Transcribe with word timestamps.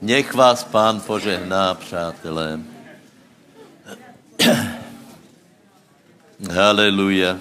Nech 0.00 0.34
vás 0.34 0.64
pán 0.64 1.00
požehná, 1.00 1.74
přátelé. 1.74 2.60
Haleluja. 6.52 7.36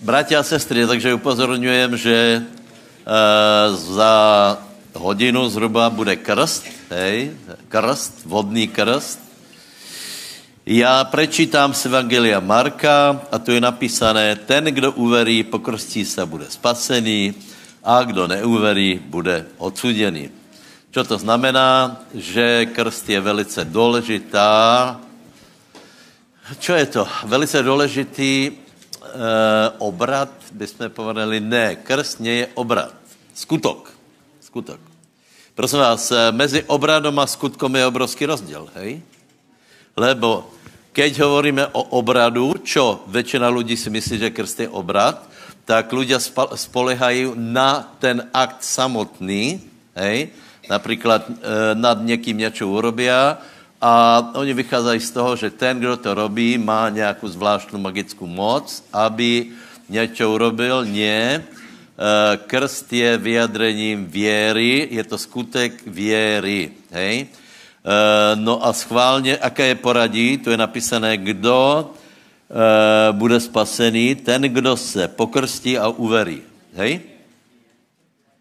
Bratia 0.00 0.40
a 0.40 0.46
sestry, 0.46 0.86
takže 0.86 1.14
upozorňujem, 1.14 1.96
že 1.98 2.46
uh, 2.46 3.74
za 3.74 4.14
hodinu 4.94 5.48
zhruba 5.50 5.90
bude 5.90 6.16
krst, 6.16 6.70
hej, 6.90 7.34
krst, 7.68 8.22
vodný 8.30 8.68
krst. 8.70 9.18
Já 10.66 11.04
prečítám 11.04 11.74
z 11.74 11.86
Evangelia 11.86 12.40
Marka 12.40 13.26
a 13.32 13.38
tu 13.42 13.50
je 13.50 13.60
napísané, 13.60 14.36
ten, 14.36 14.64
kdo 14.64 14.92
uverí, 14.92 15.42
pokrstí 15.42 16.04
se, 16.06 16.26
bude 16.26 16.46
spasený 16.46 17.34
a 17.82 18.02
kdo 18.02 18.26
neuverí, 18.26 19.02
bude 19.02 19.46
odsuděný. 19.58 20.39
Co 20.90 21.04
to 21.04 21.18
znamená? 21.18 22.00
Že 22.14 22.66
krst 22.66 23.08
je 23.08 23.20
velice 23.20 23.64
důležitá. 23.64 25.00
Co 26.58 26.72
je 26.72 26.86
to? 26.86 27.08
Velice 27.24 27.62
důležitý 27.62 28.52
Eh, 29.10 29.68
obrat, 29.82 30.30
bychom 30.54 30.86
povedali, 30.90 31.42
ne, 31.42 31.82
krst 31.82 32.22
nie 32.22 32.44
je 32.44 32.46
obrat. 32.54 32.94
Skutok. 33.34 33.90
Skutok. 34.38 34.78
Prosím 35.54 35.82
vás, 35.82 36.14
eh, 36.14 36.30
mezi 36.30 36.62
obradom 36.70 37.18
a 37.18 37.26
skutkom 37.26 37.74
je 37.74 37.90
obrovský 37.90 38.30
rozdíl, 38.30 38.70
hej? 38.78 39.02
Lebo 39.98 40.46
keď 40.94 41.26
hovoríme 41.26 41.64
o 41.74 41.98
obradu, 41.98 42.54
čo 42.62 43.02
většina 43.10 43.50
lidí 43.50 43.74
si 43.74 43.90
myslí, 43.90 44.18
že 44.18 44.30
krst 44.30 44.60
je 44.60 44.68
obrat, 44.70 45.26
tak 45.66 45.90
ľudia 45.90 46.22
spolehají 46.54 47.34
na 47.34 47.82
ten 47.98 48.30
akt 48.30 48.62
samotný, 48.62 49.58
hej? 49.98 50.30
Například 50.70 51.30
e, 51.30 51.34
nad 51.74 51.98
někým 52.02 52.38
něco 52.38 52.68
urobia 52.68 53.38
a 53.80 54.22
oni 54.34 54.54
vycházejí 54.54 55.00
z 55.00 55.10
toho, 55.10 55.36
že 55.36 55.50
ten, 55.50 55.78
kdo 55.78 55.96
to 55.96 56.14
robí, 56.14 56.58
má 56.58 56.88
nějakou 56.88 57.28
zvláštnou 57.28 57.80
magickou 57.80 58.26
moc, 58.26 58.84
aby 58.92 59.46
něco 59.88 60.30
urobil. 60.30 60.84
Nie. 60.84 61.44
Eh, 62.00 62.36
krst 62.46 62.92
je 62.92 63.16
vyjadrením 63.18 64.06
věry, 64.06 64.88
je 64.90 65.04
to 65.04 65.18
skutek 65.18 65.84
věry. 65.86 66.72
Hej? 66.90 67.26
Eh, 67.28 68.36
no 68.36 68.66
a 68.66 68.72
schválně, 68.72 69.36
aké 69.36 69.66
je 69.66 69.74
poradí, 69.74 70.38
to 70.38 70.50
je 70.50 70.56
napísané, 70.56 71.16
kdo 71.16 71.90
eh, 71.92 73.12
bude 73.12 73.40
spasený, 73.40 74.14
ten, 74.14 74.42
kdo 74.42 74.76
se 74.76 75.08
pokrstí 75.08 75.78
a 75.78 75.88
uverí. 75.88 76.40
Hej? 76.76 77.00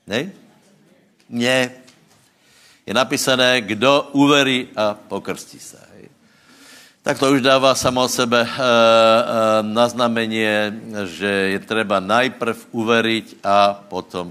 Hej? 0.08 0.31
Ne, 1.30 1.72
je 2.90 2.94
napísané, 2.94 3.62
kdo 3.62 4.09
uverí 4.18 4.73
a 4.73 4.98
pokrstí 4.98 5.59
se. 5.62 5.78
Tak 7.06 7.20
to 7.20 7.31
už 7.31 7.42
dává 7.42 7.76
samo 7.76 8.04
o 8.04 8.09
sebe 8.09 8.42
e, 8.42 8.50
e, 8.50 8.58
na 9.64 9.88
znamenie, 9.88 10.73
že 11.06 11.26
je 11.26 11.59
třeba 11.59 12.00
najprv 12.00 12.58
uveriť 12.72 13.46
a 13.46 13.73
potom 13.73 14.30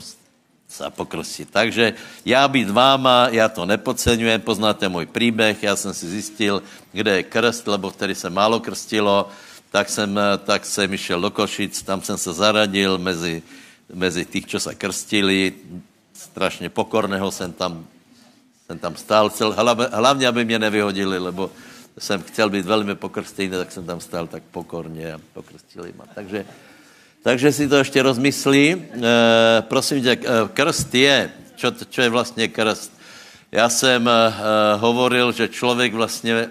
se 0.69 0.84
pokrstit. 0.91 1.48
Takže 1.50 1.95
já 2.25 2.48
být 2.48 2.70
váma, 2.70 3.28
já 3.31 3.48
to 3.48 3.67
nepodceňujem, 3.67 4.41
poznáte 4.41 4.89
můj 4.89 5.06
příběh, 5.06 5.62
já 5.62 5.77
jsem 5.77 5.95
si 5.95 6.06
zjistil, 6.06 6.62
kde 6.93 7.17
je 7.17 7.22
krst, 7.22 7.67
lebo 7.67 7.91
vtedy 7.91 8.15
se 8.15 8.31
málo 8.31 8.61
krstilo, 8.61 9.28
tak 9.70 9.89
jsem, 9.89 10.20
tak 10.45 10.67
jsem 10.67 10.93
išel 10.93 11.20
do 11.20 11.31
Košic, 11.31 11.83
tam 11.83 12.03
jsem 12.03 12.19
se 12.19 12.33
zaradil 12.33 12.98
mezi, 12.98 13.43
mezi 13.95 14.25
těch, 14.25 14.47
co 14.47 14.61
se 14.61 14.75
krstili, 14.75 15.53
strašně 16.12 16.69
pokorného 16.69 17.31
jsem 17.31 17.53
tam 17.53 17.87
jsem 18.69 18.78
tam 18.78 18.97
stál, 18.97 19.30
cel, 19.30 19.56
hlavně, 19.92 20.28
aby 20.28 20.44
mě 20.44 20.58
nevyhodili, 20.58 21.19
lebo 21.19 21.50
jsem 21.98 22.22
chtěl 22.22 22.50
být 22.50 22.66
velmi 22.66 22.94
pokrstý, 22.94 23.48
tak 23.48 23.72
jsem 23.72 23.86
tam 23.86 24.00
stál 24.00 24.27
tak 24.27 24.42
pokorně 24.50 25.12
a 25.12 25.20
pokrstili 25.33 25.93
ma. 25.97 26.04
Takže, 26.15 26.44
takže 27.22 27.53
si 27.53 27.69
to 27.69 27.76
ještě 27.76 28.03
rozmyslí. 28.03 28.72
E, 28.76 28.78
prosím 29.62 30.03
tě, 30.03 30.19
eh, 30.20 30.48
krst 30.53 30.94
je, 30.94 31.31
čo, 31.56 31.72
čo 31.91 32.03
je 32.03 32.09
vlastně 32.09 32.48
krst? 32.48 32.93
Já 33.53 33.69
jsem 33.69 34.09
e, 34.09 34.32
hovoril, 34.76 35.32
že 35.32 35.48
člověk 35.48 35.94
vlastně 35.94 36.32
e, 36.34 36.48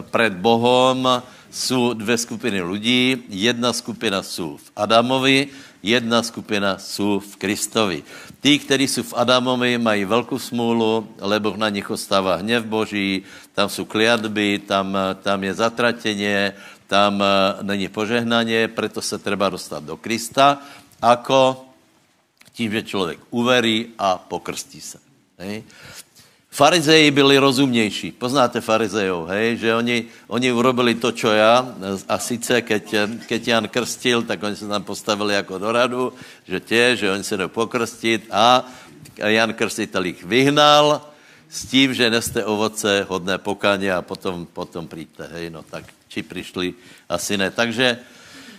před 0.00 0.32
Bohem 0.32 1.08
jsou 1.50 1.92
dvě 1.92 2.18
skupiny 2.18 2.62
lidí. 2.62 3.16
Jedna 3.28 3.72
skupina 3.72 4.22
jsou 4.22 4.56
v 4.56 4.72
Adamovi, 4.76 5.48
jedna 5.82 6.22
skupina 6.22 6.78
jsou 6.78 7.20
v 7.20 7.36
Kristovi. 7.36 8.02
Tí, 8.40 8.58
kteří 8.58 8.88
jsou 8.88 9.02
v 9.02 9.14
Adamovi, 9.16 9.78
mají 9.78 10.04
velkou 10.04 10.38
smůlu, 10.38 11.08
lebo 11.18 11.56
na 11.56 11.68
nich 11.68 11.90
ostává 11.90 12.36
hněv 12.36 12.64
Boží, 12.64 13.22
tam 13.54 13.68
jsou 13.68 13.84
kliatby, 13.84 14.58
tam, 14.58 14.98
tam 15.22 15.44
je 15.44 15.54
zatratěně, 15.54 16.54
tam 16.86 17.22
eh, 17.22 17.62
není 17.62 17.88
požehnaně, 17.88 18.68
proto 18.68 19.02
se 19.02 19.18
treba 19.18 19.48
dostat 19.48 19.84
do 19.84 19.96
Krista, 19.96 20.58
ako 21.02 21.64
tím, 22.52 22.72
že 22.72 22.82
člověk 22.82 23.18
uverí 23.30 23.94
a 23.98 24.18
pokrstí 24.18 24.80
se. 24.80 24.98
Hej. 25.38 25.62
Farizeji 26.58 27.10
byli 27.10 27.38
rozumnější. 27.38 28.18
Poznáte 28.18 28.58
farizejov, 28.58 29.30
hej? 29.30 29.62
Že 29.62 29.74
oni, 29.78 29.96
oni 30.26 30.48
urobili 30.50 30.98
to, 30.98 31.14
čo 31.14 31.30
já. 31.30 31.62
A 32.10 32.18
sice, 32.18 32.66
keď, 32.66 33.14
keď 33.30 33.48
Jan 33.48 33.66
krstil, 33.70 34.26
tak 34.26 34.42
oni 34.42 34.56
se 34.58 34.66
tam 34.66 34.82
postavili 34.82 35.34
jako 35.34 35.58
do 35.58 35.72
radu, 35.72 36.12
že 36.48 36.60
tě, 36.60 36.96
že 36.96 37.12
oni 37.12 37.24
se 37.24 37.36
jdou 37.36 37.48
pokrstit 37.48 38.26
a 38.30 38.66
Jan 39.22 39.54
krstitel 39.54 40.04
jich 40.04 40.24
vyhnal 40.24 41.06
s 41.46 41.66
tím, 41.66 41.94
že 41.94 42.10
neste 42.10 42.44
ovoce 42.44 43.06
hodné 43.08 43.38
pokáně 43.38 43.94
a 43.94 44.02
potom, 44.02 44.46
potom 44.50 44.88
přijďte, 44.88 45.30
hej? 45.32 45.50
No 45.50 45.62
tak 45.62 45.84
či 46.08 46.22
přišli, 46.22 46.74
asi 47.08 47.38
ne. 47.38 47.50
Takže 47.50 47.98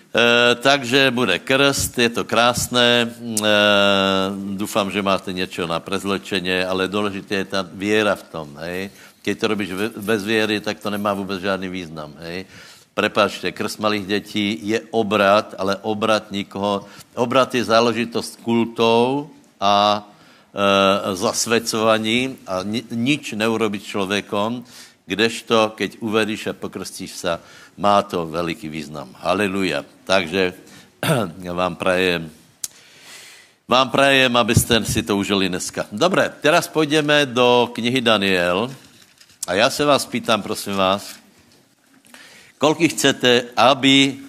E, 0.09 0.55
takže 0.55 1.11
bude 1.11 1.39
krst, 1.39 1.97
je 1.97 2.09
to 2.09 2.23
krásné, 2.25 3.05
e, 3.05 3.49
doufám, 4.57 4.91
že 4.91 5.01
máte 5.01 5.33
něco 5.33 5.67
na 5.67 5.79
prezlečeně, 5.79 6.65
ale 6.65 6.87
důležité 6.87 7.35
je 7.35 7.45
ta 7.45 7.65
věra 7.73 8.15
v 8.15 8.23
tom, 8.23 8.57
hej. 8.57 8.89
Když 9.23 9.37
to 9.37 9.47
robíš 9.47 9.69
bez 9.97 10.23
věry, 10.23 10.59
tak 10.59 10.79
to 10.79 10.89
nemá 10.89 11.13
vůbec 11.13 11.41
žádný 11.41 11.69
význam, 11.69 12.13
hej. 12.19 12.45
Prepáčte, 12.93 13.51
krst 13.51 13.79
malých 13.79 14.07
dětí 14.07 14.59
je 14.63 14.81
obrat, 14.91 15.55
ale 15.57 15.77
obrat 15.81 16.31
nikoho, 16.31 16.85
obrat 17.15 17.55
je 17.55 17.63
záležitost 17.63 18.39
kultou 18.41 19.29
a 19.61 20.07
e, 20.53 21.15
zasvěcování 21.15 22.37
a 22.47 22.63
ni, 22.63 22.83
nič 22.91 23.31
neurobit 23.37 23.83
člověkom, 23.83 24.65
kdežto, 25.05 25.73
keď 25.75 25.97
uvedíš 25.99 26.47
a 26.47 26.53
pokrstíš 26.53 27.11
se, 27.11 27.39
má 27.79 28.03
to 28.03 28.27
veliký 28.27 28.67
význam. 28.67 29.15
Haleluja. 29.23 29.87
Takže 30.03 30.53
vám 31.55 31.79
prajem, 31.79 32.27
vám 33.63 33.87
prajem, 33.89 34.35
abyste 34.35 34.83
si 34.83 34.99
to 34.99 35.15
užili 35.15 35.47
dneska. 35.47 35.87
Dobré, 35.91 36.27
teraz 36.43 36.67
půjdeme 36.67 37.25
do 37.25 37.71
knihy 37.73 38.01
Daniel 38.01 38.67
a 39.47 39.53
já 39.53 39.69
se 39.69 39.85
vás 39.85 40.05
pýtám, 40.05 40.41
prosím 40.41 40.75
vás, 40.75 41.15
kolik 42.57 42.91
chcete, 42.91 43.55
aby 43.55 44.19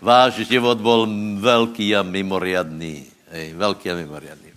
váš 0.00 0.34
život 0.44 0.78
byl 0.78 1.08
velký 1.40 1.96
a 1.96 2.02
mimoriadný. 2.02 3.06
Hej, 3.32 3.52
velký 3.56 3.90
a 3.90 3.94
mimoriadný. 3.94 4.52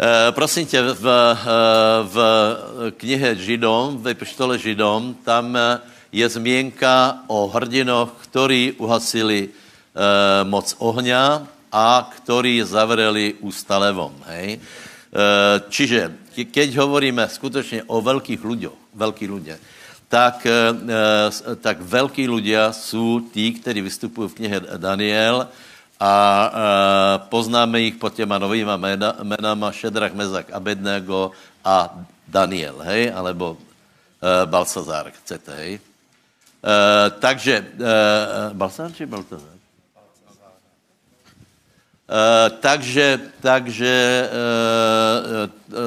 E, 0.00 0.32
prosím 0.32 0.66
tě, 0.66 0.82
v, 0.82 1.06
eh, 1.06 1.36
v 2.02 2.16
knihe 2.96 3.36
Židom, 3.36 3.98
v 4.02 4.08
epištole 4.08 4.58
Židom, 4.58 5.14
tam 5.24 5.58
je 6.12 6.28
změnka 6.28 7.24
o 7.26 7.46
hrdinoch, 7.46 8.10
ktorí 8.26 8.78
uhasili 8.82 9.46
e, 9.46 9.50
moc 10.44 10.74
ohňa 10.78 11.46
a 11.70 11.86
ktorí 12.02 12.58
zavreli 12.66 13.38
ústa 13.40 13.78
levom. 13.78 14.10
Hej? 14.26 14.58
E, 14.58 14.60
čiže, 15.70 16.10
keď 16.50 16.68
hovoríme 16.76 17.22
skutečně 17.28 17.86
o 17.86 18.02
velkých 18.02 18.42
ľuďoch, 18.42 18.78
velký 18.94 19.26
ľudia, 19.30 19.56
tak, 20.10 20.42
e, 20.46 20.74
tak 21.62 21.80
velký 21.80 22.26
ľudia 22.26 22.72
jsou 22.72 23.30
tí, 23.30 23.54
kteří 23.54 23.80
vystupují 23.80 24.28
v 24.28 24.34
knihe 24.34 24.58
Daniel 24.76 25.46
a 26.00 26.14
e, 26.42 26.50
poznáme 27.30 27.80
jich 27.80 27.94
pod 27.94 28.14
těma 28.14 28.38
novýma 28.38 28.76
jména, 28.76 29.14
jménama 29.22 29.72
Šedrach, 29.72 30.14
Mezak, 30.14 30.50
Abednego 30.50 31.30
a 31.64 31.94
Daniel, 32.28 32.82
hej, 32.82 33.14
alebo 33.14 33.54
e, 34.18 34.46
Balsazar, 34.46 35.10
chcete, 35.10 35.52
hej. 35.54 35.89
Uh, 36.60 37.08
takže, 37.20 37.64
uh, 37.80 38.52
Balsán 38.52 38.92
či 38.92 39.08
Baltazar? 39.08 39.56
Uh, 42.10 42.50
takže 42.60 43.32
takže 43.40 44.28
uh, 44.28 45.46
uh, 45.46 45.80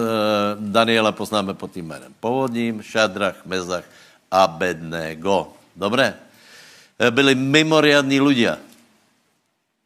Daniela 0.57 1.11
poznáme 1.11 1.53
pod 1.53 1.71
tím 1.71 1.85
jménem 1.85 2.13
povodním, 2.19 2.81
Šadrach, 2.81 3.45
Mezach 3.45 3.85
a 4.31 4.47
Bednego. 4.47 5.53
Dobré? 5.75 6.15
Byli 6.97 7.35
mimoriadní 7.35 8.17
ľudia. 8.21 8.57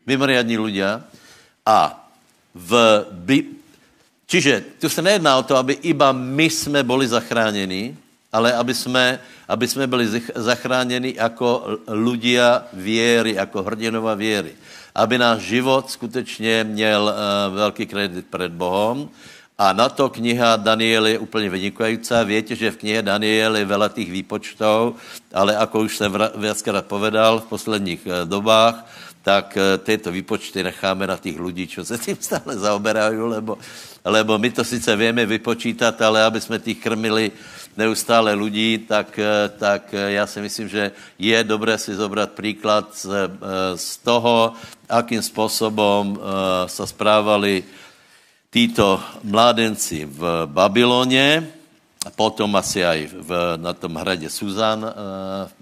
Mimoriadní 0.07 0.55
ľudia 0.55 1.03
a 1.65 1.79
v, 2.55 2.71
Čiže 4.27 4.75
tu 4.79 4.89
se 4.89 5.01
nejedná 5.01 5.37
o 5.39 5.43
to, 5.43 5.55
aby 5.55 5.73
iba 5.73 6.11
my 6.11 6.49
jsme 6.49 6.83
byli 6.83 7.07
zachráněni, 7.07 7.95
ale 8.31 8.53
aby 8.53 8.73
jsme, 8.73 9.19
aby 9.47 9.67
jsme 9.67 9.87
byli 9.87 10.21
zachráněni 10.35 11.13
jako 11.17 11.79
ľudia 11.87 12.67
věry, 12.73 13.33
jako 13.33 13.63
hrdinova 13.63 14.13
věry. 14.15 14.51
Aby 14.95 15.17
náš 15.17 15.41
život 15.41 15.91
skutečně 15.91 16.63
měl 16.63 17.13
uh, 17.13 17.55
velký 17.55 17.85
kredit 17.85 18.25
před 18.27 18.51
Bohem. 18.51 19.09
A 19.57 19.73
na 19.73 19.89
to 19.89 20.09
kniha 20.09 20.55
Daniel 20.55 21.07
je 21.07 21.19
úplně 21.19 21.49
vynikající. 21.49 22.13
Víte, 22.25 22.55
že 22.55 22.71
v 22.71 22.77
knihe 22.77 23.01
Daniel 23.01 23.57
je 23.57 23.65
veľa 23.65 23.89
tých 23.89 24.11
výpočtov, 24.11 25.01
ale 25.33 25.53
jako 25.53 25.79
už 25.79 25.97
jsem 25.97 26.13
viackrát 26.35 26.85
povedal 26.85 27.39
v 27.39 27.49
posledních 27.49 28.05
uh, 28.05 28.29
dobách, 28.29 28.85
tak 29.23 29.57
uh, 29.57 29.81
tyto 29.81 30.11
výpočty 30.11 30.63
necháme 30.63 31.07
na 31.07 31.17
těch 31.17 31.39
lidí, 31.39 31.67
co 31.67 31.85
se 31.85 31.97
tím 31.97 32.17
stále 32.19 32.57
zaoberají, 32.57 33.17
lebo, 33.17 33.57
lebo 34.05 34.37
my 34.37 34.49
to 34.51 34.63
sice 34.63 34.95
víme 34.95 35.25
vypočítat, 35.25 36.01
ale 36.01 36.23
aby 36.23 36.41
jsme 36.41 36.59
těch 36.59 36.77
krmili 36.77 37.31
neustále 37.77 38.33
lidí, 38.33 38.77
tak, 38.77 39.19
eh, 39.19 39.49
tak 39.49 39.93
eh, 39.93 40.11
já 40.11 40.27
si 40.27 40.41
myslím, 40.41 40.67
že 40.67 40.91
je 41.19 41.37
dobré 41.43 41.77
si 41.77 41.95
zobrat 41.95 42.31
příklad 42.31 42.89
z, 42.97 43.05
eh, 43.05 43.29
z 43.77 43.97
toho, 43.97 44.53
akým 44.89 45.21
způsobem 45.21 46.17
se 46.65 46.87
správali 46.87 47.63
títo 48.51 49.03
mládenci 49.23 50.07
v 50.07 50.47
Babyloně, 50.47 51.47
a 52.05 52.09
potom 52.09 52.55
asi 52.55 52.87
aj 52.87 53.11
v, 53.11 53.29
na 53.59 53.75
tom 53.75 53.99
hradě 53.99 54.31
Suzan 54.31 54.79
v, 55.59 55.61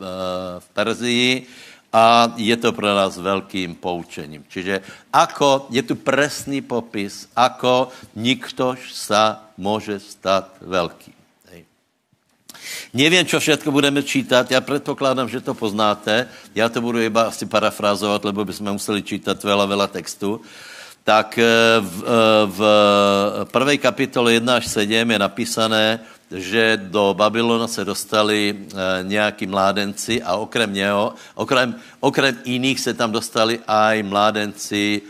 Perzii, 0.77 1.49
a 1.95 2.29
je 2.37 2.53
to 2.59 2.69
pro 2.75 2.91
nás 2.91 3.17
velkým 3.17 3.73
poučením. 3.75 4.43
Čiže 4.51 4.83
ako, 5.15 5.71
je 5.71 5.79
tu 5.79 5.95
presný 5.95 6.59
popis, 6.59 7.31
ako 7.31 7.89
niktož 8.19 8.91
sa 8.91 9.47
může 9.57 10.03
stát 10.03 10.59
velký. 10.59 11.14
Nevím, 12.93 13.25
co 13.25 13.39
všetko 13.39 13.71
budeme 13.71 14.03
čítat, 14.03 14.51
já 14.51 14.61
předpokládám, 14.61 15.29
že 15.29 15.41
to 15.41 15.53
poznáte, 15.53 16.27
já 16.55 16.69
to 16.69 16.81
budu 16.81 17.01
iba 17.01 17.21
asi 17.21 17.45
parafrázovat, 17.45 18.25
lebo 18.25 18.45
bychom 18.45 18.71
museli 18.71 19.03
čítat 19.03 19.43
veľa, 19.43 19.65
veľa 19.67 19.87
textu. 19.87 20.41
Tak 21.05 21.37
eh, 21.37 21.45
v, 21.85 21.97
eh, 22.01 22.45
v 22.49 22.59
prvé 23.53 23.77
kapitole 23.77 24.41
1 24.41 24.57
až 24.57 24.65
7 24.73 24.89
je 25.11 25.19
napísané, 25.21 25.85
že 26.33 26.81
do 26.89 27.13
Babylona 27.13 27.69
se 27.69 27.85
dostali 27.85 28.57
eh, 28.57 29.05
nějaký 29.05 29.45
mládenci 29.45 30.17
a 30.23 30.41
okrem 30.41 30.73
něho, 30.73 31.13
okrem, 31.37 31.77
okrem 32.01 32.33
jiných 32.45 32.79
se 32.79 32.93
tam 32.97 33.13
dostali 33.13 33.61
aj 33.67 34.03
mládenci, 34.03 35.01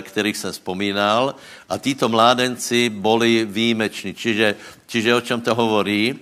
kterých 0.00 0.36
jsem 0.36 0.52
vzpomínal. 0.52 1.34
A 1.68 1.78
títo 1.82 2.08
mládenci 2.08 2.88
byli 2.88 3.42
výjimeční. 3.42 4.14
Čiže, 4.14 4.54
čiže 4.86 5.14
o 5.14 5.20
čem 5.20 5.40
to 5.42 5.50
hovorí? 5.50 6.14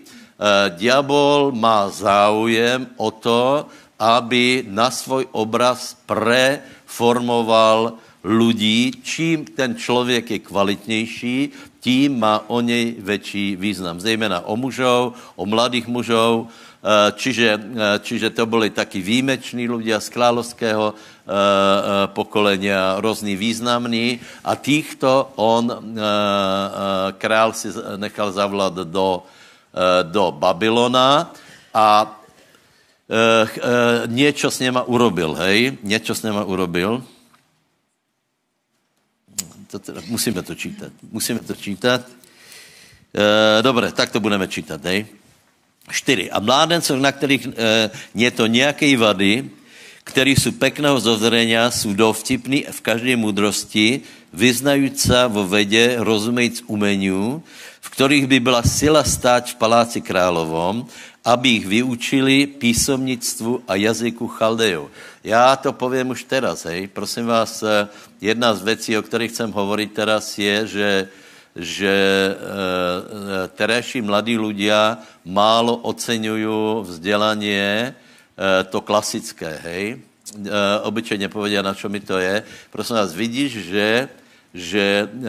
Eh, 0.43 0.75
diabol 0.75 1.55
má 1.55 1.87
záujem 1.87 2.83
o 2.99 3.15
to, 3.15 3.71
aby 3.95 4.67
na 4.67 4.91
svůj 4.91 5.31
obraz 5.31 5.95
preformoval 6.03 7.95
lidí. 8.27 8.91
Čím 9.07 9.47
ten 9.47 9.79
člověk 9.79 10.31
je 10.35 10.39
kvalitnější, 10.43 11.55
tím 11.79 12.19
má 12.19 12.43
o 12.51 12.59
něj 12.59 12.99
větší 12.99 13.55
význam. 13.55 14.03
Zejména 14.03 14.43
o 14.43 14.59
mužov, 14.59 15.15
o 15.39 15.47
mladých 15.47 15.87
mužov, 15.87 16.51
eh, 16.51 17.15
čiže, 17.15 17.49
eh, 17.55 17.99
čiže 18.03 18.35
to 18.35 18.43
byli 18.43 18.75
taky 18.75 18.99
výjimeční 18.99 19.71
lidé 19.71 19.95
z 20.03 20.09
královského 20.11 20.95
pokolenia, 22.19 22.99
různý 22.99 23.39
významní 23.39 24.19
a 24.43 24.59
týchto 24.59 25.31
on, 25.39 25.71
král 27.15 27.55
si 27.55 27.71
nechal 27.95 28.35
zavlat 28.35 28.75
do, 28.91 29.23
do 30.03 30.33
Babylona 30.33 31.33
a 31.75 32.21
e, 33.11 33.43
e, 33.43 34.07
něco 34.07 34.51
s 34.51 34.59
něma 34.59 34.83
urobil, 34.83 35.35
hej? 35.35 35.79
Něco 35.83 36.15
s 36.15 36.23
něma 36.23 36.45
urobil. 36.45 37.05
To 39.71 39.79
teda, 39.79 40.01
musíme 40.07 40.43
to 40.43 40.55
čítat. 40.55 40.93
Musíme 41.13 41.41
to 41.41 41.55
čítat. 41.55 42.01
E, 43.59 43.63
dobré, 43.63 43.93
tak 43.93 44.11
to 44.11 44.21
budeme 44.21 44.49
čítat, 44.49 44.85
hej? 44.85 45.07
Čtyři. 45.91 46.31
A 46.31 46.41
mládencov, 46.41 47.01
na 47.01 47.13
kterých 47.13 47.49
je 48.15 48.31
to 48.31 48.47
nějaké 48.47 48.97
vady, 48.97 49.51
který 50.05 50.37
jsou 50.37 50.53
pekného 50.53 51.01
zozrenia, 51.01 51.71
jsou 51.71 51.93
dovtipní 51.93 52.65
v 52.71 52.81
každé 52.81 53.17
moudrosti, 53.17 54.01
vyznající 54.33 55.11
vo 55.29 55.47
vedě, 55.47 55.95
rozumějíc 55.99 56.63
umeniu, 56.67 57.43
kterých 57.93 58.27
by 58.27 58.41
byla 58.41 58.63
sila 58.65 59.05
stát 59.05 59.53
v 59.53 59.61
paláci 59.61 60.01
královom, 60.01 60.89
aby 61.25 61.49
jich 61.49 61.67
vyučili 61.67 62.47
písomnictvu 62.49 63.69
a 63.69 63.77
jazyku 63.77 64.27
chaldejů. 64.29 64.91
Já 65.25 65.57
to 65.57 65.73
povím 65.73 66.11
už 66.11 66.25
teraz, 66.25 66.65
hej. 66.65 66.89
Prosím 66.89 67.29
vás, 67.29 67.63
eh, 67.63 67.89
jedna 68.21 68.55
z 68.57 68.63
věcí, 68.65 68.99
o 68.99 69.05
kterých 69.05 69.31
chcem 69.31 69.53
hovorit 69.53 69.93
teraz, 69.93 70.39
je, 70.39 70.67
že, 70.67 70.91
že 71.53 71.93
e, 71.93 73.49
terejší 73.53 74.01
mladí 74.01 74.41
ľudia 74.41 74.97
málo 75.29 75.77
oceňují 75.85 76.81
vzdělání 76.89 77.53
e, 77.53 77.93
to 78.73 78.81
klasické, 78.81 79.61
hej. 79.61 79.85
E, 79.93 80.01
obyčejně 80.81 81.29
povedia, 81.29 81.61
na 81.61 81.77
čo 81.77 81.93
mi 81.93 82.01
to 82.01 82.17
je. 82.17 82.41
Prosím 82.73 82.97
vás, 82.97 83.13
vidíš, 83.13 83.53
že, 83.69 84.09
že 84.55 84.85
e, 85.05 85.27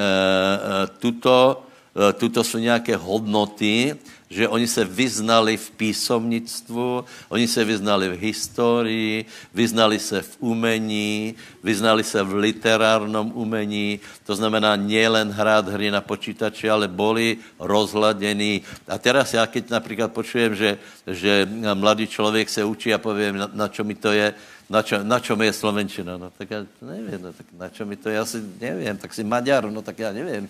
tuto 1.04 1.68
Eh, 1.68 1.73
tuto 2.14 2.44
jsou 2.44 2.58
nějaké 2.58 2.96
hodnoty, 2.96 3.96
že 4.34 4.50
oni 4.50 4.68
se 4.68 4.86
vyznali 4.86 5.58
v 5.58 5.72
písomnictvu, 5.72 7.06
oni 7.30 7.48
se 7.48 7.62
vyznali 7.66 8.10
v 8.10 8.20
historii, 8.20 9.26
vyznali 9.54 10.00
se 10.00 10.22
v 10.22 10.34
umení, 10.40 11.36
vyznali 11.64 12.04
se 12.04 12.24
v 12.24 12.36
literárnom 12.36 13.32
umení, 13.38 14.02
to 14.26 14.34
znamená 14.34 14.74
nielen 14.76 15.30
hrát 15.30 15.70
hry 15.70 15.94
na 15.94 16.02
počítači, 16.02 16.66
ale 16.66 16.90
boli 16.90 17.38
rozhladění. 17.62 18.66
A 18.90 18.98
teraz 18.98 19.34
já, 19.34 19.46
keď 19.46 19.70
například 19.70 20.10
počujem, 20.12 20.56
že, 20.56 20.78
že 21.08 21.46
mladý 21.74 22.08
člověk 22.08 22.50
se 22.50 22.64
učí 22.66 22.94
a 22.94 22.98
povím, 22.98 23.38
na, 23.38 23.50
na 23.54 23.68
čo 23.70 23.86
mi 23.86 23.94
to 23.94 24.10
je, 24.10 24.34
na, 24.70 24.82
čo, 24.82 25.04
na 25.06 25.20
čom 25.22 25.38
je 25.42 25.54
Slovenčina? 25.54 26.18
No 26.18 26.34
tak 26.34 26.52
já 26.52 26.66
nevím, 26.82 27.22
no, 27.22 27.34
tak 27.34 27.46
na 27.54 27.70
čo 27.70 27.86
mi 27.86 27.96
to 27.96 28.10
je, 28.10 28.20
asi 28.20 28.42
nevím, 28.62 28.98
tak 28.98 29.14
si 29.14 29.24
Maďar, 29.24 29.70
no 29.70 29.82
tak 29.82 30.00
já 30.00 30.10
nevím. 30.10 30.50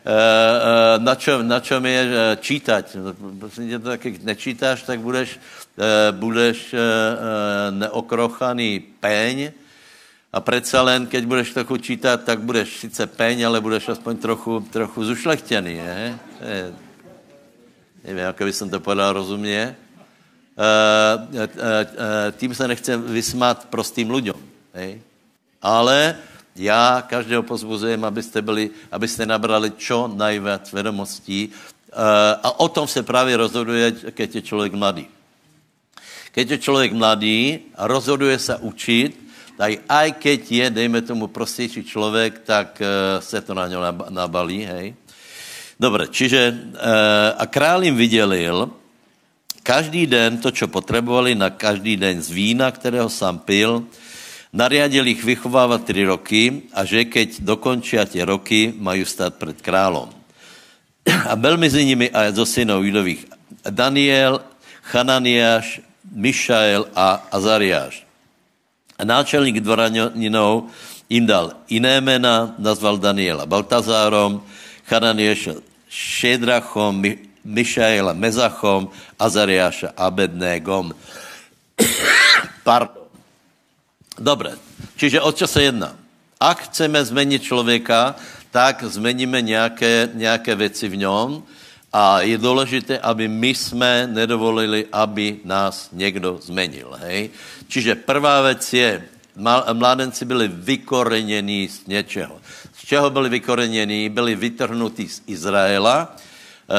Eh, 0.00 0.08
eh, 0.08 0.98
na 0.98 1.14
čem, 1.14 1.48
na 1.48 1.60
čem 1.60 1.86
je 1.86 2.00
eh, 2.00 2.36
čítať. 2.40 2.96
Prostě 3.38 3.78
to 3.78 3.88
taky 3.88 4.20
nečítáš, 4.22 4.82
tak 4.82 5.00
budeš, 5.00 5.38
budeš 6.10 6.74
neokrochaný 7.70 8.80
peň 9.00 9.52
a 10.32 10.40
přece 10.40 10.80
len, 10.80 11.06
keď 11.06 11.24
budeš 11.24 11.52
trochu 11.52 11.76
čítat, 11.76 12.24
tak 12.24 12.40
budeš 12.40 12.78
sice 12.78 13.06
peň, 13.06 13.46
ale 13.46 13.60
budeš 13.60 13.88
aspoň 13.88 14.16
trochu, 14.16 14.60
trochu 14.60 15.04
zušlechtěný. 15.04 15.74
Je? 15.74 16.18
Nevím, 18.04 18.18
jak 18.18 18.42
by 18.42 18.52
jsem 18.52 18.70
to 18.70 18.80
podal 18.80 19.12
rozumně. 19.12 19.76
Tím 22.36 22.54
se 22.54 22.68
nechcem 22.68 23.02
vysmát 23.02 23.66
prostým 23.70 24.10
lidem. 24.10 24.36
Ale 25.62 26.16
já 26.56 27.02
každého 27.06 27.42
pozbuzujem, 27.42 28.04
abyste, 28.04 28.42
byli, 28.42 28.70
abyste 28.92 29.26
nabrali 29.26 29.72
čo 29.78 30.08
najvíc 30.08 30.72
vědomostí 30.72 31.48
eh, 31.48 31.94
a 32.42 32.60
o 32.60 32.68
tom 32.68 32.88
se 32.88 33.02
právě 33.02 33.36
rozhoduje, 33.36 33.92
když 34.14 34.34
je 34.34 34.42
člověk 34.42 34.72
mladý. 34.72 35.06
Když 36.34 36.50
je 36.50 36.58
člověk 36.58 36.92
mladý 36.92 37.58
a 37.76 37.86
rozhoduje 37.86 38.38
se 38.38 38.56
učit, 38.56 39.18
tak 39.56 39.72
aj 39.88 40.08
keď 40.12 40.40
je, 40.52 40.66
dejme 40.70 41.00
tomu, 41.02 41.26
prostější 41.26 41.84
člověk, 41.84 42.38
tak 42.48 42.82
eh, 42.82 43.20
se 43.22 43.40
to 43.40 43.54
na 43.54 43.68
něj 43.68 43.78
nabalí, 44.08 44.64
hej. 44.64 44.94
Dobre, 45.80 46.08
čiže 46.08 46.40
eh, 46.48 47.32
a 47.38 47.46
král 47.46 47.84
jim 47.84 47.96
vydělil 47.96 48.70
každý 49.62 50.06
den 50.06 50.38
to, 50.38 50.50
co 50.52 50.68
potřebovali 50.68 51.34
na 51.34 51.50
každý 51.50 51.96
den 51.96 52.22
z 52.22 52.30
vína, 52.30 52.70
kterého 52.70 53.08
sám 53.08 53.38
pil, 53.38 53.84
Nariadil 54.52 55.06
ich 55.06 55.24
vychovávat 55.24 55.84
tři 55.84 56.04
roky 56.04 56.62
a 56.74 56.84
že 56.84 57.04
keď 57.06 57.40
dokončí 57.40 57.96
tie 58.10 58.26
roky, 58.26 58.74
mají 58.78 59.06
stát 59.06 59.34
před 59.38 59.62
králom. 59.62 60.10
A 61.28 61.36
byl 61.36 61.56
mezi 61.56 61.84
nimi 61.84 62.10
a 62.10 62.34
zo 62.34 62.46
synov 62.46 62.84
Judových 62.84 63.26
Daniel, 63.70 64.42
Hananiáš, 64.90 65.80
Mišael 66.10 66.90
a 66.94 67.30
Azariáš. 67.30 68.02
A 68.98 69.04
náčelník 69.06 69.62
dvoraninov 69.62 70.66
jim 71.08 71.26
dal 71.26 71.54
jiné 71.70 72.00
jména, 72.00 72.54
nazval 72.58 72.98
Daniela 72.98 73.46
Baltazárom, 73.46 74.42
Hananiáša 74.90 75.62
Šedrachom, 75.88 77.02
Mišaela 77.44 78.12
Mezachom, 78.12 78.90
Azariáša 79.18 79.94
Abednégom. 79.96 80.90
Pardon. 82.66 82.99
Dobré. 84.20 84.52
Čiže 84.96 85.20
o 85.20 85.32
co 85.32 85.46
se 85.46 85.62
jedná? 85.62 85.96
Ak 86.40 86.62
chceme 86.62 87.04
změnit 87.04 87.42
člověka, 87.42 88.14
tak 88.50 88.84
zmeníme 88.84 89.42
nějaké, 89.42 90.08
nějaké 90.14 90.54
věci 90.54 90.88
v 90.88 90.96
něm 90.96 91.42
a 91.92 92.20
je 92.20 92.38
důležité, 92.38 92.98
aby 92.98 93.28
my 93.28 93.48
jsme 93.48 94.06
nedovolili, 94.06 94.86
aby 94.92 95.40
nás 95.44 95.88
někdo 95.92 96.38
zmenil. 96.42 96.96
Hej? 97.00 97.30
Čiže 97.68 97.94
prvá 97.94 98.42
věc 98.42 98.72
je, 98.72 99.04
mládenci 99.72 100.24
byli 100.24 100.48
vykoreněni 100.48 101.68
z 101.68 101.86
něčeho. 101.86 102.40
Z 102.76 102.86
čeho 102.86 103.10
byli 103.10 103.28
vykoreněni? 103.28 104.08
Byli 104.08 104.34
vytrhnutí 104.34 105.08
z 105.08 105.22
Izraela, 105.26 106.16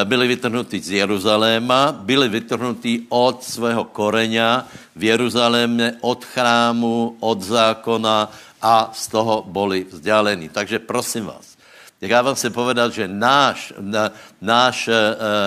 byli 0.04 0.28
vytrhnutí 0.28 0.80
z 0.80 0.92
Jeruzaléma, 0.92 1.92
byli 1.92 2.30
vytrhnutí 2.30 3.06
od 3.10 3.44
svého 3.44 3.84
koreňa 3.84 4.68
v 4.96 5.04
Jeruzalémě, 5.04 5.94
od 6.02 6.26
chrámu, 6.26 7.18
od 7.20 7.42
zákona 7.42 8.32
a 8.62 8.92
z 8.94 9.08
toho 9.08 9.44
byli 9.48 9.86
vzdálení. 9.92 10.50
Takže 10.50 10.80
prosím 10.80 11.26
vás, 11.26 11.58
já 12.02 12.22
vám 12.22 12.36
chci 12.36 12.50
povedat, 12.50 12.94
že 12.94 13.08
náš, 13.08 13.74
náš, 14.42 14.88
eh, 14.88 14.96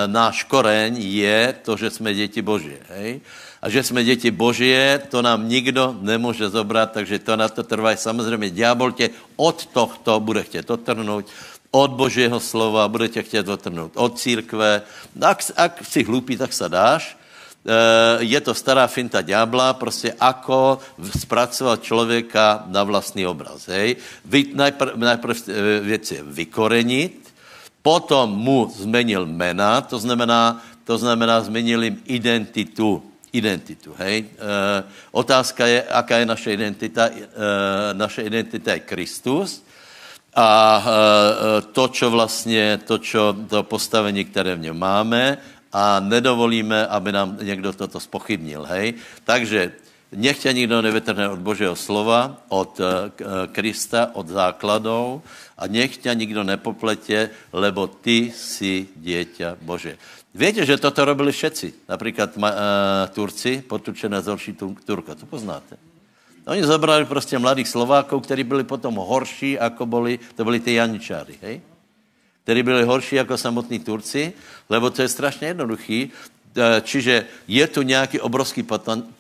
náš 0.07 0.45
koreň 0.45 1.03
je 1.03 1.55
to, 1.65 1.77
že 1.77 1.91
jsme 1.91 2.15
děti 2.15 2.43
Boží. 2.43 2.79
Hej? 2.89 3.21
A 3.63 3.69
že 3.69 3.83
jsme 3.83 4.05
děti 4.05 4.31
Božie, 4.31 5.03
to 5.11 5.23
nám 5.23 5.49
nikdo 5.49 5.97
nemůže 6.01 6.49
zobrat, 6.49 6.93
takže 6.93 7.19
to 7.19 7.37
na 7.37 7.49
to 7.49 7.63
trvá. 7.63 7.97
Samozřejmě 7.97 8.51
ďábel 8.51 8.93
tě 8.93 9.11
od 9.37 9.67
tohto 9.67 10.21
bude 10.21 10.43
chtět 10.43 10.71
otrhnout, 10.71 11.27
od 11.75 11.91
Božího 11.99 12.39
slova 12.39 12.87
bude 12.89 13.11
tě 13.11 13.23
chtět 13.23 13.49
otrhnout, 13.49 13.93
od 13.99 14.15
církve. 14.15 14.83
Ak, 15.19 15.43
ak 15.57 15.83
si 15.83 16.07
hlupý, 16.07 16.39
tak 16.39 16.53
se 16.55 16.69
dáš, 16.71 17.19
Eh, 17.65 18.21
je 18.21 18.41
to 18.45 18.53
stará 18.53 18.85
finta 18.85 19.25
ďábla, 19.25 19.73
prostě 19.73 20.13
ako 20.21 20.79
zpracovat 21.01 21.83
člověka 21.83 22.69
na 22.69 22.85
vlastní 22.85 23.25
obraz. 23.27 23.73
Hej? 23.73 23.97
Vy, 24.25 24.53
najpr, 24.53 25.01
najprv 25.01 25.33
eh, 25.49 25.97
je 26.13 26.21
vykorenit, 26.29 27.33
potom 27.81 28.29
mu 28.37 28.69
zmenil 28.69 29.25
jména, 29.27 29.81
to 29.81 29.97
znamená, 29.97 30.61
to 30.85 30.99
znamená 30.99 31.41
zmenil 31.41 31.83
jim 31.83 31.97
identitu. 32.05 33.01
Identitu, 33.33 33.91
hej? 33.99 34.25
E, 34.25 34.85
otázka 35.11 35.67
je, 35.67 35.83
aká 35.83 36.23
je 36.23 36.27
naše 36.27 36.53
identita. 36.55 37.11
E, 37.11 37.27
naše 37.93 38.23
identita 38.23 38.73
je 38.73 38.87
Kristus 38.87 39.67
a 40.35 40.83
e, 40.87 41.63
to, 41.63 41.89
čo 41.89 42.11
vlastně, 42.11 42.79
to, 42.87 42.99
čo, 42.99 43.37
to 43.49 43.63
postavení, 43.63 44.25
které 44.25 44.57
v 44.57 44.61
něm 44.61 44.79
máme, 44.79 45.39
a 45.75 46.01
nedovolíme, 46.01 46.87
aby 46.87 47.13
nám 47.13 47.39
někdo 47.43 47.73
toto 47.73 48.01
spochybnil. 48.01 48.63
Hej? 48.63 48.95
Takže 49.25 49.73
nech 50.15 50.39
tě 50.39 50.53
nikdo 50.53 50.83
nevytrhne 50.83 51.29
od 51.29 51.39
Božího 51.39 51.77
slova, 51.77 52.37
od 52.49 52.81
uh, 52.81 52.87
Krista, 53.53 54.11
od 54.15 54.29
základů 54.29 55.23
a 55.59 55.67
nech 55.67 55.97
tě 55.97 56.15
nikdo 56.15 56.45
nepopletě, 56.45 57.31
lebo 57.53 57.87
ty 57.87 58.31
jsi 58.31 58.87
dieťa 58.97 59.59
Bože. 59.63 59.99
Víte, 60.35 60.67
že 60.67 60.79
toto 60.79 61.05
robili 61.05 61.33
všetci. 61.33 61.89
Například 61.89 62.37
uh, 62.37 62.45
Turci, 63.11 63.63
potučené 63.67 64.23
zhorší 64.23 64.55
Turka. 64.87 65.15
To 65.15 65.27
poznáte. 65.27 65.94
Oni 66.47 66.65
zabrali 66.65 67.05
prostě 67.05 67.39
mladých 67.39 67.69
Slovákov, 67.69 68.23
kteří 68.23 68.45
byli 68.45 68.65
potom 68.65 68.95
horší, 68.95 69.53
jako 69.53 69.87
byli, 69.87 70.19
to 70.35 70.45
byli 70.45 70.61
ty 70.61 70.75
Janičáry. 70.75 71.35
Hej? 71.43 71.61
který 72.45 72.63
byli 72.63 72.85
horší 72.85 73.17
jako 73.17 73.39
samotní 73.39 73.79
Turci, 73.79 74.33
lebo 74.69 74.91
to 74.91 75.03
je 75.03 75.09
strašně 75.09 75.47
jednoduchý. 75.47 76.13
E, 76.57 76.81
čiže 76.81 77.25
je 77.49 77.67
tu 77.67 77.83
nějaký 77.83 78.21
obrovský 78.21 78.63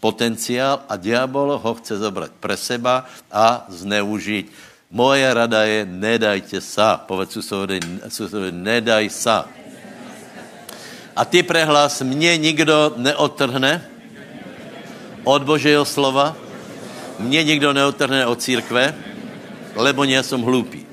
potenciál 0.00 0.85
a 0.88 0.97
diabol 0.97 1.57
ho 1.57 1.75
chce 1.75 1.99
zabrat 1.99 2.31
pre 2.40 2.57
seba 2.57 3.09
a 3.33 3.64
zneužít. 3.69 4.52
Moje 4.93 5.25
rada 5.25 5.64
je, 5.64 5.88
nedajte 5.88 6.61
sa. 6.61 7.00
Povedz 7.00 7.33
susovi, 7.33 7.81
susovi 8.12 8.52
nedaj 8.52 9.11
sa. 9.11 9.49
A 11.16 11.25
ty 11.25 11.43
prehlas, 11.43 12.02
mě 12.04 12.37
nikdo 12.37 12.95
neotrhne 13.00 13.83
od 15.25 15.43
Božího 15.43 15.83
slova, 15.88 16.37
mě 17.18 17.44
nikdo 17.44 17.73
neotrhne 17.73 18.26
od 18.26 18.42
církve, 18.42 18.94
lebo 19.75 20.04
nie 20.04 20.23
som 20.23 20.42
hlupý. 20.42 20.87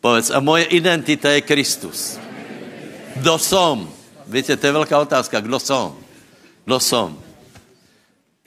Povedz, 0.00 0.30
a 0.30 0.38
moje 0.38 0.70
identita 0.70 1.30
je 1.34 1.40
Kristus. 1.42 2.18
Kdo 3.16 3.38
som? 3.38 3.90
Víte, 4.26 4.56
to 4.56 4.66
je 4.66 4.72
velká 4.72 4.98
otázka. 4.98 5.40
Kdo 5.40 5.58
som? 5.58 5.98
Kdo 6.64 6.78
som? 6.80 7.08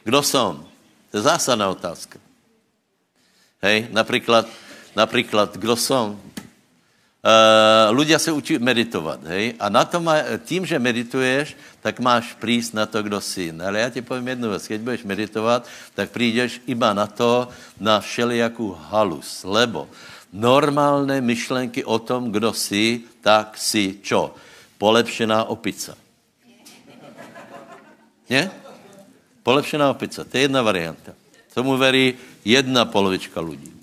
Kdo 0.04 0.24
som? 0.24 0.64
To 1.12 1.18
je 1.18 1.24
zásadná 1.24 1.70
otázka. 1.70 2.20
Hej, 3.60 3.88
například, 3.92 4.48
například, 4.96 5.58
kdo 5.58 5.76
som? 5.76 6.22
Uh, 7.20 7.92
ľudia 7.92 8.16
se 8.16 8.32
učí 8.32 8.64
meditovat, 8.64 9.20
hej? 9.28 9.52
A 9.60 9.68
na 9.68 9.84
to 9.84 10.00
má, 10.00 10.40
tím, 10.48 10.64
že 10.64 10.80
medituješ, 10.80 11.52
tak 11.84 12.00
máš 12.00 12.32
prísť 12.40 12.80
na 12.80 12.86
to, 12.88 13.04
kdo 13.04 13.20
jsi. 13.20 13.52
Ale 13.60 13.80
já 13.80 13.90
ti 13.90 14.02
povím 14.02 14.28
jednu 14.28 14.50
věc. 14.50 14.68
Keď 14.68 14.82
budeš 14.82 15.04
meditovat, 15.04 15.68
tak 15.96 16.10
přijdeš 16.16 16.62
iba 16.68 16.94
na 16.94 17.08
to, 17.08 17.52
na 17.80 18.00
všelijakou 18.00 18.72
halus. 18.72 19.44
Lebo 19.44 19.92
normálné 20.32 21.20
myšlenky 21.22 21.84
o 21.84 22.00
tom, 22.00 22.32
kdo 22.32 22.54
jsi, 22.54 23.04
tak 23.22 23.58
si 23.60 24.00
čo? 24.00 24.36
Polepšená 24.78 25.44
opica. 25.52 26.00
Ne? 28.30 28.52
Polepšená 29.44 29.92
opica, 29.92 30.24
to 30.24 30.38
je 30.38 30.48
jedna 30.48 30.64
varianta. 30.64 31.12
Tomu 31.52 31.76
verí 31.76 32.16
jedna 32.48 32.88
polovička 32.88 33.44
lidí. 33.44 33.79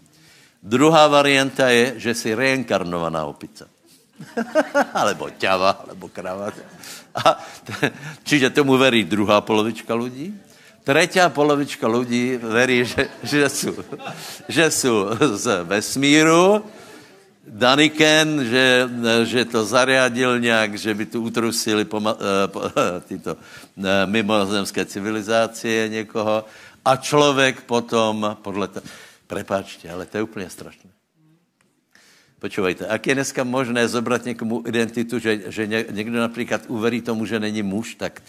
Druhá 0.66 1.06
varianta 1.06 1.70
je, 1.70 1.94
že 1.96 2.14
jsi 2.14 2.34
reinkarnovaná 2.34 3.24
opica. 3.24 3.70
alebo 4.94 5.30
ťava, 5.30 5.86
alebo 5.86 6.08
krava. 6.10 6.50
Čiže 8.26 8.50
tomu 8.50 8.74
verí 8.74 9.06
druhá 9.06 9.40
polovička 9.40 9.94
lidí. 9.94 10.34
Třetí 10.82 11.22
polovička 11.30 11.86
lidí 11.86 12.38
verí, 12.42 12.84
že, 12.84 13.10
že, 13.22 13.48
jsou, 13.48 13.74
že 14.48 14.70
jsou 14.70 15.10
z 15.34 15.64
vesmíru, 15.64 16.62
Daniken, 17.46 18.42
že, 18.44 18.90
že 19.22 19.44
to 19.44 19.64
zariadil 19.64 20.38
nějak, 20.40 20.74
že 20.78 20.94
by 20.94 21.06
tu 21.06 21.22
utrusili 21.22 21.84
poma, 21.84 22.18
eh, 22.18 22.48
po, 22.50 22.62
tyto 23.08 23.38
eh, 23.38 24.06
mimozemské 24.06 24.82
civilizácie 24.86 25.88
někoho 25.88 26.44
a 26.84 26.96
člověk 26.96 27.60
potom 27.60 28.36
podle 28.42 28.68
toho... 28.68 28.82
Prepáčte, 29.26 29.90
ale 29.90 30.06
to 30.06 30.16
je 30.16 30.22
úplně 30.22 30.50
strašné. 30.50 30.90
Počúvajte, 32.38 32.86
jak 32.90 33.06
je 33.06 33.14
dneska 33.14 33.44
možné 33.44 33.88
zobrat 33.88 34.24
někomu 34.24 34.62
identitu, 34.68 35.18
že, 35.18 35.50
že 35.50 35.66
někdo 35.66 36.20
například 36.20 36.68
uverí 36.68 37.00
tomu, 37.00 37.24
že 37.24 37.40
není 37.40 37.62
muž, 37.62 37.94
tak 37.94 38.22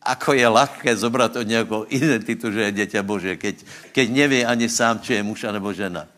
ako 0.00 0.32
je 0.32 0.48
ľahké 0.48 0.96
zobrať 0.96 1.44
od 1.44 1.46
nějakou 1.46 1.80
identitu, 1.92 2.48
že 2.48 2.72
je 2.72 2.72
dieťa 2.72 3.00
Bože, 3.04 3.36
keď, 3.36 3.60
keď 3.92 4.06
nevie 4.08 4.42
ani 4.48 4.64
sám, 4.64 5.04
či 5.04 5.20
je 5.20 5.22
muž 5.22 5.44
nebo 5.52 5.76
žena. 5.76 6.08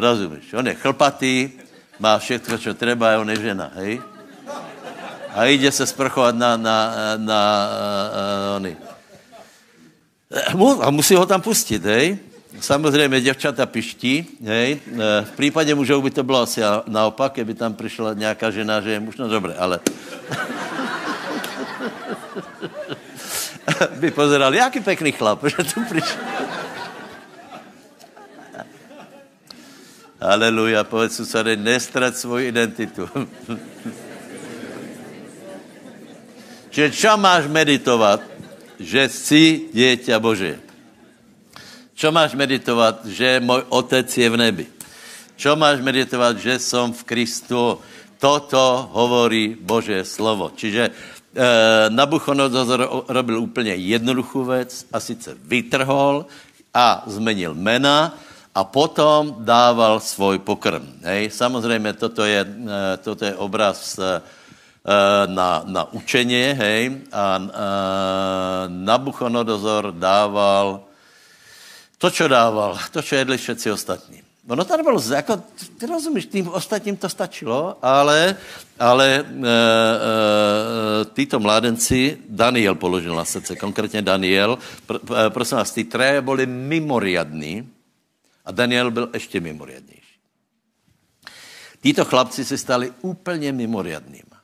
Rozumíš? 0.00 0.56
On 0.56 0.64
je 0.64 0.74
chlpatý, 0.74 1.52
má 2.00 2.16
všechno, 2.16 2.56
čo 2.56 2.72
treba, 2.72 3.12
a 3.12 3.20
on 3.20 3.28
je 3.28 3.52
žena, 3.52 3.76
hej? 3.76 4.00
A 5.36 5.52
ide 5.52 5.68
se 5.68 5.84
sprchovat 5.84 6.32
na, 6.32 6.56
na, 6.56 6.76
na, 6.96 7.16
na 7.20 7.40
uh, 8.48 8.56
ony. 8.56 8.76
A 10.80 10.90
musí 10.90 11.12
ho 11.14 11.28
tam 11.28 11.44
pustit, 11.44 11.84
hej? 11.84 12.31
Samozřejmě 12.62 13.20
děvčata 13.20 13.66
piští, 13.66 14.26
hej? 14.44 14.80
V 15.24 15.30
případě 15.36 15.74
mužů 15.74 16.02
by 16.02 16.10
to 16.10 16.22
bylo 16.22 16.42
asi 16.42 16.60
naopak, 16.86 17.32
kdyby 17.32 17.54
tam 17.54 17.74
přišla 17.74 18.14
nějaká 18.14 18.50
žena, 18.50 18.80
že 18.80 18.90
je 18.90 19.00
muž, 19.00 19.16
no 19.16 19.28
dobré, 19.28 19.54
ale... 19.58 19.80
by 23.96 24.10
pozeral, 24.10 24.54
jaký 24.54 24.80
pekný 24.80 25.12
chlap, 25.12 25.44
že 25.50 25.56
tu 25.56 25.84
přišel. 25.84 26.18
Aleluja, 30.22 30.86
povedz 30.86 31.18
susede, 31.18 31.58
nestrať 31.58 32.14
svoji 32.14 32.54
identitu. 32.54 33.10
Čiže 36.70 36.94
čo 36.94 37.18
máš 37.18 37.50
meditovat? 37.50 38.22
Že 38.78 39.08
jsi 39.08 39.44
dieťa 39.74 40.22
Bože. 40.22 40.71
Čo 42.02 42.10
máš 42.10 42.34
meditovat? 42.34 43.06
Že 43.06 43.38
můj 43.38 43.62
otec 43.70 44.10
je 44.18 44.26
v 44.30 44.36
nebi. 44.36 44.66
Čo 45.38 45.54
máš 45.54 45.78
meditovat? 45.78 46.34
Že 46.34 46.58
som 46.58 46.90
v 46.90 47.06
Kristu. 47.06 47.78
Toto 48.18 48.90
hovorí 48.90 49.54
Bože 49.54 50.02
slovo. 50.02 50.50
Čiže 50.50 50.90
Eh, 51.32 51.88
Nabuchodonozor 51.88 53.04
robil 53.08 53.40
úplně 53.40 53.74
jednoduchou 53.74 54.44
věc 54.44 54.86
a 54.92 55.00
sice 55.00 55.36
vytrhol 55.44 56.26
a 56.74 57.02
zmenil 57.06 57.54
mena 57.54 58.14
a 58.54 58.64
potom 58.64 59.36
dával 59.38 60.00
svůj 60.00 60.38
pokrm. 60.38 60.92
Hej? 61.02 61.30
Samozřejmě 61.30 61.92
toto 61.92 62.24
je, 62.24 62.44
eh, 62.44 62.96
toto 63.00 63.24
je 63.24 63.34
obraz 63.34 63.96
eh, 63.98 64.20
na, 65.26 65.62
na 65.64 65.92
učení, 65.92 66.52
hej, 66.52 67.06
a 67.12 67.38
Nabuchodonozor 68.68 69.94
dával 69.96 70.84
to, 72.02 72.10
co 72.10 72.28
dával, 72.28 72.78
to, 72.90 73.02
co 73.02 73.14
jedli 73.14 73.38
všetci 73.38 73.70
ostatní. 73.70 74.22
Ono 74.48 74.64
to 74.64 74.76
nebylo, 74.76 75.02
jako, 75.14 75.42
ty 75.78 75.86
rozumíš, 75.86 76.26
tým 76.26 76.48
ostatním 76.48 76.96
to 76.96 77.08
stačilo, 77.08 77.78
ale, 77.82 78.36
ale 78.78 79.08
e, 79.14 79.22
e, 79.22 79.24
títo 81.14 81.40
mládenci, 81.40 82.18
Daniel 82.28 82.74
položil 82.74 83.14
na 83.14 83.24
srdce, 83.24 83.56
konkrétně 83.56 84.02
Daniel, 84.02 84.58
pr, 84.86 84.98
e, 84.98 85.30
prosím 85.30 85.56
vás, 85.58 85.70
ty 85.70 85.84
treje 85.84 86.20
byly 86.20 86.46
mimoriadní 86.46 87.70
a 88.44 88.50
Daniel 88.50 88.90
byl 88.90 89.10
ještě 89.14 89.40
mimoriadnější. 89.40 90.18
Títo 91.82 92.04
chlapci 92.04 92.44
se 92.44 92.58
stali 92.58 92.92
úplně 93.00 93.52
mimoriadnými. 93.52 94.36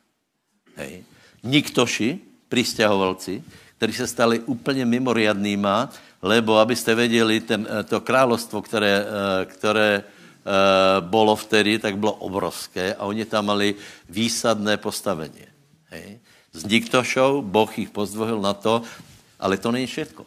Hej. 0.77 1.05
Niktoši, 1.43 2.19
přistěhovalci, 2.49 3.43
kteří 3.77 3.93
se 3.93 4.07
stali 4.07 4.41
úplně 4.41 4.85
mimoriadnýma, 4.85 5.91
lebo 6.23 6.59
abyste 6.59 6.95
věděli, 6.95 7.43
eh, 7.51 7.83
to 7.85 8.01
královstvo, 8.01 8.63
které, 8.63 9.05
eh, 9.07 9.45
které 9.45 10.03
eh, 10.03 11.01
bylo 11.01 11.37
vtedy, 11.37 11.79
tak 11.79 11.99
bylo 11.99 12.13
obrovské 12.13 12.95
a 12.95 13.05
oni 13.05 13.25
tam 13.25 13.47
mali 13.47 13.75
výsadné 14.09 14.77
postavení. 14.77 15.45
Hej. 15.93 16.19
Z 16.53 16.65
Niktošou 16.65 17.43
Boh 17.43 17.79
jich 17.79 17.91
pozdvohil 17.91 18.41
na 18.41 18.55
to, 18.55 18.83
ale 19.39 19.57
to 19.61 19.71
není 19.71 19.87
všetko. 19.87 20.27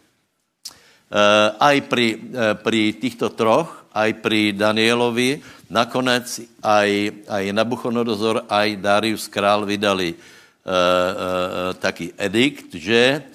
Aj 1.60 1.76
pri, 1.92 2.24
pri 2.64 2.96
týchto 2.96 3.36
troch, 3.36 3.84
aj 3.92 4.24
pri 4.24 4.56
Danielovi, 4.56 5.44
nakonec 5.68 6.24
aj, 6.64 6.90
aj 7.28 7.44
Nabuchodonozor, 7.52 8.48
aj 8.48 8.80
Darius 8.80 9.28
král 9.28 9.68
vydali 9.68 10.16
uh, 10.16 11.76
taký 11.76 12.16
edikt, 12.16 12.72
že 12.80 13.28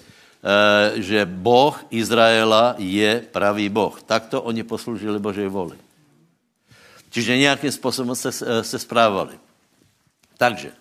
že 0.94 1.26
Boh 1.26 1.74
Izraela 1.90 2.78
je 2.78 3.18
pravý 3.32 3.68
Boh. 3.68 3.98
Takto 4.02 4.42
oni 4.42 4.62
posloužili 4.62 5.18
Božej 5.18 5.48
voli. 5.50 5.74
Čiže 7.10 7.38
nějakým 7.38 7.72
způsobem 7.72 8.14
se, 8.14 8.30
eh, 8.30 8.64
se 8.64 8.78
správali. 8.78 9.38
Takže 10.38 10.72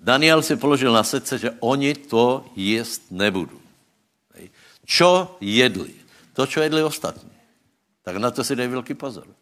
Daniel 0.00 0.42
si 0.42 0.56
položil 0.56 0.92
na 0.92 1.04
srdce, 1.04 1.38
že 1.38 1.50
oni 1.60 1.94
to 1.94 2.44
jíst 2.56 3.10
nebudou. 3.10 3.60
Čo 4.86 5.36
jedli? 5.40 5.94
To, 6.32 6.46
čo 6.46 6.62
jedli 6.62 6.82
ostatní. 6.82 7.32
Tak 8.04 8.16
na 8.16 8.30
to 8.30 8.44
si 8.44 8.56
dej 8.56 8.68
velký 8.68 8.94
pozor. 8.94 9.26
E, 9.26 9.34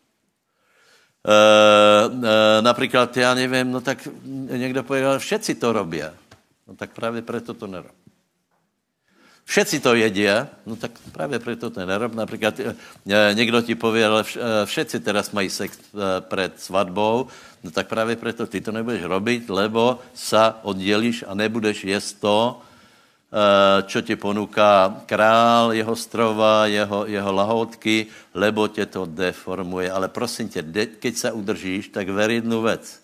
e, 1.28 2.62
například, 2.62 3.16
já 3.16 3.34
nevím, 3.34 3.72
no 3.72 3.80
tak 3.80 4.08
někdo 4.56 4.82
povedal, 4.82 5.18
všetci 5.18 5.54
to 5.54 5.72
robí. 5.72 6.00
No 6.66 6.76
tak 6.76 6.94
právě 6.94 7.22
proto 7.22 7.54
to 7.54 7.66
nerobí. 7.66 8.03
Všetci 9.44 9.80
to 9.80 9.94
jedia, 9.94 10.48
no 10.66 10.76
tak 10.76 10.90
právě 11.12 11.38
proto 11.38 11.70
to 11.70 11.86
nerob. 11.86 12.14
Například 12.14 12.60
eh, 12.60 12.74
někdo 13.34 13.62
ti 13.62 13.74
pově, 13.74 14.06
ale 14.06 14.24
eh, 14.24 14.66
všetci 14.66 15.00
teraz 15.00 15.30
mají 15.30 15.50
sex 15.50 15.78
před 16.20 16.60
svatbou, 16.60 17.26
no 17.64 17.70
tak 17.70 17.86
právě 17.88 18.16
proto 18.16 18.46
ty 18.46 18.60
to 18.60 18.72
nebudeš 18.72 19.02
robit, 19.02 19.50
lebo 19.50 20.00
sa 20.14 20.58
oddělíš 20.62 21.24
a 21.28 21.34
nebudeš 21.34 21.84
jíst 21.84 22.20
to, 22.20 22.62
čo 23.90 23.98
ti 24.06 24.14
ponúká 24.14 25.02
král, 25.10 25.74
jeho 25.74 25.96
strova, 25.98 26.70
jeho, 26.70 27.06
jeho 27.10 27.32
lahotky, 27.32 28.06
lebo 28.34 28.68
tě 28.68 28.86
to 28.86 29.06
deformuje. 29.06 29.90
Ale 29.90 30.08
prosím 30.08 30.48
tě, 30.48 30.62
keď 30.86 31.16
se 31.16 31.32
udržíš, 31.32 31.88
tak 31.88 32.08
ver 32.08 32.30
jednu 32.30 32.62
věc 32.62 33.03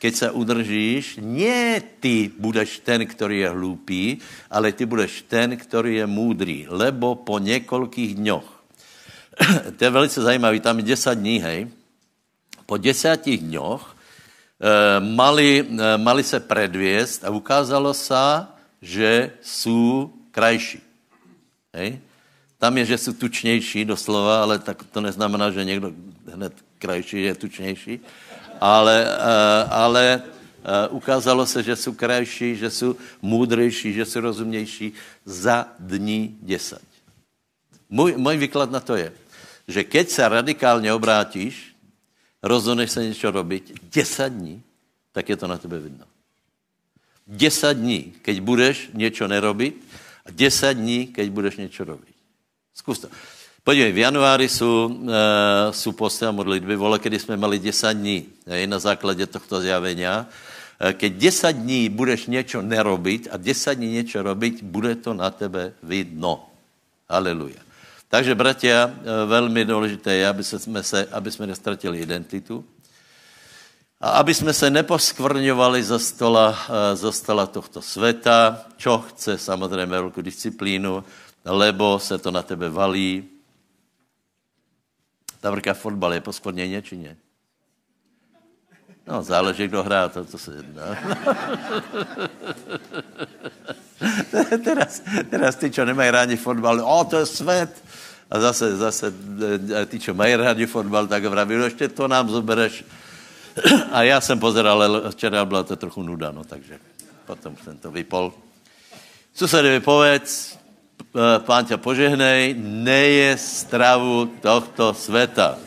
keď 0.00 0.12
se 0.16 0.28
udržíš, 0.32 1.20
nie 1.20 1.76
ty 2.00 2.32
budeš 2.32 2.80
ten, 2.80 3.04
který 3.04 3.44
je 3.44 3.48
hloupý, 3.52 4.18
ale 4.50 4.72
ty 4.72 4.88
budeš 4.88 5.28
ten, 5.28 5.56
který 5.56 6.00
je 6.00 6.06
můdrý, 6.06 6.66
lebo 6.72 7.14
po 7.14 7.38
několikých 7.38 8.14
dňoch, 8.14 8.48
to 9.76 9.84
je 9.84 9.90
velice 9.90 10.22
zajímavé, 10.22 10.60
tam 10.60 10.80
je 10.80 10.96
10 10.96 11.14
dní, 11.14 11.36
hej, 11.44 11.68
po 12.64 12.80
desátich 12.80 13.44
dňoch 13.44 13.82
e, 13.92 15.00
mali, 15.04 15.68
e, 15.68 15.98
mali 15.98 16.22
se 16.24 16.40
predvěst 16.40 17.24
a 17.24 17.30
ukázalo 17.30 17.94
se, 17.94 18.46
že 18.80 19.30
jsou 19.42 20.12
krajší. 20.30 20.80
Hej? 21.76 22.00
Tam 22.58 22.78
je, 22.78 22.84
že 22.84 22.98
jsou 22.98 23.12
tučnější 23.12 23.84
doslova, 23.84 24.42
ale 24.42 24.58
tak 24.58 24.80
to 24.92 25.00
neznamená, 25.00 25.50
že 25.50 25.64
někdo 25.64 25.92
hned 26.32 26.52
krajší 26.78 27.22
je 27.22 27.34
tučnější 27.34 28.00
ale, 28.60 29.06
eh, 29.08 29.64
ale 29.70 30.22
eh, 30.22 30.88
ukázalo 30.88 31.46
se, 31.46 31.62
že 31.62 31.76
jsou 31.76 31.92
krajší, 31.92 32.56
že 32.56 32.70
jsou 32.70 32.96
můdrejší, 33.22 33.92
že 33.92 34.04
jsou 34.04 34.20
rozumnější 34.20 34.92
za 35.24 35.68
dní 35.78 36.38
deset. 36.42 36.82
Můj, 37.90 38.14
můj 38.16 38.36
výklad 38.36 38.70
na 38.70 38.80
to 38.80 38.96
je, 38.96 39.12
že 39.68 39.84
keď 39.84 40.08
se 40.08 40.28
radikálně 40.28 40.92
obrátíš, 40.92 41.76
rozhodneš 42.42 42.90
se 42.90 43.04
něco 43.04 43.30
robit, 43.30 43.72
deset 43.92 44.32
dní, 44.32 44.62
tak 45.12 45.28
je 45.28 45.36
to 45.36 45.46
na 45.46 45.58
tebe 45.58 45.78
vidno. 45.78 46.04
Deset 47.26 47.76
dní, 47.76 48.12
keď 48.22 48.40
budeš 48.40 48.90
něco 48.94 49.28
nerobit, 49.28 49.84
a 50.26 50.30
deset 50.30 50.76
dní, 50.76 51.06
keď 51.06 51.30
budeš 51.30 51.56
něco 51.56 51.84
robit. 51.84 52.14
Zkus 52.74 52.98
to. 52.98 53.08
Podívej, 53.60 53.92
v 53.92 53.98
januári 53.98 54.48
jsou, 54.48 54.86
uh, 54.88 55.12
jsou 55.70 55.92
posty 55.92 56.26
a 56.26 56.30
modlitby, 56.30 56.76
vole, 56.76 56.98
kdy 56.98 57.18
jsme 57.18 57.36
mali 57.36 57.58
10 57.58 57.92
dní 57.92 58.26
hej, 58.46 58.66
na 58.66 58.78
základě 58.78 59.26
tohto 59.26 59.60
zjavenia. 59.60 60.26
Uh, 60.80 60.92
keď 60.96 61.12
10 61.12 61.52
dní 61.52 61.88
budeš 61.88 62.26
něco 62.26 62.62
nerobit 62.62 63.28
a 63.30 63.36
10 63.36 63.74
dní 63.74 63.92
něco 63.92 64.22
robit, 64.22 64.62
bude 64.62 64.94
to 64.94 65.14
na 65.14 65.30
tebe 65.30 65.72
vidno. 65.82 66.48
Aleluja. 67.08 67.60
Takže, 68.08 68.34
bratia, 68.34 68.86
uh, 68.86 69.28
velmi 69.28 69.64
důležité 69.64 70.14
je, 70.14 70.28
aby 70.28 70.44
jsme, 70.44 70.82
se, 70.82 71.08
aby 71.12 71.28
jsme 71.30 71.46
nestratili 71.46 71.98
identitu 71.98 72.64
a 74.00 74.10
aby 74.10 74.34
jsme 74.34 74.52
se 74.52 74.70
neposkvrňovali 74.70 75.82
za 75.84 75.98
stola, 75.98 76.56
za 76.94 77.12
stola 77.12 77.46
tohto 77.46 77.82
světa, 77.82 78.64
čo 78.76 78.98
chce 78.98 79.38
samozřejmě 79.38 79.86
velkou 79.86 80.20
disciplínu, 80.24 81.04
lebo 81.44 81.98
se 81.98 82.18
to 82.18 82.30
na 82.30 82.42
tebe 82.42 82.72
valí, 82.72 83.28
Například 85.42 85.74
fotbal 85.74 86.14
je 86.14 86.20
poskvrněně, 86.20 86.82
či 86.82 86.96
ne? 86.96 87.16
No, 89.06 89.22
záleží, 89.22 89.68
kdo 89.68 89.82
hrá, 89.82 90.08
to, 90.08 90.24
to 90.24 90.38
se 90.38 90.56
jedná. 90.56 90.84
teraz, 94.64 95.02
teraz 95.30 95.56
ty, 95.56 95.70
čo 95.70 95.84
nemají 95.84 96.10
rádi 96.10 96.36
fotbal, 96.36 96.80
o, 96.84 97.04
to 97.04 97.18
je 97.18 97.26
svět. 97.26 97.84
A 98.30 98.40
zase, 98.40 98.76
zase 98.76 99.12
e, 99.74 99.86
ty, 99.86 99.98
čo 99.98 100.14
mají 100.14 100.36
rádi 100.36 100.66
fotbal, 100.66 101.06
tak 101.06 101.24
vraví, 101.24 101.56
no 101.56 101.64
ještě 101.64 101.88
to 101.88 102.08
nám 102.08 102.28
zobereš. 102.28 102.84
A 103.92 104.02
já 104.02 104.20
jsem 104.20 104.38
pozeral, 104.38 104.82
ale 104.82 105.10
včera 105.10 105.44
byla 105.44 105.62
to 105.62 105.76
trochu 105.76 106.02
nuda, 106.02 106.30
no, 106.30 106.44
takže 106.44 106.78
potom 107.26 107.56
jsem 107.64 107.78
to 107.78 107.90
vypol. 107.90 108.32
Susedovi 109.34 109.80
povedz, 109.80 110.50
Eh, 110.54 110.59
pán 111.42 111.66
ťa 111.66 111.76
požehnej, 111.82 112.54
neje 112.58 113.34
stravu 113.34 114.30
tohto 114.38 114.94
světa. 114.94 115.58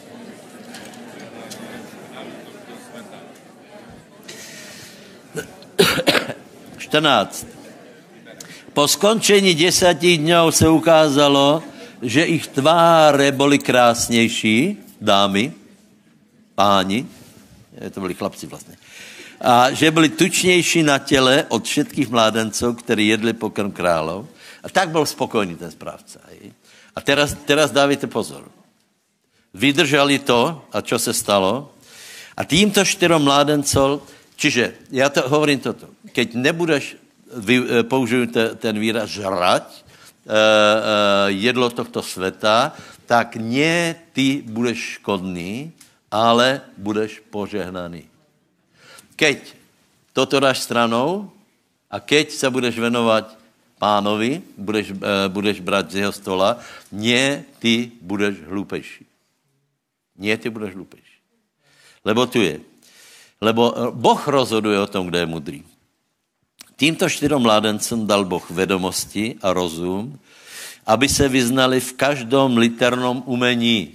Čtrnáct. 6.77 7.47
Po 8.73 8.87
skončení 8.87 9.55
deseti 9.55 10.17
dňů 10.17 10.51
se 10.51 10.69
ukázalo, 10.69 11.63
že 12.01 12.23
ich 12.23 12.47
tváře 12.47 13.31
byly 13.31 13.59
krásnější, 13.59 14.77
dámy, 15.01 15.53
páni, 16.55 17.05
to 17.91 17.99
byli 17.99 18.13
chlapci 18.13 18.47
vlastně, 18.47 18.75
a 19.41 19.71
že 19.71 19.91
byli 19.91 20.09
tučnější 20.09 20.83
na 20.83 20.97
těle 20.97 21.45
od 21.49 21.63
všetkých 21.65 22.09
mládenců, 22.09 22.73
kteří 22.73 23.07
jedli 23.07 23.33
pokrm 23.33 23.71
králov 23.71 24.25
a 24.63 24.69
tak 24.69 24.89
byl 24.89 25.05
spokojný 25.05 25.55
ten 25.55 25.71
správce. 25.71 26.19
A 26.95 27.01
teraz, 27.01 27.35
teraz 27.45 27.71
dávajte 27.71 28.07
pozor. 28.07 28.47
Vydrželi 29.53 30.19
to, 30.19 30.65
a 30.71 30.81
co 30.81 30.99
se 30.99 31.13
stalo? 31.13 31.71
A 32.37 32.45
týmto 32.45 32.85
čtyřom 32.85 33.23
mládencov, 33.23 34.01
čiže 34.35 34.73
já 34.91 35.09
to 35.09 35.29
hovorím 35.29 35.59
toto, 35.59 35.87
keď 36.11 36.33
nebudeš, 36.33 36.97
vy, 37.37 37.55
eh, 37.61 37.83
použiju 37.83 38.25
te, 38.27 38.55
ten 38.55 38.79
výraz 38.79 39.09
žrať, 39.09 39.65
e, 39.73 39.81
e, 40.23 41.31
jedlo 41.35 41.69
tohto 41.69 41.99
světa, 41.99 42.71
tak 43.05 43.35
ne 43.35 43.95
ty 44.13 44.39
budeš 44.45 45.03
škodný, 45.03 45.71
ale 46.07 46.61
budeš 46.77 47.19
požehnaný. 47.27 48.07
Keď 49.19 49.37
toto 50.13 50.39
dáš 50.39 50.63
stranou 50.63 51.27
a 51.91 51.99
keď 51.99 52.31
se 52.31 52.47
budeš 52.49 52.79
venovat 52.79 53.35
pánovi, 53.83 54.39
budeš, 54.55 54.95
uh, 54.95 55.27
budeš 55.27 55.59
brát 55.59 55.91
z 55.91 56.07
jeho 56.07 56.13
stola, 56.15 56.63
ne 56.95 57.43
ty 57.59 57.91
budeš 57.99 58.47
hlupejší. 58.47 59.03
Ne 60.23 60.39
ty 60.39 60.47
budeš 60.47 60.79
hlupejší. 60.79 61.19
Lebo 62.07 62.23
tu 62.23 62.39
je. 62.39 62.63
Lebo 63.43 63.75
eh, 63.75 63.91
Boh 63.91 64.21
rozhoduje 64.27 64.79
o 64.79 64.87
tom, 64.87 65.11
kde 65.11 65.19
je 65.19 65.25
mudrý. 65.25 65.59
Tímto 66.79 67.09
čtyřom 67.09 67.43
mládencům 67.43 68.07
dal 68.07 68.23
Boh 68.23 68.43
vedomosti 68.51 69.35
a 69.41 69.51
rozum, 69.51 70.19
aby 70.87 71.09
se 71.09 71.27
vyznali 71.27 71.79
v 71.79 71.93
každom 71.93 72.55
liternom 72.55 73.23
umení. 73.25 73.91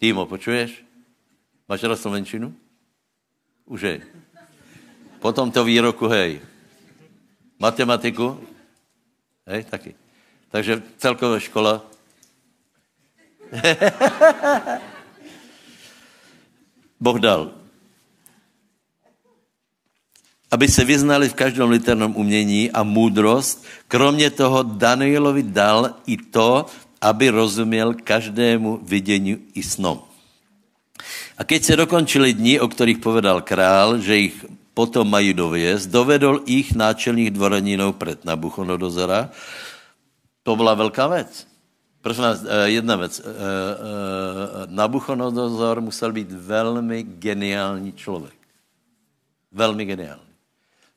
Týmo, 0.00 0.24
počuješ? 0.24 0.80
Máš 1.68 1.84
rád 1.84 2.00
slovenčinu? 2.00 2.52
Už 3.68 3.80
je. 3.80 3.96
Potom 5.20 5.52
to 5.52 5.64
výroku, 5.64 6.08
hej. 6.08 6.40
Matematiku? 7.60 8.53
Hej, 9.46 9.64
taky. 9.64 9.94
Takže 10.48 10.82
celková 10.98 11.38
škola. 11.40 11.84
Boh 17.00 17.20
dal. 17.20 17.52
Aby 20.50 20.68
se 20.68 20.84
vyznali 20.84 21.28
v 21.28 21.34
každém 21.34 21.70
liternom 21.70 22.16
umění 22.16 22.70
a 22.70 22.82
můdrost. 22.82 23.64
Kromě 23.88 24.30
toho 24.30 24.62
Danielovi 24.62 25.42
dal 25.42 25.94
i 26.06 26.16
to, 26.16 26.66
aby 27.00 27.28
rozuměl 27.28 27.94
každému 27.94 28.80
vidění 28.82 29.38
i 29.54 29.62
snom. 29.62 30.02
A 31.38 31.44
keď 31.44 31.64
se 31.64 31.76
dokončili 31.76 32.32
dní, 32.32 32.60
o 32.60 32.68
kterých 32.68 32.98
povedal 32.98 33.42
král, 33.42 33.98
že 33.98 34.16
jich 34.16 34.44
potom 34.74 35.10
mají 35.10 35.34
dověst, 35.34 35.86
dovedl 35.86 36.42
jich 36.46 36.74
náčelných 36.74 37.30
dvoraninů 37.30 37.92
před 37.92 38.24
Nabuchodonozora. 38.24 39.30
To 40.42 40.56
byla 40.56 40.74
velká 40.74 41.06
věc. 41.06 41.46
Prosím 42.02 42.22
vás, 42.22 42.44
eh, 42.44 42.68
jedna 42.68 42.96
věc. 42.96 43.20
Eh, 43.20 43.24
eh, 43.24 44.66
Nabuchodonozor 44.66 45.80
musel 45.80 46.12
být 46.12 46.32
velmi 46.32 47.02
geniální 47.02 47.92
člověk. 47.92 48.36
Velmi 49.52 49.84
geniální. 49.84 50.34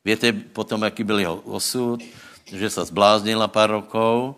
Víte 0.05 0.33
potom, 0.33 0.83
jaký 0.83 1.03
byl 1.03 1.19
jeho 1.19 1.35
osud, 1.35 2.03
že 2.45 2.69
se 2.69 2.85
zbláznil 2.85 3.39
na 3.39 3.47
pár 3.47 3.69
rokov 3.69 4.35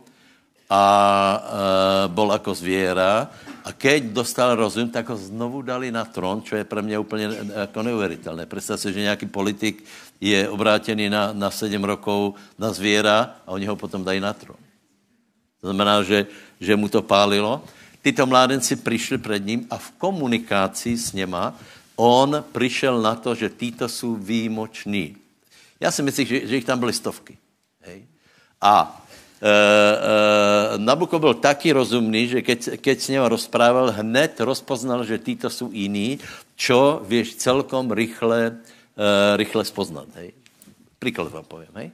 a 0.69 0.83
bol 2.07 2.31
jako 2.31 2.53
zvěra 2.53 3.29
a 3.65 3.71
keď 3.71 4.03
dostal 4.03 4.55
rozum, 4.55 4.89
tak 4.89 5.09
ho 5.09 5.17
znovu 5.17 5.61
dali 5.61 5.91
na 5.91 6.05
trón, 6.05 6.41
čo 6.41 6.55
je 6.55 6.63
pro 6.63 6.81
mě 6.81 6.99
úplně 6.99 7.29
jako 7.55 7.83
neuvěřitelné. 7.83 8.45
Představ 8.45 8.79
si, 8.79 8.93
že 8.93 8.99
nějaký 8.99 9.25
politik 9.25 9.83
je 10.21 10.49
obrátený 10.49 11.09
na, 11.09 11.33
na 11.33 11.51
7 11.51 11.83
rokov 11.83 12.35
na 12.57 12.73
zvěra 12.73 13.35
a 13.45 13.51
oni 13.51 13.65
ho 13.65 13.75
potom 13.75 14.03
dají 14.03 14.19
na 14.19 14.33
trón. 14.33 14.57
To 15.61 15.67
znamená, 15.67 16.03
že, 16.03 16.27
že 16.59 16.75
mu 16.75 16.89
to 16.89 17.01
pálilo. 17.01 17.63
Tyto 18.01 18.25
mládenci 18.25 18.75
přišli 18.75 19.17
před 19.17 19.45
ním 19.45 19.67
a 19.69 19.77
v 19.77 19.91
komunikaci 19.91 20.97
s 20.97 21.13
něma 21.13 21.53
on 21.95 22.43
přišel 22.51 23.01
na 23.01 23.15
to, 23.15 23.35
že 23.35 23.49
títo 23.49 23.89
jsou 23.89 24.15
výjimoční. 24.15 25.15
Já 25.79 25.91
si 25.91 26.03
myslím, 26.03 26.27
že, 26.27 26.47
že 26.47 26.55
jich 26.55 26.65
tam 26.65 26.79
byly 26.79 26.93
stovky. 26.93 27.37
Hej. 27.81 28.03
A 28.61 28.73
e, 28.81 29.08
e, 29.08 29.08
Nabuko 30.77 31.19
byl 31.19 31.33
taky 31.33 31.71
rozumný, 31.71 32.27
že 32.27 32.39
keď, 32.41 32.59
keď 32.83 32.97
s 32.99 33.07
ním 33.07 33.23
rozprával, 33.23 33.91
hned 33.91 34.39
rozpoznal, 34.39 35.07
že 35.07 35.17
títo 35.17 35.49
jsou 35.49 35.71
jiní, 35.71 36.19
čo 36.55 36.99
věš 37.07 37.35
celkom 37.35 37.91
rychle, 37.91 38.51
e, 38.51 39.37
rychle 39.37 39.65
spoznat. 39.65 40.07
Hej. 40.15 40.33
Příklad 40.99 41.31
vám 41.31 41.43
povím. 41.47 41.71
Hej. 41.75 41.91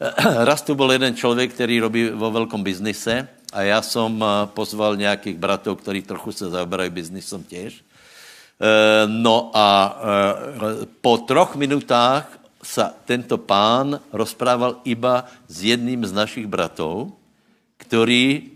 Raz 0.48 0.62
tu 0.62 0.74
byl 0.74 0.92
jeden 0.92 1.16
člověk, 1.16 1.52
který 1.52 1.80
robí 1.80 2.08
vo 2.08 2.30
velkom 2.30 2.64
biznise 2.64 3.28
a 3.52 3.62
já 3.62 3.82
jsem 3.82 4.24
pozval 4.44 4.96
nějakých 4.96 5.36
bratů, 5.36 5.76
kteří 5.76 6.02
trochu 6.02 6.32
se 6.32 6.50
zaoberají 6.50 6.90
biznisom 6.90 7.44
těž. 7.44 7.84
No 9.06 9.50
a 9.54 9.96
po 11.00 11.18
troch 11.18 11.56
minutách 11.56 12.39
sa 12.60 12.92
tento 13.08 13.40
pán 13.40 14.00
rozprával 14.12 14.84
iba 14.84 15.24
s 15.48 15.64
jedným 15.64 16.04
z 16.04 16.12
našich 16.12 16.46
bratov, 16.46 17.08
který, 17.80 18.52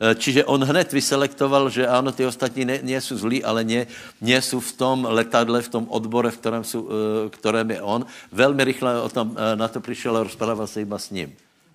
e, 0.00 0.14
čiže 0.14 0.44
on 0.44 0.60
hned 0.60 0.92
vyselektoval, 0.92 1.72
že 1.72 1.88
ano, 1.88 2.12
ty 2.12 2.26
ostatní 2.28 2.64
ne, 2.64 2.78
nie 2.82 3.00
jsou 3.00 3.16
zlí, 3.16 3.44
ale 3.44 3.64
nie, 3.64 3.86
nie 4.20 4.42
jsou 4.42 4.60
v 4.60 4.72
tom 4.72 5.08
letadle, 5.08 5.62
v 5.62 5.68
tom 5.68 5.84
odbore, 5.88 6.30
v 6.30 6.38
kterém, 6.38 6.64
jsou, 6.64 6.88
e, 6.88 6.92
kterém 7.30 7.70
je 7.70 7.82
on. 7.82 8.06
Velmi 8.32 8.64
rychle 8.64 9.00
o 9.00 9.08
tom, 9.08 9.36
e, 9.36 9.56
na 9.56 9.68
to 9.68 9.80
přišel 9.80 10.16
a 10.16 10.22
rozprával 10.22 10.66
se 10.66 10.80
iba 10.80 10.98
s 10.98 11.10
ním. 11.10 11.32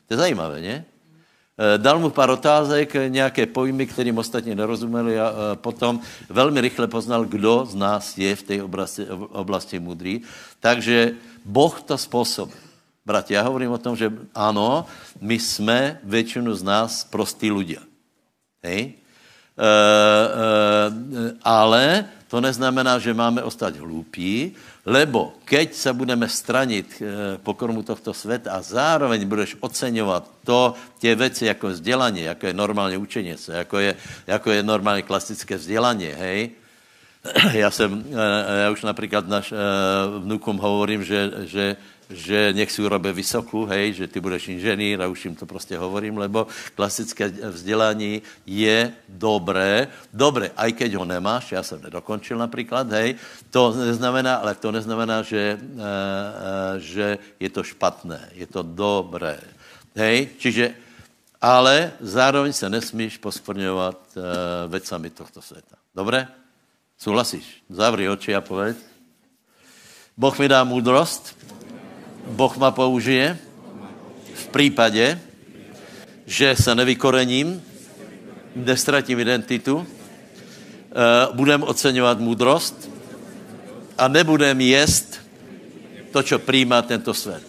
To 0.08 0.14
je 0.14 0.18
zajímavé, 0.18 0.62
ne? 0.62 0.86
Dal 1.78 2.00
mu 2.00 2.10
pár 2.10 2.30
otázek, 2.30 2.94
nějaké 3.08 3.46
pojmy, 3.46 3.86
kterým 3.86 4.18
ostatně 4.18 4.56
nerozuměli 4.56 5.20
a 5.20 5.34
potom 5.56 6.02
velmi 6.30 6.62
rychle 6.62 6.88
poznal, 6.88 7.26
kdo 7.26 7.66
z 7.70 7.76
nás 7.76 8.18
je 8.18 8.36
v 8.36 8.44
té 8.44 8.64
oblasti, 8.64 9.06
oblasti 9.30 9.80
mudrý. 9.80 10.22
Takže 10.60 11.14
Boh 11.46 11.82
to 11.82 11.98
způsobil. 11.98 12.58
Bratě, 13.06 13.34
já 13.34 13.42
hovorím 13.42 13.72
o 13.72 13.78
tom, 13.78 13.96
že 13.96 14.12
ano, 14.36 14.86
my 15.22 15.40
jsme 15.40 16.00
většinu 16.04 16.56
z 16.56 16.64
nás 16.64 17.04
prostí 17.04 17.52
lidé. 17.52 17.84
Hej? 18.64 18.80
E, 18.80 18.94
e, 19.60 21.34
ale 21.44 22.06
to 22.28 22.42
neznamená, 22.42 22.98
že 23.00 23.14
máme 23.14 23.44
ostať 23.44 23.78
hloupí, 23.78 24.56
lebo 24.86 25.38
keď 25.46 25.74
se 25.76 25.94
budeme 25.94 26.26
stranit 26.26 26.90
e, 26.98 27.38
pokormu 27.38 27.84
tohto 27.84 28.14
světa 28.14 28.58
a 28.58 28.62
zároveň 28.62 29.28
budeš 29.28 29.60
oceňovat 29.60 30.32
to, 30.44 30.74
tě 31.00 31.16
věci 31.16 31.46
jako 31.46 31.68
vzdělání, 31.68 32.22
jako 32.22 32.48
je 32.48 32.54
normálně 32.54 32.98
učení 32.98 33.38
se, 33.38 33.54
jako 33.54 33.78
je, 33.78 33.96
jako 34.28 34.52
je 34.52 34.64
normálně 34.64 35.02
klasické 35.02 35.58
vzdělání, 35.58 36.06
hej, 36.06 36.50
já 37.54 37.72
jsem, 37.72 38.04
eh, 38.12 38.64
já 38.64 38.72
už 38.72 38.84
například 38.84 39.28
naš 39.28 39.52
eh, 39.52 39.56
vnukům 40.20 40.58
hovorím, 40.58 41.04
že, 41.04 41.32
že, 41.48 41.76
že 42.10 42.54
nech 42.54 42.72
si 42.72 42.82
urobí 42.84 43.12
vysokou, 43.12 43.66
hej, 43.66 43.94
že 43.94 44.08
ty 44.08 44.20
budeš 44.20 44.48
inženýr 44.48 45.02
a 45.02 45.08
už 45.08 45.26
jim 45.26 45.36
to 45.36 45.46
prostě 45.46 45.78
hovorím, 45.78 46.18
lebo 46.18 46.48
klasické 46.76 47.30
vzdělání 47.30 48.22
je 48.46 48.94
dobré, 49.10 49.88
dobré, 50.14 50.52
aj 50.58 50.74
keď 50.74 50.94
ho 50.94 51.06
nemáš, 51.06 51.52
já 51.52 51.64
jsem 51.64 51.82
nedokončil 51.82 52.38
například, 52.38 52.92
hej, 52.92 53.16
to 53.52 53.72
neznamená, 53.72 54.36
ale 54.36 54.56
to 54.56 54.72
neznamená, 54.72 55.22
že, 55.24 55.60
eh, 55.60 56.80
že 56.80 57.18
je 57.40 57.50
to 57.50 57.64
špatné, 57.64 58.36
je 58.36 58.48
to 58.48 58.68
dobré, 58.68 59.40
hej, 59.96 60.28
čiže 60.38 60.76
ale 61.44 61.92
zároveň 62.00 62.54
se 62.54 62.70
nesmíš 62.70 63.18
poskvrňovat 63.20 64.00
vecami 64.68 65.10
tohto 65.12 65.42
světa. 65.44 65.76
Dobré? 65.92 66.43
Souhlasíš? 67.04 67.44
Zavři 67.70 68.10
oči 68.10 68.32
a 68.36 68.42
povedz. 68.42 68.80
Boh 70.16 70.40
mi 70.40 70.48
dá 70.48 70.64
moudrost, 70.64 71.36
Boh 72.32 72.58
ma 72.58 72.72
použije 72.72 73.38
v 74.34 74.48
případě, 74.48 75.20
že 76.26 76.56
se 76.56 76.76
nevykorením, 76.76 77.60
nestratím 78.56 79.20
identitu, 79.20 79.84
eh, 79.84 81.28
budem 81.36 81.64
oceňovat 81.64 82.20
moudrost 82.20 82.90
a 83.98 84.08
nebudem 84.08 84.62
jíst 84.62 85.20
to, 86.12 86.24
co 86.24 86.40
přijímá 86.40 86.82
tento 86.82 87.14
svět. 87.14 87.44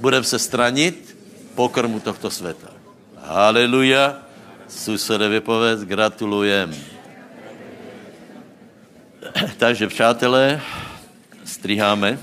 Budem 0.00 0.24
se 0.24 0.38
stranit 0.38 1.16
pokrmu 1.54 2.00
tohto 2.00 2.30
světa. 2.30 2.72
Haleluja. 3.16 4.24
Susedovi 4.68 5.40
povedz, 5.40 5.84
gratulujem. 5.84 6.99
Takže 9.58 9.86
přátelé, 9.86 10.60
striháme. 11.44 12.18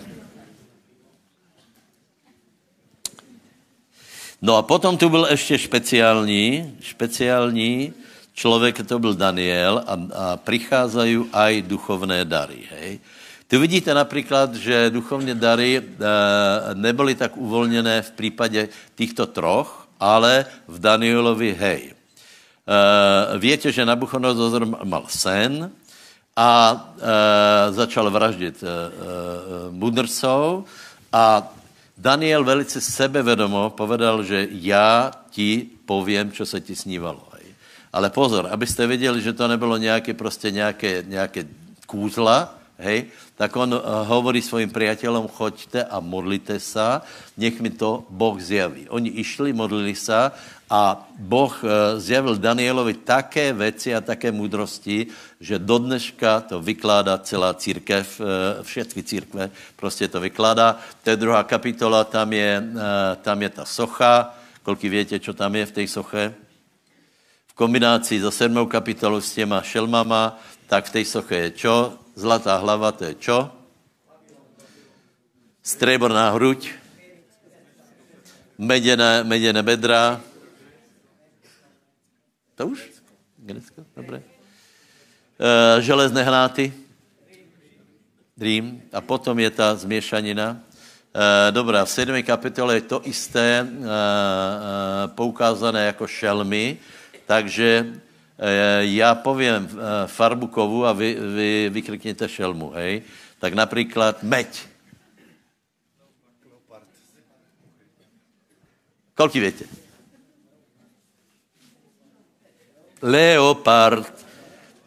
No 4.42 4.58
a 4.58 4.62
potom 4.62 4.98
tu 4.98 5.10
byl 5.10 5.28
ještě 5.32 5.58
speciální, 5.58 6.78
speciální 6.82 7.94
člověk, 8.34 8.88
to 8.88 9.00
byl 9.00 9.14
Daniel 9.14 9.84
a, 9.88 9.94
a 9.94 10.38
přicházají 10.38 11.26
aj 11.34 11.62
duchovné 11.62 12.26
dary. 12.26 12.62
Hej. 12.72 13.00
Tu 13.48 13.60
vidíte 13.60 13.94
například, 13.94 14.56
že 14.56 14.90
duchovné 14.90 15.36
dary 15.36 15.78
e, 15.78 15.84
nebyly 16.74 17.16
tak 17.16 17.38
uvolněné 17.38 18.02
v 18.02 18.12
případě 18.12 18.70
těchto 18.96 19.26
troch, 19.26 19.88
ale 20.00 20.46
v 20.68 20.80
Danielovi 20.80 21.56
hej. 21.60 21.94
E, 21.94 23.38
víte, 23.38 23.72
že 23.72 23.86
Nabuchodonozor 23.86 24.66
mal 24.84 25.06
sen, 25.08 25.72
a 26.38 26.50
e, 26.70 27.74
začal 27.74 28.06
vraždit 28.14 28.62
e, 28.62 28.68
e, 28.70 30.64
a 31.12 31.24
Daniel 31.98 32.44
velice 32.44 32.82
sebevedomo 32.82 33.74
povedal, 33.74 34.24
že 34.24 34.48
já 34.52 35.12
ti 35.34 35.66
povím, 35.86 36.32
co 36.32 36.46
se 36.46 36.62
ti 36.62 36.76
snívalo. 36.76 37.28
Ale 37.94 38.10
pozor, 38.10 38.48
abyste 38.52 38.88
viděli, 38.88 39.22
že 39.22 39.34
to 39.34 39.48
nebylo 39.48 39.78
nějaké 39.78 40.14
prostě 40.14 40.52
nějaké, 40.52 41.04
nějaké 41.08 41.48
kůzla, 41.88 42.54
hej, 42.78 43.06
tak 43.38 43.56
on 43.56 43.74
uh, 43.74 43.82
hovorí 44.06 44.42
svým 44.42 44.70
priateľom, 44.70 45.30
choďte 45.34 45.82
a 45.82 45.98
modlite 45.98 46.60
sa, 46.62 47.02
nech 47.38 47.58
mi 47.62 47.70
to 47.74 48.06
Boh 48.10 48.38
zjaví. 48.38 48.90
Oni 48.90 49.10
išli, 49.18 49.54
modlili 49.54 49.98
sa 49.98 50.34
a 50.70 51.08
Boh 51.20 51.64
uh, 51.64 51.70
zjavil 51.98 52.38
Danielovi 52.38 52.94
také 52.94 53.54
věci 53.54 53.96
a 53.96 54.02
také 54.02 54.32
moudrosti, 54.32 55.08
že 55.40 55.60
do 55.60 55.78
dneška 55.78 56.42
to 56.42 56.62
vykládá 56.62 57.18
celá 57.18 57.54
církev, 57.54 58.20
uh, 58.20 58.28
všechny 58.64 59.04
církve 59.04 59.52
prostě 59.76 60.08
to 60.08 60.20
vykládá. 60.20 60.80
To 61.04 61.10
je 61.10 61.16
druhá 61.16 61.44
kapitola, 61.44 62.04
tam 62.04 62.34
je, 62.34 62.64
uh, 62.74 62.80
tam 63.22 63.42
je 63.42 63.50
ta 63.50 63.66
socha, 63.66 64.36
kolik 64.64 64.82
větě, 64.82 65.20
co 65.20 65.34
tam 65.34 65.56
je 65.56 65.66
v 65.66 65.72
té 65.72 65.88
soche? 65.88 66.34
V 67.48 67.54
kombinaci 67.54 68.22
za 68.22 68.32
sedmou 68.32 68.66
kapitolu 68.66 69.22
s 69.22 69.34
těma 69.34 69.62
šelmama, 69.62 70.40
tak 70.68 70.86
v 70.86 70.92
té 70.92 71.06
soche 71.06 71.36
je 71.36 71.52
čo? 71.52 71.94
zlatá 72.18 72.58
hlava, 72.58 72.90
to 72.92 73.06
je 73.06 73.16
čo? 73.22 73.54
Stréborná 75.62 76.34
hruď, 76.34 76.74
meděné, 78.58 79.24
meděné 79.24 79.64
bedra. 79.64 80.22
To 82.58 82.68
už? 82.68 82.90
Grecko, 83.38 83.86
dobré. 83.96 84.26
E, 85.38 85.82
železné 85.82 86.24
hnáty, 86.24 86.74
Rím, 88.38 88.82
a 88.94 89.02
potom 89.02 89.40
je 89.40 89.50
ta 89.50 89.76
změšanina. 89.76 90.58
E, 90.58 91.52
dobrá, 91.52 91.86
v 91.86 91.90
7. 91.90 92.24
kapitole 92.24 92.76
je 92.76 92.82
to 92.82 93.02
isté 93.06 93.62
e, 93.62 93.64
e, 93.64 93.68
poukázané 95.08 95.86
jako 95.86 96.08
šelmy, 96.08 96.78
takže 97.26 97.94
já 98.80 99.16
povím 99.16 99.70
farbu 100.06 100.48
kovu 100.48 100.86
a 100.86 100.94
vy, 100.94 101.18
vy 101.36 101.70
vyklikněte 101.74 102.30
šelmu, 102.30 102.70
hej. 102.70 103.02
Tak 103.40 103.54
například 103.54 104.24
meď. 104.24 104.62
Kolik 109.16 109.34
větě? 109.34 109.87
Leopard. 113.08 114.26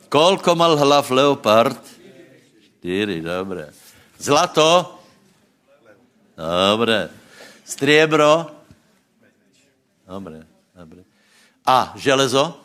Kolko 0.09 0.55
mal 0.55 0.77
hlav 0.77 1.11
leopard? 1.11 1.81
Čtyři, 2.61 3.21
dobré. 3.21 3.73
Zlato? 4.19 4.99
Dobré. 6.37 7.09
Stříbro? 7.65 8.51
Dobré, 10.09 10.47
dobré. 10.75 11.03
A 11.67 11.93
železo? 11.97 12.61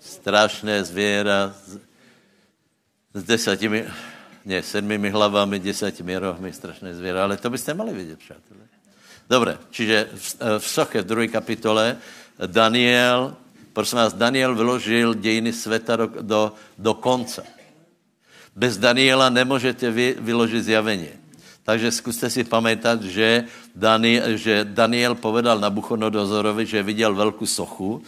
Strašné 0.00 0.84
zvěra 0.84 1.54
s, 1.66 1.78
s 3.14 3.22
desátimi, 3.24 3.86
ne, 4.44 4.62
sedmými 4.62 5.10
hlavami, 5.10 5.58
desátimi 5.58 6.16
rohmi, 6.16 6.52
strašné 6.52 6.94
zvěra, 6.94 7.24
ale 7.24 7.36
to 7.36 7.50
byste 7.50 7.74
mali 7.74 7.92
vědět, 7.92 8.18
přátelé. 8.18 8.60
Dobré, 9.30 9.58
čiže 9.70 10.08
v, 10.14 10.36
v 10.58 10.68
Soche, 10.68 11.02
v 11.02 11.06
druhé 11.06 11.28
kapitole, 11.28 11.96
Daniel, 12.46 13.36
prosím 13.72 13.98
vás, 13.98 14.12
Daniel 14.12 14.54
vyložil 14.54 15.14
dějiny 15.14 15.52
světa 15.52 15.96
do, 15.96 16.10
do, 16.20 16.52
do 16.78 16.94
konce. 16.94 17.44
Bez 18.56 18.78
Daniela 18.78 19.30
nemůžete 19.30 19.90
vy, 19.90 20.16
vyložit 20.18 20.64
zjavení. 20.64 21.08
Takže 21.62 21.90
zkuste 21.90 22.30
si 22.30 22.44
pamatovat, 22.44 23.02
že, 23.02 23.44
Dani, 23.76 24.20
že 24.34 24.64
Daniel 24.64 25.14
povedal 25.14 25.58
na 25.58 25.70
Buchonodozorovi, 25.70 26.66
že 26.66 26.82
viděl 26.82 27.14
velkou 27.14 27.46
sochu. 27.46 28.02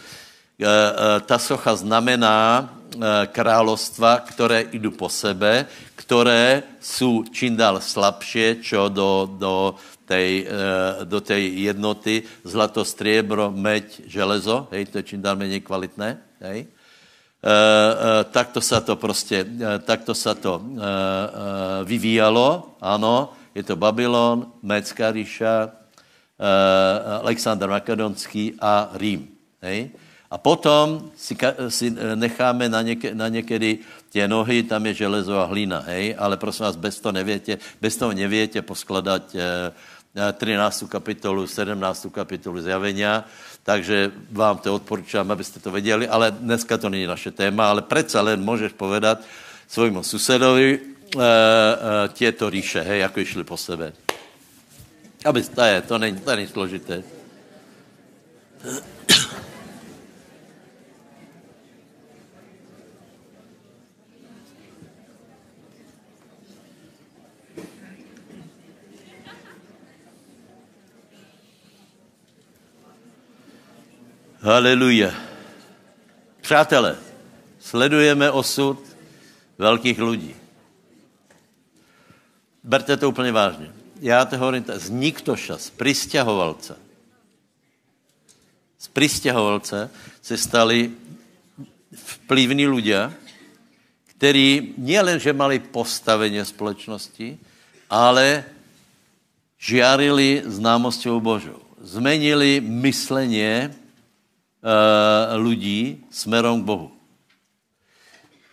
E, 0.57 0.65
e, 0.65 1.19
ta 1.21 1.37
socha 1.37 1.75
znamená 1.75 2.69
e, 2.95 3.27
královstva, 3.27 4.19
které 4.19 4.65
jdou 4.71 4.91
po 4.91 5.09
sebe, 5.09 5.65
které 5.95 6.63
jsou 6.79 7.23
čím 7.31 7.55
dál 7.55 7.81
slabší, 7.81 8.61
čo 8.61 8.89
do, 8.89 9.29
do 9.37 9.75
tej, 10.07 10.47
eh, 10.47 11.05
do 11.05 11.19
tej 11.19 11.43
jednoty 11.67 12.23
zlato, 12.47 12.87
striebro, 12.87 13.51
meď, 13.51 14.07
železo, 14.07 14.71
hej, 14.71 14.87
to 14.87 14.97
je 14.97 15.03
čím 15.03 15.21
dál 15.21 15.35
méně 15.35 15.59
kvalitné, 15.59 16.17
hej. 16.39 16.59
E, 16.63 17.53
e, 17.53 18.23
takto 18.23 18.61
se 18.61 18.81
to 18.81 18.95
prostě, 18.95 19.45
e, 19.45 19.79
takto 19.79 20.15
se 20.15 20.35
to 20.35 20.57
e, 20.57 20.79
e, 20.79 20.83
vyvíjalo, 21.85 22.75
ano, 22.81 23.35
je 23.55 23.63
to 23.63 23.75
Babylon, 23.75 24.47
Médská 24.63 25.11
ríša, 25.11 25.69
e, 25.69 26.49
Alexander 27.21 27.69
Makedonský 27.69 28.57
a 28.59 28.89
Rím, 28.95 29.27
hej. 29.61 29.91
A 30.31 30.37
potom 30.37 31.11
si, 31.15 31.37
si 31.69 31.95
necháme 32.15 32.69
na, 32.69 32.81
něke, 32.81 33.15
na 33.15 33.27
někdy 33.27 33.79
tě 34.09 34.27
nohy, 34.27 34.63
tam 34.63 34.85
je 34.85 34.93
železo 34.93 35.39
a 35.39 35.45
hlína, 35.45 35.79
hej, 35.79 36.15
ale 36.17 36.37
prosím 36.37 36.65
vás, 36.65 36.75
bez 36.75 36.99
toho 36.99 37.11
nevětě, 37.11 37.57
bez 37.81 37.95
toho 37.95 38.11
nevětě 38.11 38.61
poskladat 38.61 39.35
e, 39.35 39.71
13. 40.33 40.83
kapitolu, 40.89 41.47
17. 41.47 42.07
kapitolu 42.11 42.61
zjavenia, 42.61 43.23
takže 43.63 44.11
vám 44.31 44.57
to 44.57 44.75
odporučám, 44.75 45.31
abyste 45.31 45.59
to 45.59 45.71
věděli, 45.71 46.07
ale 46.07 46.31
dneska 46.31 46.77
to 46.77 46.89
není 46.89 47.05
naše 47.05 47.31
téma, 47.31 47.69
ale 47.69 47.81
přece 47.81 48.19
len 48.19 48.43
můžeš 48.43 48.73
povedat 48.73 49.21
svojmu 49.67 50.03
susedovi 50.03 50.79
e, 50.79 51.19
e, 51.19 52.09
těto 52.13 52.49
ríše, 52.49 52.81
hej, 52.81 52.99
jako 52.99 53.19
išli 53.19 53.43
po 53.43 53.57
sebe. 53.57 53.93
Aby, 55.25 55.43
to 55.43 55.61
je, 55.61 55.81
to 55.81 55.97
není, 55.97 56.19
to 56.19 56.35
není 56.35 56.47
složité. 56.47 57.03
Haleluja. 74.39 75.13
Přátelé, 76.41 76.95
sledujeme 77.59 78.31
osud 78.31 78.79
velkých 79.57 79.99
lidí. 79.99 80.35
Berte 82.63 82.97
to 82.97 83.09
úplně 83.09 83.31
vážně. 83.31 83.73
Já 83.99 84.25
to 84.25 84.37
hovorím, 84.37 84.65
z 84.75 84.89
Niktoša, 84.89 85.57
z 85.57 85.69
pristěhovalce, 85.69 86.77
z 88.77 88.87
pristěhovalce 88.87 89.89
se 90.21 90.37
stali 90.37 90.91
vplyvní 91.95 92.67
lidé, 92.67 93.13
který 94.05 94.73
nielen, 94.77 95.19
že 95.19 95.33
mali 95.33 95.59
postavení 95.59 96.45
společnosti, 96.45 97.37
ale 97.89 98.43
žiarili 99.57 100.43
známostí 100.45 101.09
Božou. 101.09 101.61
Zmenili 101.81 102.61
mysleně 102.61 103.75
lidí 105.35 106.03
smerom 106.11 106.61
k 106.61 106.65
Bohu. 106.65 106.91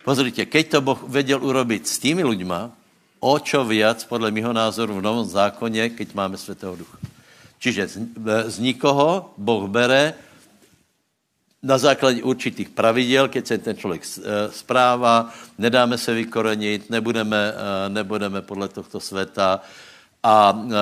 Pozrite, 0.05 0.45
keď 0.45 0.69
to 0.69 0.79
Boh 0.81 1.01
věděl 1.09 1.43
urobit 1.43 1.87
s 1.87 1.97
tými 1.99 2.23
lidma, 2.23 2.71
o 3.19 3.39
čo 3.39 3.65
viac, 3.65 4.05
podle 4.05 4.31
mého 4.31 4.53
názoru, 4.53 4.93
v 4.95 5.01
Novom 5.01 5.25
zákoně, 5.25 5.89
keď 5.89 6.13
máme 6.13 6.37
Světého 6.37 6.75
Ducha. 6.75 6.97
Čiže 7.59 7.87
z, 7.87 7.97
z 8.45 8.59
nikoho 8.59 9.33
Boh 9.37 9.65
bere 9.69 10.13
na 11.65 11.77
základě 11.77 12.23
určitých 12.23 12.69
pravidel, 12.69 13.27
keď 13.27 13.47
se 13.47 13.57
ten 13.57 13.77
člověk 13.77 14.05
správa, 14.53 15.33
nedáme 15.57 15.97
se 15.97 16.13
vykorenit, 16.13 16.89
nebudeme, 16.89 17.53
nebudeme 17.89 18.41
podle 18.41 18.67
tohto 18.67 18.99
světa 18.99 19.61
a 20.23 20.37
e, 20.53 20.73
e, 20.73 20.77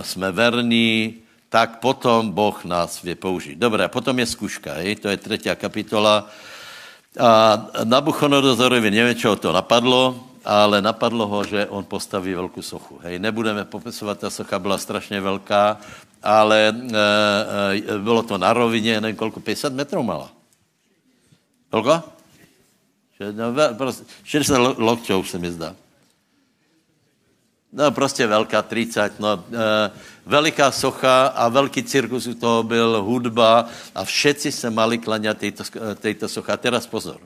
e, 0.00 0.02
jsme 0.02 0.32
verní, 0.32 1.21
tak 1.52 1.84
potom 1.84 2.32
Boh 2.32 2.64
nás 2.64 3.02
vě 3.02 3.14
použít. 3.14 3.60
Dobré, 3.60 3.88
potom 3.88 4.16
je 4.18 4.26
zkuška, 4.26 4.72
hej? 4.72 4.96
to 4.96 5.08
je 5.08 5.16
třetí 5.16 5.50
kapitola. 5.54 6.24
A 7.20 7.60
Nabuchodonozorovi 7.84 8.88
nevím, 8.90 9.14
čeho 9.14 9.36
to 9.36 9.52
napadlo, 9.52 10.16
ale 10.44 10.80
napadlo 10.82 11.28
ho, 11.28 11.44
že 11.44 11.68
on 11.68 11.84
postaví 11.84 12.34
velkou 12.34 12.62
sochu. 12.62 13.00
Hej, 13.04 13.18
nebudeme 13.18 13.64
popisovat, 13.68 14.18
ta 14.18 14.30
socha 14.30 14.58
byla 14.58 14.78
strašně 14.78 15.20
velká, 15.20 15.76
ale 16.22 16.72
e, 16.72 16.72
e, 17.84 17.98
bylo 17.98 18.22
to 18.22 18.38
na 18.38 18.52
rovině, 18.52 19.00
nevím 19.00 19.16
kolko, 19.16 19.40
50 19.40 19.72
metrů 19.72 20.02
mala. 20.02 20.32
Kolko? 21.70 22.02
60 24.24 24.58
no, 24.58 24.74
lokťů 24.78 25.22
se 25.22 25.38
mi 25.38 25.52
zdá. 25.52 25.76
No 27.72 27.90
prostě 27.90 28.26
velká 28.26 28.62
30, 28.62 29.20
no, 29.20 29.44
e, 29.52 29.90
veliká 30.26 30.70
socha 30.70 31.26
a 31.26 31.48
velký 31.48 31.82
cirkus 31.82 32.26
u 32.26 32.34
toho 32.34 32.62
byl, 32.62 33.02
hudba 33.02 33.68
a 33.94 34.04
všetci 34.04 34.52
se 34.52 34.70
mali 34.70 34.98
klaňat 34.98 35.38
tejto, 35.38 35.64
tejto 35.96 36.28
socha. 36.28 36.56
Teraz 36.56 36.86
pozor. 36.86 37.20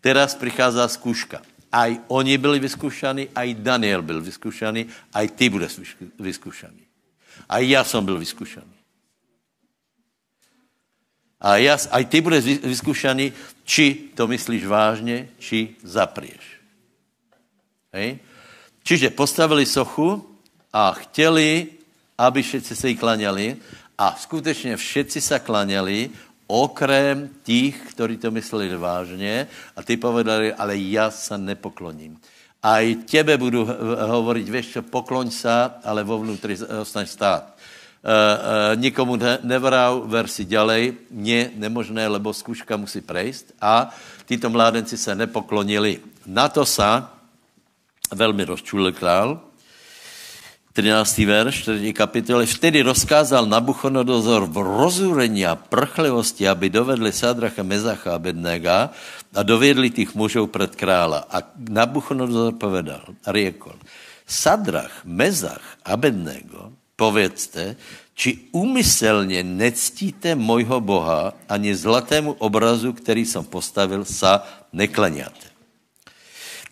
Teraz 0.00 0.34
přichází 0.34 0.78
zkuška. 0.86 1.42
Aj 1.72 1.90
oni 2.08 2.38
byli 2.38 2.58
vyzkušaní, 2.58 3.34
aj 3.34 3.54
Daniel 3.54 4.02
byl 4.02 4.22
vyzkušaný, 4.22 4.86
aj 5.10 5.28
ty 5.34 5.50
budeš 5.50 5.80
vyzkušaný. 6.18 6.86
A 7.48 7.58
já 7.58 7.84
jsem 7.84 8.04
byl 8.04 8.18
vyzkušaný. 8.18 8.74
A 11.40 11.56
já, 11.56 11.78
aj 11.90 12.04
ty 12.04 12.20
budeš 12.20 12.44
vyzkušaný, 12.62 13.32
či 13.64 14.14
to 14.14 14.28
myslíš 14.28 14.66
vážně, 14.66 15.28
či 15.38 15.76
zaprieš. 15.82 16.62
Hej? 17.92 18.18
Čiže 18.84 19.16
postavili 19.16 19.66
sochu 19.66 20.20
a 20.72 20.92
chtěli, 20.92 21.68
aby 22.18 22.42
všetci 22.42 22.76
se 22.76 22.88
jí 22.88 22.96
klaňali 22.96 23.56
a 23.98 24.16
skutečně 24.18 24.76
všetci 24.76 25.20
se 25.20 25.38
klaňali, 25.38 26.10
okrem 26.46 27.30
těch, 27.42 27.96
kteří 27.96 28.16
to 28.16 28.30
mysleli 28.30 28.76
vážně 28.76 29.46
a 29.76 29.82
ty 29.82 29.96
povedali, 29.96 30.52
ale 30.52 30.76
já 30.76 31.10
se 31.10 31.38
nepokloním. 31.38 32.20
A 32.62 32.80
i 32.80 32.94
těbe 32.94 33.36
budu 33.36 33.68
hovoriť, 34.06 34.46
víš 34.48 34.66
čo, 34.66 34.82
pokloň 34.82 35.30
se, 35.30 35.52
ale 35.84 36.04
vo 36.04 36.20
vnútri 36.20 36.56
ostaň 36.80 37.06
stát. 37.06 37.56
uh, 38.04 38.76
nikomu 38.76 39.16
ne, 39.16 39.40
nevral 39.42 40.04
versi 40.04 40.44
ďalej, 40.44 41.08
nie, 41.10 41.48
nemožné, 41.56 42.04
lebo 42.08 42.36
zkuška 42.36 42.76
musí 42.76 43.00
prejsť 43.00 43.56
a 43.60 43.88
títo 44.28 44.52
mládenci 44.52 44.96
se 45.00 45.16
nepoklonili. 45.16 46.00
Na 46.28 46.48
to 46.52 46.68
sa 46.68 47.13
velmi 48.12 48.44
rozčulil 48.44 48.92
král, 48.92 49.40
13. 50.74 51.18
verš 51.18 51.54
4. 51.78 51.92
kapitoly. 51.94 52.50
Vtedy 52.50 52.82
rozkázal 52.82 53.46
Nabuchodonozor 53.46 54.50
v 54.50 54.58
rozúrení 54.58 55.46
a 55.46 55.54
prchlivosti, 55.54 56.50
aby 56.50 56.66
dovedli 56.66 57.14
Sadracha, 57.14 57.62
Mezacha 57.62 58.10
a 58.10 58.18
Bednega 58.18 58.90
a 59.30 59.40
dovedli 59.46 59.94
tých 59.94 60.18
mužov 60.18 60.50
před 60.50 60.74
krála. 60.74 61.30
A 61.30 61.46
Nabuchodonozor 61.70 62.58
povedal 62.58 63.06
riekol, 63.22 63.78
Sadrach, 64.26 65.06
Mezach 65.06 65.62
a 65.86 65.94
Bednego, 65.94 66.74
povedzte, 66.98 67.78
či 68.18 68.50
úmyselně 68.50 69.46
nectíte 69.46 70.34
mojho 70.34 70.82
Boha 70.82 71.38
ani 71.46 71.70
zlatému 71.70 72.34
obrazu, 72.42 72.92
který 72.92 73.22
jsem 73.22 73.46
postavil, 73.46 74.02
sa 74.02 74.42
nekleniate. 74.74 75.53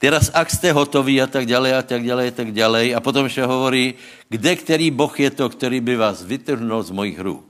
Teraz, 0.03 0.35
ak 0.35 0.51
jste 0.51 0.75
hotoví 0.75 1.23
a 1.23 1.31
tak 1.31 1.47
dále 1.47 1.71
a 1.79 1.83
tak 1.83 2.03
dále 2.03 2.27
a 2.27 2.35
tak 2.35 2.51
dále. 2.51 2.91
A 2.91 2.99
potom 2.99 3.31
ještě 3.31 3.47
hovorí, 3.47 3.95
kde 4.27 4.57
který 4.59 4.91
Boh 4.91 5.15
je 5.15 5.31
to, 5.31 5.47
který 5.47 5.79
by 5.79 5.95
vás 5.95 6.27
vytrhnul 6.27 6.83
z 6.83 6.91
mojich 6.91 7.23
růk. 7.23 7.47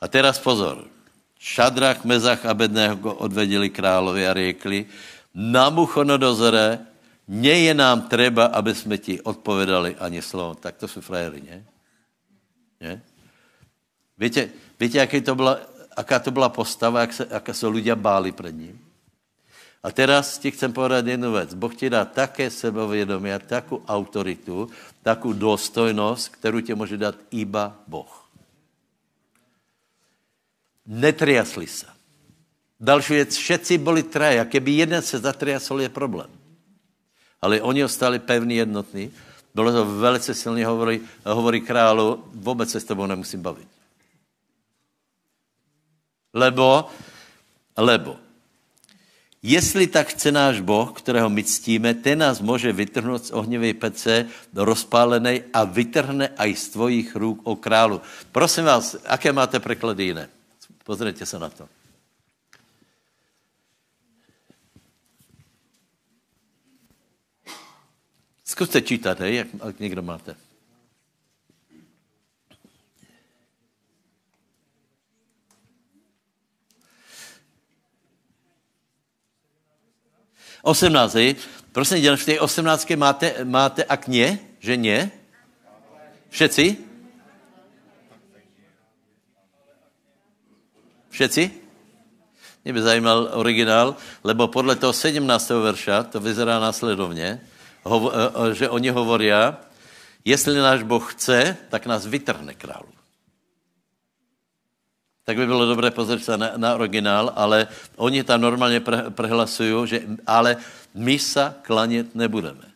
A 0.00 0.08
teraz 0.08 0.40
pozor. 0.40 0.88
Šadrach, 1.36 2.08
Mezach 2.08 2.40
a 2.48 2.56
Bedného 2.56 2.96
odvedili 3.20 3.68
královi 3.68 4.24
a 4.24 4.32
řekli, 4.32 4.86
Nabuchodonozore, 5.36 6.88
nie 7.28 7.68
je 7.68 7.74
nám 7.76 8.08
treba, 8.08 8.48
aby 8.48 8.72
jsme 8.72 8.96
ti 8.96 9.20
odpovedali 9.20 9.96
ani 10.00 10.24
slovo. 10.24 10.56
Tak 10.56 10.80
to 10.80 10.88
jsou 10.88 11.00
frajery, 11.04 11.42
ne? 11.44 11.64
ne? 12.80 13.02
Víte, 14.18 14.48
víte, 14.80 14.98
jaký 14.98 15.20
to 15.20 15.34
byla, 15.34 15.60
aká 15.96 16.18
to 16.18 16.30
byla 16.30 16.48
postava, 16.48 17.00
jak 17.00 17.12
se, 17.12 17.28
jaká 17.30 17.52
se 17.52 17.66
lidé 17.66 17.92
báli 17.92 18.32
před 18.32 18.56
ním? 18.56 18.91
A 19.82 19.90
teraz 19.90 20.38
ti 20.38 20.54
chcem 20.54 20.70
povedať 20.70 21.18
jednu 21.18 21.34
vec. 21.34 21.58
Boh 21.58 21.74
ti 21.74 21.90
dá 21.90 22.06
také 22.06 22.46
sebevědomí 22.46 23.34
a 23.34 23.42
takú 23.42 23.82
autoritu, 23.82 24.70
takú 25.02 25.34
důstojnost, 25.34 26.38
kterou 26.38 26.62
ti 26.62 26.74
může 26.74 26.96
dát 26.96 27.18
iba 27.34 27.74
Boh. 27.90 28.30
Netriasli 30.86 31.66
se. 31.66 31.86
Další 32.80 33.12
věc, 33.12 33.36
všetci 33.36 33.78
byli. 33.78 34.02
A 34.38 34.44
keby 34.44 34.70
jeden 34.70 35.02
se 35.02 35.18
zatriasol, 35.18 35.82
je 35.82 35.88
problém. 35.88 36.30
Ale 37.42 37.62
oni 37.62 37.84
ostali 37.84 38.18
pevný, 38.18 38.56
jednotný. 38.56 39.10
Bylo 39.54 39.72
to 39.72 39.84
velice 39.98 40.34
silně, 40.34 40.66
hovorí, 40.66 41.00
hovorí 41.26 41.60
králu, 41.60 42.24
vůbec 42.34 42.70
se 42.70 42.80
s 42.80 42.84
tebou 42.84 43.06
nemusím 43.06 43.42
bavit. 43.42 43.68
Lebo, 46.34 46.88
lebo, 47.76 48.16
Jestli 49.42 49.86
tak 49.86 50.08
chce 50.08 50.32
náš 50.32 50.60
Boh, 50.60 50.92
kterého 50.94 51.30
my 51.30 51.44
ctíme, 51.44 51.94
ten 51.94 52.18
nás 52.18 52.40
může 52.40 52.72
vytrhnout 52.72 53.26
z 53.26 53.30
ohnivé 53.30 53.74
pece 53.74 54.30
do 54.54 54.62
rozpálenej 54.64 55.50
a 55.50 55.66
vytrhne 55.66 56.30
aj 56.38 56.54
z 56.54 56.68
tvojich 56.68 57.10
růk 57.16 57.42
o 57.42 57.58
králu. 57.58 57.98
Prosím 58.32 58.64
vás, 58.64 58.94
aké 59.02 59.32
máte 59.34 59.58
preklady 59.60 60.04
jiné? 60.04 60.30
Pozrite 60.84 61.26
se 61.26 61.38
na 61.38 61.50
to. 61.50 61.68
Zkuste 68.44 68.82
čítat, 68.82 69.20
hej, 69.20 69.34
jak, 69.34 69.48
jak 69.66 69.80
někdo 69.80 70.02
máte. 70.02 70.36
18. 80.62 81.16
Prosím 81.72 82.02
tě, 82.02 82.16
v 82.16 82.24
té 82.24 82.40
18. 82.40 82.90
máte, 82.96 83.44
máte 83.44 83.84
a 83.84 83.96
kně, 83.96 84.38
že 84.60 84.76
ne? 84.76 85.10
Všetci? 86.30 86.76
Všetci? 91.10 91.50
Mě 92.64 92.72
by 92.72 92.82
zajímal 92.82 93.28
originál, 93.32 93.96
lebo 94.24 94.48
podle 94.48 94.76
toho 94.76 94.92
17. 94.92 95.50
verša 95.50 96.02
to 96.02 96.20
vyzerá 96.20 96.60
následovně, 96.60 97.40
eh, 97.86 97.90
eh, 97.90 98.54
že 98.54 98.70
oni 98.70 98.90
hovorí, 98.90 99.30
jestli 100.24 100.54
náš 100.54 100.82
Boh 100.82 101.12
chce, 101.14 101.56
tak 101.68 101.86
nás 101.86 102.06
vytrhne 102.06 102.54
králu 102.54 103.01
tak 105.24 105.36
by 105.36 105.46
bylo 105.46 105.66
dobré 105.66 105.90
pozrieť 105.90 106.22
se 106.22 106.34
na, 106.36 106.52
na 106.56 106.74
originál, 106.74 107.32
ale 107.36 107.68
oni 107.96 108.24
tam 108.24 108.40
normálně 108.40 108.80
pre, 108.80 109.10
prehlasují, 109.10 109.88
že 109.88 109.98
ale 110.26 110.56
my 110.94 111.18
sa 111.18 111.54
klanět 111.62 112.14
nebudeme. 112.14 112.66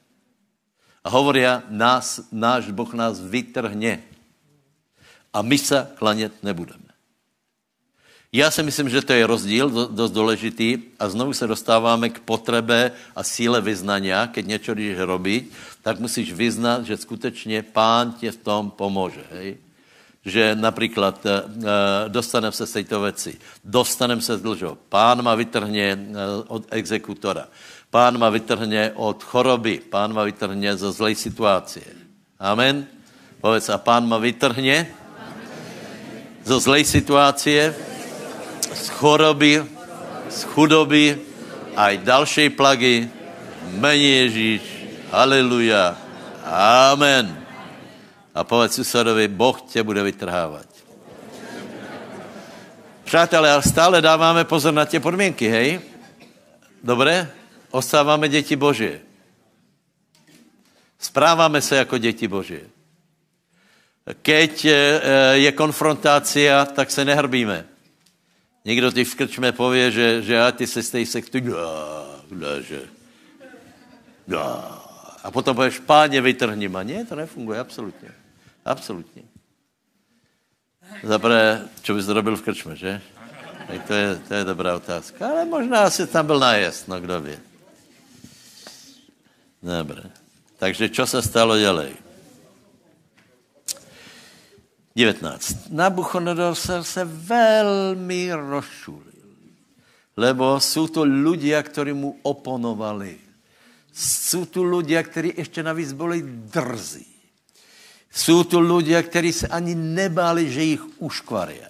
A 1.06 1.10
hovorí, 1.10 1.46
nás, 1.70 2.20
náš 2.32 2.70
Boh 2.74 2.90
nás 2.94 3.22
vytrhne. 3.22 4.02
A 5.30 5.38
my 5.42 5.58
sa 5.58 5.86
klanět 5.94 6.34
nebudeme. 6.42 6.86
Já 8.32 8.50
si 8.50 8.62
myslím, 8.62 8.88
že 8.88 9.02
to 9.02 9.12
je 9.12 9.26
rozdíl 9.26 9.70
dost 9.70 10.10
důležitý 10.10 10.78
a 10.98 11.08
znovu 11.08 11.32
se 11.32 11.46
dostáváme 11.46 12.10
k 12.10 12.20
potrebe 12.20 12.92
a 13.16 13.22
síle 13.22 13.60
vyznania. 13.60 14.26
Keď 14.26 14.46
něco 14.46 14.74
jdeš 14.74 14.98
robiť, 14.98 15.42
tak 15.82 16.00
musíš 16.00 16.32
vyznat, 16.32 16.84
že 16.84 16.96
skutečně 16.96 17.62
pán 17.62 18.12
tě 18.12 18.32
v 18.32 18.36
tom 18.36 18.70
pomůže. 18.70 19.24
Hej? 19.30 19.56
Že 20.26 20.58
například 20.58 21.22
uh, 21.22 21.30
dostaneme 22.08 22.52
se 22.52 22.66
z 22.66 22.72
této 22.72 23.00
věci, 23.00 23.38
dostaneme 23.64 24.20
se 24.20 24.38
z 24.38 24.42
dlžo. 24.42 24.78
Pán 24.88 25.22
ma 25.22 25.34
vytrhne 25.38 25.94
uh, 25.94 26.42
od 26.50 26.66
exekutora. 26.74 27.46
Pán 27.90 28.18
ma 28.18 28.26
vytrhne 28.34 28.98
od 28.98 29.22
choroby. 29.22 29.78
Pán 29.86 30.10
ma 30.10 30.26
vytrhne 30.26 30.74
zo 30.74 30.90
zlej 30.90 31.14
situácie. 31.14 31.86
Amen. 32.42 32.90
Povedz, 33.38 33.70
a 33.70 33.78
pán 33.78 34.02
ma 34.10 34.18
vytrhne 34.18 34.90
zo 36.42 36.58
zlej 36.58 36.82
situácie, 36.82 37.70
z 38.74 38.86
choroby, 38.98 39.62
z 40.26 40.40
chudoby, 40.50 41.22
aj 41.78 42.02
další 42.02 42.50
plagy. 42.50 43.06
Mení 43.78 44.10
Ježíš. 44.26 44.62
Haleluja. 45.14 45.94
Amen 46.90 47.45
a 48.36 48.44
povedz 48.44 48.74
susedovi, 48.74 49.28
Boh 49.28 49.62
tě 49.62 49.82
bude 49.82 50.02
vytrhávat. 50.02 50.66
Přátelé, 53.04 53.52
ale 53.52 53.62
stále 53.62 54.02
dáváme 54.02 54.44
pozor 54.44 54.74
na 54.74 54.84
tě 54.84 55.00
podmínky, 55.00 55.48
hej? 55.48 55.80
Dobré? 56.84 57.32
Ostáváme 57.70 58.28
děti 58.28 58.56
Boží. 58.56 58.90
Správáme 60.98 61.62
se 61.62 61.76
jako 61.76 61.98
děti 61.98 62.28
Boží. 62.28 62.60
Keď 64.22 64.64
eh, 64.64 65.00
je 65.32 65.52
konfrontácia, 65.52 66.64
tak 66.64 66.90
se 66.90 67.04
nehrbíme. 67.04 67.64
Někdo 68.64 68.92
ty 68.92 69.04
v 69.04 69.14
krčme 69.14 69.52
pově, 69.52 69.90
že, 69.90 70.22
že 70.22 70.42
a 70.42 70.52
ty 70.52 70.66
se 70.66 70.82
z 70.82 70.90
té 70.90 71.06
sekty, 71.06 71.44
že, 72.60 72.80
a 75.22 75.30
potom 75.30 75.56
pověš, 75.56 75.78
páně 75.78 76.20
vytrhni 76.20 76.68
ma. 76.68 76.82
Ne, 76.82 77.04
to 77.04 77.14
nefunguje, 77.14 77.58
absolutně. 77.58 78.25
Absolutně. 78.66 79.22
Zaprvé, 81.02 81.68
co 81.82 81.94
bys 81.94 82.04
zrobil 82.04 82.36
v 82.36 82.42
krčme, 82.42 82.76
že? 82.76 83.02
Tak 83.66 83.86
to 83.86 83.94
je, 83.94 84.08
to 84.28 84.34
je 84.34 84.44
dobrá 84.44 84.76
otázka. 84.76 85.22
Ale 85.28 85.44
možná 85.44 85.90
si 85.90 86.06
tam 86.06 86.26
byl 86.26 86.38
najest, 86.38 86.88
no 86.88 87.00
kdo 87.00 87.20
ví. 87.20 87.38
Dobré. 89.62 90.02
Takže 90.58 90.88
co 90.88 91.06
se 91.06 91.22
stalo 91.22 91.58
dělej? 91.58 91.94
19. 94.96 95.70
Nabuchodonozor 95.70 96.84
se 96.84 97.04
velmi 97.04 98.32
rozšulil, 98.32 99.12
lebo 100.16 100.60
jsou 100.60 100.88
to 100.88 101.04
ľudia, 101.04 101.62
kteří 101.62 101.92
mu 101.92 102.16
oponovali. 102.22 103.18
Jsou 103.92 104.44
tu 104.44 104.64
ľudia, 104.64 105.02
kteří 105.02 105.32
ještě 105.36 105.62
navíc 105.62 105.92
byli 105.92 106.22
drzí. 106.24 107.15
Jsou 108.10 108.44
tu 108.44 108.60
lidé, 108.60 109.02
kteří 109.02 109.32
se 109.32 109.48
ani 109.48 109.74
nebáli, 109.74 110.52
že 110.52 110.62
jich 110.62 110.82
uškvaria. 110.98 111.68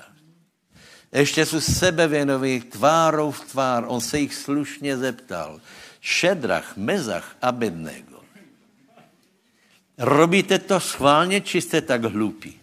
Ještě 1.13 1.47
jsou 1.47 1.61
sebevěnoví 1.61 2.61
tvárou 2.61 3.31
v 3.31 3.41
tvár. 3.41 3.85
On 3.89 4.01
se 4.01 4.19
jich 4.19 4.35
slušně 4.35 4.97
zeptal. 4.97 5.61
Šedrach, 6.01 6.77
Mezach 6.77 7.37
a 7.43 7.53
Bednego. 7.53 8.21
Robíte 9.99 10.59
to 10.59 10.81
schválně, 10.81 11.41
či 11.41 11.61
jste 11.61 11.81
tak 11.81 12.05
hlupí? 12.05 12.61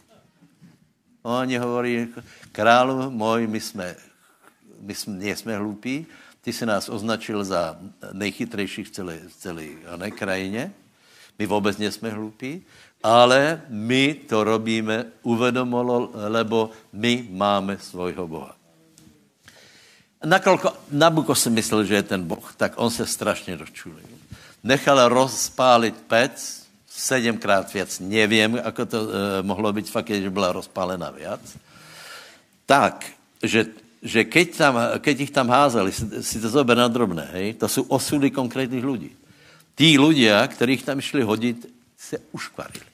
Oni 1.22 1.58
hovorí, 1.58 2.08
králu 2.52 3.12
můj, 3.12 3.48
my 3.48 3.60
jsme, 3.60 3.96
my 4.80 4.96
jsme, 4.96 5.14
nejsme 5.14 5.58
hlupí, 5.58 6.06
ty 6.42 6.54
se 6.54 6.66
nás 6.66 6.90
označil 6.90 7.44
za 7.44 7.80
nejchytrejších 8.12 8.88
v 8.88 8.92
celé, 8.92 9.20
v 9.28 9.36
celé 9.36 9.66
ne, 9.98 10.12
krajině, 10.12 10.74
My 11.40 11.46
vůbec 11.46 11.78
nejsme 11.78 12.10
hlupí, 12.10 12.66
ale 13.04 13.62
my 13.68 14.14
to 14.24 14.44
robíme 14.44 15.06
uvedomolo, 15.28 16.16
lebo 16.32 16.72
my 16.96 17.28
máme 17.30 17.76
svojho 17.76 18.28
Boha. 18.28 18.56
Nakolko 20.24 20.72
Nabuko 20.96 21.36
si 21.36 21.52
myslel, 21.52 21.84
že 21.84 21.96
je 22.00 22.16
ten 22.16 22.24
Boh, 22.24 22.54
tak 22.56 22.80
on 22.80 22.88
se 22.88 23.06
strašně 23.06 23.60
rozčulil. 23.60 24.08
Nechal 24.64 25.10
rozpálit 25.12 25.96
pec, 26.08 26.64
sedmkrát 26.88 27.74
věc, 27.74 28.00
nevím, 28.00 28.60
ako 28.64 28.86
to 28.86 29.00
e, 29.04 29.44
mohlo 29.44 29.74
být 29.74 29.90
fakt, 29.90 30.08
že 30.08 30.30
byla 30.30 30.52
rozpálena 30.52 31.12
viac. 31.12 31.42
Tak, 32.66 33.06
že, 33.44 33.66
že 34.00 34.24
keď, 34.24 34.48
tam, 34.56 34.74
keď 35.04 35.20
ich 35.20 35.32
tam 35.36 35.52
házeli, 35.52 35.92
si, 35.92 36.08
si 36.24 36.40
to 36.40 36.48
zober 36.48 36.78
na 36.78 36.88
drobné, 36.88 37.28
hej, 37.34 37.54
to 37.54 37.68
jsou 37.68 37.84
osudy 37.84 38.32
konkrétních 38.32 38.86
lidí. 38.86 39.12
Tí 39.76 39.98
ľudia, 39.98 40.48
kterých 40.48 40.86
tam 40.86 41.02
šli 41.02 41.26
hodit, 41.26 41.66
se 41.98 42.18
uškvarili. 42.32 42.93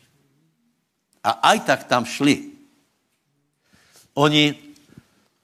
A 1.23 1.51
aj 1.51 1.57
tak 1.67 1.83
tam 1.83 2.05
šli. 2.05 2.51
Oni, 4.15 4.55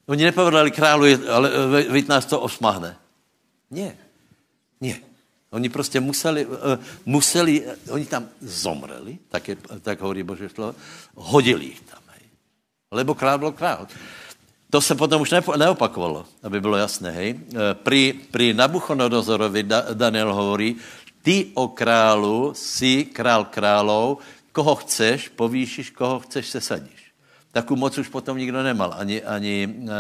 oni 0.08 0.22
nepovedali 0.24 0.72
králu, 0.72 1.06
ale 1.28 1.48
veď 1.92 2.06
nás 2.08 2.26
to 2.26 2.40
osmahne. 2.40 2.96
Ne. 3.72 3.96
Ne. 4.82 4.96
Oni 5.52 5.70
prostě 5.70 6.00
museli, 6.00 6.46
uh, 6.46 6.56
museli, 7.06 7.64
oni 7.90 8.06
tam 8.06 8.28
zomreli, 8.42 9.18
tak, 9.30 9.48
je, 9.48 9.56
tak 9.82 10.02
hovorí 10.04 10.24
Bože 10.24 10.50
slovo, 10.52 10.76
hodili 11.16 11.66
ich 11.66 11.82
tam. 11.88 12.04
Hej. 12.12 12.28
Lebo 12.92 13.16
král 13.16 13.40
byl 13.40 13.52
král. 13.52 13.88
To 14.70 14.82
se 14.82 14.96
potom 14.96 15.22
už 15.22 15.32
neopakovalo, 15.58 16.26
aby 16.44 16.60
bylo 16.60 16.76
jasné. 16.76 17.12
Hej. 17.12 17.40
Pri, 17.74 18.14
pri 18.28 18.52
Nabuchodonozorovi 18.52 19.64
Daniel 19.96 20.36
hovorí, 20.36 20.76
ty 21.24 21.56
o 21.56 21.72
králu 21.72 22.52
si 22.52 23.08
král 23.08 23.48
králov, 23.48 24.20
koho 24.56 24.80
chceš, 24.80 25.36
povýšíš, 25.36 25.92
koho 25.92 26.24
chceš, 26.24 26.48
sesadíš. 26.48 27.12
Takovou 27.52 27.80
moc 27.80 27.98
už 27.98 28.08
potom 28.08 28.40
nikdo 28.40 28.64
nemal. 28.64 28.96
Ani, 28.96 29.24
ani 29.24 29.68
uh, 29.68 29.84
uh, 29.84 29.96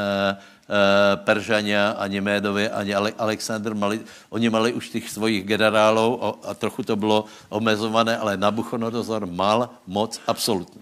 Peržania, 1.23 1.95
ani 1.99 2.21
Médovi, 2.21 2.69
ani 2.71 2.95
Ale, 2.95 3.11
Alexander 3.19 3.75
mali, 3.75 3.99
oni 4.29 4.47
mali 4.49 4.73
už 4.73 4.89
těch 4.89 5.09
svojich 5.09 5.43
generálů 5.43 6.23
a, 6.23 6.27
a 6.43 6.53
trochu 6.53 6.83
to 6.83 6.95
bylo 6.95 7.25
omezované, 7.49 8.17
ale 8.17 8.37
Nabuchodonozor 8.37 9.27
mal 9.27 9.69
moc 9.87 10.19
absolutní. 10.27 10.81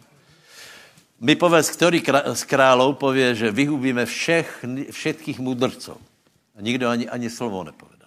My 1.22 1.36
povedz, 1.36 1.70
který 1.70 2.04
z 2.34 2.44
králů 2.44 2.94
pově, 2.94 3.36
že 3.36 3.52
vyhubíme 3.52 4.06
všech, 4.06 4.66
všetkých 4.92 5.40
mudrců. 5.40 5.98
A 6.58 6.62
nikdo 6.62 6.90
ani, 6.90 7.10
ani 7.10 7.30
slovo 7.30 7.64
nepově 7.64 8.03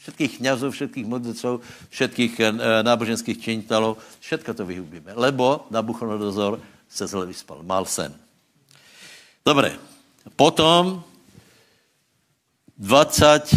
všetkých 0.00 0.36
knězů, 0.36 0.70
všetkých 0.70 1.06
modlců, 1.06 1.60
všetkých 1.88 2.40
e, 2.40 2.52
náboženských 2.82 3.40
činitelů, 3.42 3.96
všetko 4.20 4.54
to 4.54 4.66
vyhubíme. 4.66 5.12
Lebo 5.14 5.66
Nabuchodonozor 5.70 6.60
se 6.88 7.06
zle 7.06 7.26
vyspal, 7.26 7.62
mal 7.62 7.84
sen. 7.84 8.14
Dobré, 9.44 9.76
potom 10.36 11.04
20, 12.78 13.54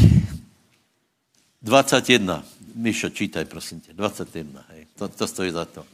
21. 1.61 2.43
Míšo, 2.75 3.09
čítaj, 3.09 3.45
prosím 3.45 3.79
tě. 3.79 3.93
21, 3.93 4.63
hej. 4.69 4.87
To, 4.95 5.07
to 5.07 5.27
stojí 5.27 5.51
za 5.51 5.65
to. 5.65 5.85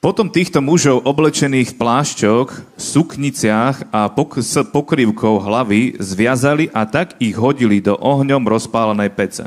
Potom 0.00 0.32
týchto 0.32 0.64
mužov 0.64 1.04
oblečených 1.04 1.76
v 1.76 1.78
plášťoch, 1.78 2.48
sukniciach 2.80 3.92
a 3.92 4.08
pok- 4.08 4.40
s 4.40 4.56
pokrývkou 4.72 5.36
hlavy 5.44 6.00
zviazali 6.00 6.72
a 6.72 6.88
tak 6.88 7.20
ich 7.20 7.36
hodili 7.36 7.84
do 7.84 8.00
ohňom 8.00 8.48
rozpálenej 8.48 9.12
pece. 9.12 9.44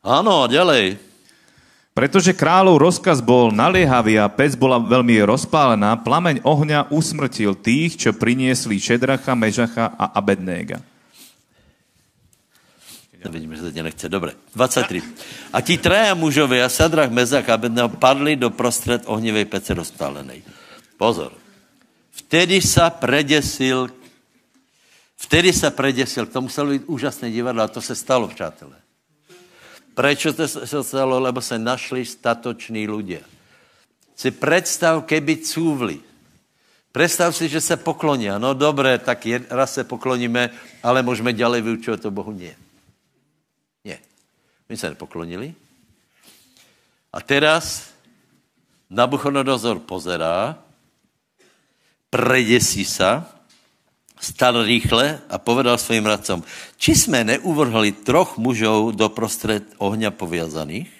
Áno, 0.00 0.48
ďalej. 0.48 0.96
Pretože 1.92 2.32
kráľov 2.32 2.88
rozkaz 2.88 3.20
bol 3.20 3.52
naliehavý 3.52 4.16
a 4.16 4.32
pec 4.32 4.56
bola 4.56 4.80
veľmi 4.80 5.20
rozpálená, 5.28 5.92
plameň 6.00 6.40
ohňa 6.40 6.88
usmrtil 6.88 7.52
tých, 7.52 8.00
čo 8.00 8.16
priniesli 8.16 8.80
Šedracha, 8.80 9.36
Mežacha 9.36 9.92
a 9.92 10.08
Abednéga. 10.16 10.80
Vidíme, 13.28 13.56
že 13.56 13.62
to 13.62 13.70
tě 13.70 13.82
nechce. 13.82 14.08
Dobré. 14.08 14.32
23. 14.54 15.02
A 15.52 15.60
ti 15.60 15.78
traja 15.78 16.14
mužové 16.14 16.64
a 16.64 16.68
Sadrach, 16.68 17.10
Mezach 17.10 17.48
a 17.48 17.54
Abednego 17.54 17.88
padli 17.88 18.36
do 18.36 18.50
prostřed 18.50 19.02
ohnivej 19.06 19.44
pece 19.44 19.74
rozpálenej. 19.74 20.42
Pozor. 20.96 21.32
Vtedy 22.14 22.62
sa 22.62 22.94
predesil, 22.94 23.90
vtedy 25.18 25.50
sa 25.50 25.74
predesil, 25.74 26.30
to 26.30 26.40
muselo 26.46 26.70
být 26.70 26.86
úžasné 26.86 27.30
divadlo 27.30 27.62
a 27.62 27.68
to 27.68 27.82
se 27.82 27.94
stalo, 27.94 28.28
přátelé. 28.28 28.78
Prečo 29.94 30.32
to 30.32 30.48
se 30.48 30.84
stalo? 30.84 31.20
Lebo 31.20 31.40
se 31.40 31.58
našli 31.58 32.06
statoční 32.06 32.86
ľudia. 32.90 33.22
Si 34.14 34.30
představ, 34.30 35.06
keby 35.06 35.42
cúvli. 35.42 35.98
Představ 36.94 37.34
si, 37.34 37.48
že 37.48 37.60
se 37.60 37.76
pokloní. 37.76 38.30
No 38.38 38.54
dobré, 38.54 38.98
tak 38.98 39.26
raz 39.50 39.74
se 39.74 39.84
pokloníme, 39.84 40.50
ale 40.82 41.02
můžeme 41.02 41.32
ďalej 41.32 41.62
vyučovat 41.62 42.00
to 42.00 42.10
Bohu. 42.10 42.32
Nie. 42.32 42.54
My 44.74 44.78
se 44.78 44.90
nepoklonili. 44.90 45.54
A 47.14 47.22
teraz 47.22 47.94
Nabuchodonozor 48.90 49.78
pozerá, 49.78 50.58
preděsí 52.10 52.84
se, 52.84 53.22
stal 54.20 54.66
rýchle 54.66 55.22
a 55.30 55.38
povedal 55.38 55.78
svým 55.78 56.06
radcom, 56.06 56.42
či 56.74 56.94
jsme 56.94 57.24
neuvrhli 57.24 57.92
troch 58.02 58.34
mužov 58.34 58.98
do 58.98 59.08
prostřed 59.08 59.62
ohňa 59.78 60.10
povězaných? 60.10 60.90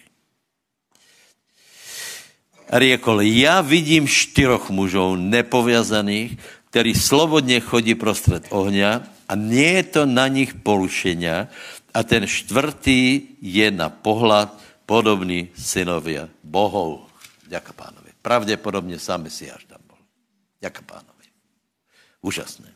A 2.71 2.79
řekl, 2.79 3.21
já 3.27 3.61
vidím 3.61 4.07
čtyroch 4.07 4.71
mužov 4.71 5.19
nepovězaných, 5.19 6.39
který 6.71 6.95
slobodně 6.95 7.61
chodí 7.61 7.95
prostřed 7.95 8.47
ohňa 8.51 9.03
a 9.29 9.35
nie 9.35 9.83
je 9.83 9.83
to 9.83 10.03
na 10.07 10.29
nich 10.29 10.55
porušenia, 10.55 11.49
a 11.95 12.03
ten 12.03 12.27
čtvrtý 12.27 13.23
je 13.39 13.71
na 13.71 13.89
pohled 13.89 14.51
podobný 14.87 15.55
synovia 15.55 16.27
bohov. 16.43 17.07
Ďaká 17.47 17.73
pánovi. 17.73 18.11
Pravděpodobně 18.23 18.99
sám 18.99 19.23
Mesiáš 19.23 19.65
tam 19.65 19.79
byl. 19.87 19.97
Ďaká 20.61 20.83
pánovi. 20.83 21.27
Úžasné. 22.21 22.75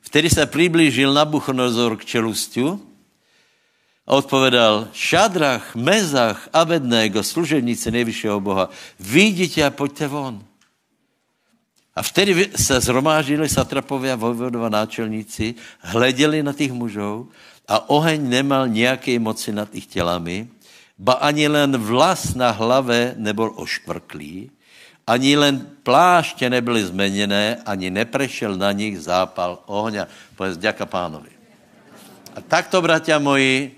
Vtedy 0.00 0.30
se 0.30 0.46
přiblížil 0.46 1.12
Nabuchodonozor 1.12 1.96
k 1.96 2.04
čelustu 2.04 2.80
a 4.06 4.14
odpovedal, 4.14 4.88
Šadrach, 4.92 5.74
Mezach, 5.74 6.48
Abednego, 6.52 7.22
služebníci 7.22 7.90
nejvyššího 7.90 8.40
Boha, 8.40 8.68
vidíte 9.00 9.64
a 9.64 9.70
pojďte 9.70 10.08
von. 10.08 10.44
A 11.94 12.02
vtedy 12.02 12.50
se 12.56 12.80
zhromáždili 12.80 13.48
satrapovia, 13.48 14.16
vojvodova 14.16 14.68
náčelníci, 14.68 15.54
hleděli 15.80 16.42
na 16.42 16.52
těch 16.52 16.72
mužů 16.72 17.28
a 17.72 17.88
oheň 17.88 18.28
nemal 18.28 18.68
nějaké 18.68 19.16
moci 19.16 19.48
nad 19.48 19.72
ich 19.72 19.88
tělami, 19.88 20.44
ba 21.00 21.24
ani 21.24 21.48
len 21.48 21.72
vlas 21.80 22.36
na 22.36 22.52
hlave 22.52 23.16
nebyl 23.16 23.56
oškvrklý, 23.56 24.52
ani 25.08 25.36
len 25.36 25.66
pláště 25.82 26.50
nebyly 26.50 26.84
zmeněné, 26.84 27.64
ani 27.64 27.90
neprešel 27.90 28.60
na 28.60 28.72
nich 28.76 29.00
zápal 29.00 29.64
ohňa. 29.66 30.04
Povedz, 30.36 30.60
děka 30.60 30.86
pánovi. 30.86 31.32
A 32.36 32.40
takto, 32.44 32.82
bratia 32.84 33.18
moji, 33.18 33.72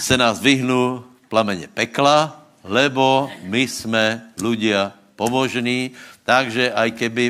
se 0.00 0.16
nás 0.16 0.40
vyhnu 0.40 1.04
plameně 1.28 1.68
pekla, 1.74 2.46
lebo 2.64 3.30
my 3.42 3.62
jsme 3.68 4.22
ľudia 4.38 4.94
pobožní, 5.18 5.90
takže 6.22 6.72
aj 6.72 6.90
keby 6.94 7.24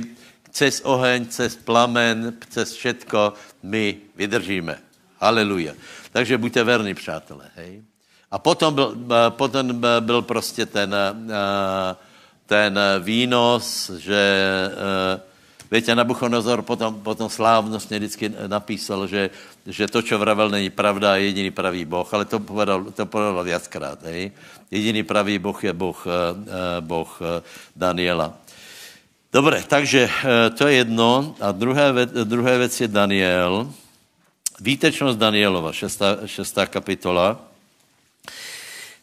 cez 0.52 0.80
oheň, 0.84 1.28
cez 1.28 1.56
plamen, 1.56 2.36
cez 2.48 2.72
všetko, 2.72 3.32
my 3.62 3.96
vydržíme. 4.16 4.85
Haleluja. 5.20 5.72
Takže 6.12 6.38
buďte 6.38 6.64
verní, 6.64 6.94
přátelé. 6.94 7.48
Hej? 7.56 7.82
A 8.30 8.38
potom 8.38 8.74
byl, 8.74 8.88
eh, 8.96 9.30
potom 9.30 9.80
byl 10.00 10.22
prostě 10.22 10.66
ten, 10.66 10.94
eh, 10.94 11.96
ten 12.46 12.80
výnos, 13.00 13.90
že 13.90 14.22
eh, 14.72 15.20
Víte, 15.66 15.94
Nabuchodonozor 15.94 16.62
potom, 16.62 17.02
potom 17.02 17.26
slávnostně 17.26 17.98
vždycky 17.98 18.30
napísal, 18.46 19.06
že, 19.10 19.30
že 19.66 19.90
to, 19.90 19.98
čo 19.98 20.14
vravel, 20.14 20.46
není 20.46 20.70
pravda, 20.70 21.18
je 21.18 21.26
jediný 21.26 21.50
pravý 21.50 21.82
Boh, 21.82 22.06
ale 22.06 22.22
to 22.22 22.38
povedal, 22.38 22.86
to 22.94 23.02
povedal 23.06 23.42
viackrát. 23.42 23.98
Hej? 24.06 24.30
Jediný 24.70 25.02
pravý 25.02 25.42
Boh 25.42 25.58
je 25.58 25.72
Boh, 25.74 25.98
boh 26.86 27.10
Daniela. 27.74 28.38
Dobře, 29.34 29.64
takže 29.66 30.06
to 30.54 30.70
je 30.70 30.86
jedno. 30.86 31.34
A 31.42 31.50
druhé, 31.50 31.90
druhé 32.24 32.58
věc 32.58 32.80
je 32.80 32.88
Daniel. 32.88 33.66
Výtečnost 34.60 35.20
Danielova, 35.20 35.68
šestá, 35.68 36.24
šestá 36.24 36.64
kapitola. 36.66 37.36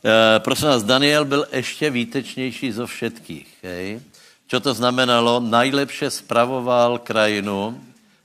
E, 0.02 0.40
prosím 0.40 0.68
vás, 0.68 0.84
Daniel 0.84 1.26
byl 1.26 1.46
ještě 1.52 1.90
výtečnější 1.90 2.72
zo 2.72 2.88
všetkých. 2.88 3.48
Hej? 3.64 4.02
Co 4.48 4.60
to 4.60 4.74
znamenalo? 4.74 5.40
Najlepše 5.40 6.10
spravoval 6.10 6.98
krajinu, 7.06 7.78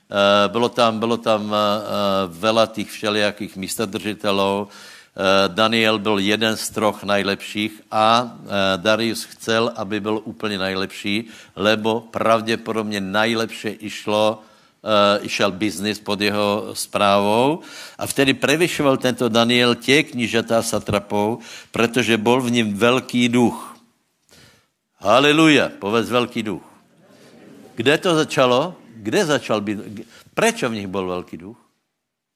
e, 0.09 0.49
bylo 0.49 0.69
tam, 0.69 0.99
bylo 0.99 1.17
tam 1.17 1.53
e, 1.53 1.57
vela 2.27 2.65
těch 2.65 2.89
všelijakých 2.89 3.55
místodržitelů, 3.55 4.67
Daniel 5.47 5.99
byl 5.99 6.19
jeden 6.19 6.57
z 6.57 6.69
troch 6.69 7.03
najlepších 7.03 7.81
a 7.91 8.37
Darius 8.77 9.23
chcel, 9.23 9.71
aby 9.75 9.99
byl 9.99 10.21
úplně 10.23 10.57
najlepší, 10.57 11.27
lebo 11.55 12.01
pravděpodobně 12.01 13.01
najlepše 13.01 13.69
išlo 13.69 14.39
uh, 14.83 15.25
išel 15.25 15.51
biznis 15.51 15.99
pod 15.99 16.21
jeho 16.21 16.71
zprávou 16.73 17.61
a 17.97 18.03
vtedy 18.07 18.33
prevyšoval 18.33 18.97
tento 18.97 19.29
Daniel 19.29 19.75
tě 19.75 20.03
knížatá 20.03 20.61
satrapou, 20.61 21.39
protože 21.71 22.17
byl 22.17 22.41
v 22.41 22.51
ním 22.51 22.67
velký 22.77 23.29
duch. 23.29 23.77
Haleluja, 24.99 25.69
povedz 25.79 26.09
velký 26.09 26.43
duch. 26.43 26.63
Kde 27.75 27.97
to 27.97 28.15
začalo? 28.15 28.75
Kde 28.95 29.25
začal 29.25 29.61
být? 29.61 30.03
Proč 30.33 30.63
v 30.63 30.73
nich 30.73 30.87
byl 30.87 31.07
velký 31.07 31.37
duch? 31.37 31.57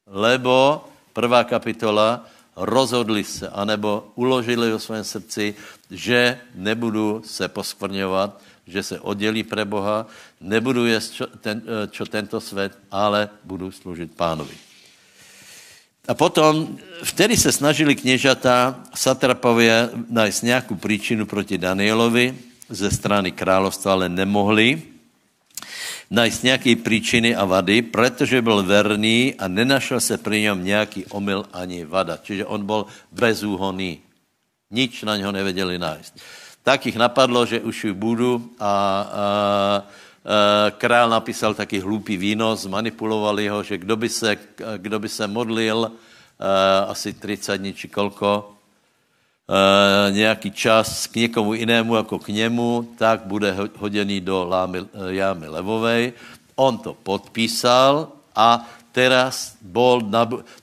Lebo 0.08 0.86
prvá 1.14 1.44
kapitola 1.44 2.26
rozhodli 2.56 3.24
se, 3.24 3.50
anebo 3.50 4.12
uložili 4.16 4.74
o 4.74 4.80
svém 4.80 5.04
srdci, 5.04 5.56
že 5.92 6.40
nebudu 6.56 7.22
se 7.26 7.48
poskvrňovat, 7.48 8.42
že 8.68 8.84
se 8.84 9.00
oddělí 9.00 9.44
pre 9.44 9.66
Boha, 9.66 10.08
nebudu 10.42 10.86
jíst 10.86 11.14
čo, 11.14 11.28
ten, 11.28 11.62
eh, 11.66 11.88
čo 11.92 12.06
tento 12.06 12.42
svět, 12.42 12.78
ale 12.92 13.30
budu 13.44 13.72
sloužit 13.72 14.12
pánovi. 14.12 14.56
A 16.08 16.14
potom, 16.14 16.78
vtedy 17.04 17.38
se 17.38 17.52
snažili 17.52 17.96
kněžata 17.96 18.84
satrapově 18.96 19.90
najít 20.10 20.44
nějakou 20.44 20.76
příčinu 20.76 21.26
proti 21.26 21.58
Danielovi 21.58 22.36
ze 22.70 22.92
strany 22.92 23.32
královstva, 23.32 23.92
ale 23.92 24.10
nemohli 24.10 24.82
najít 26.12 26.44
nějaké 26.44 26.76
příčiny 26.76 27.36
a 27.36 27.46
vady, 27.46 27.82
protože 27.82 28.42
byl 28.42 28.64
verný 28.64 29.36
a 29.40 29.48
nenašel 29.48 30.00
se 30.00 30.18
při 30.18 30.42
něm 30.42 30.64
nějaký 30.64 31.06
omyl 31.06 31.46
ani 31.54 31.86
vada. 31.86 32.20
Čiže 32.20 32.46
on 32.46 32.66
byl 32.66 32.86
bezúhonný. 33.12 34.00
Nič 34.72 35.04
na 35.04 35.18
něho 35.18 35.32
nevěděli 35.32 35.80
najít 35.80 36.14
tak 36.64 36.86
jich 36.86 36.96
napadlo, 36.96 37.46
že 37.46 37.62
už 37.62 37.86
budu 37.94 38.50
a, 38.60 38.66
a, 38.66 39.84
král 40.78 41.10
napísal 41.10 41.54
taky 41.54 41.80
hlupý 41.80 42.18
výnos, 42.18 42.66
manipulovali 42.66 43.48
ho, 43.48 43.64
že 43.64 43.78
kdo 43.78 43.96
by 43.96 44.10
se, 44.10 44.38
kdo 44.78 45.00
by 45.00 45.10
se 45.10 45.28
modlil 45.28 45.92
asi 46.88 47.14
30 47.14 47.58
dní 47.58 47.74
či 47.74 47.88
kolko, 47.88 48.56
nějaký 50.10 50.52
čas 50.52 51.08
k 51.08 51.16
někomu 51.16 51.54
jinému 51.54 51.96
jako 51.96 52.20
k 52.20 52.28
němu, 52.28 52.96
tak 52.98 53.22
bude 53.26 53.56
hoděný 53.76 54.22
do 54.22 54.48
lámy, 54.48 54.80
jámy 55.08 55.48
levovej. 55.48 56.14
On 56.56 56.78
to 56.78 56.94
podpísal 56.94 58.08
a 58.36 58.70
teraz 58.92 59.56
bol, 59.62 60.02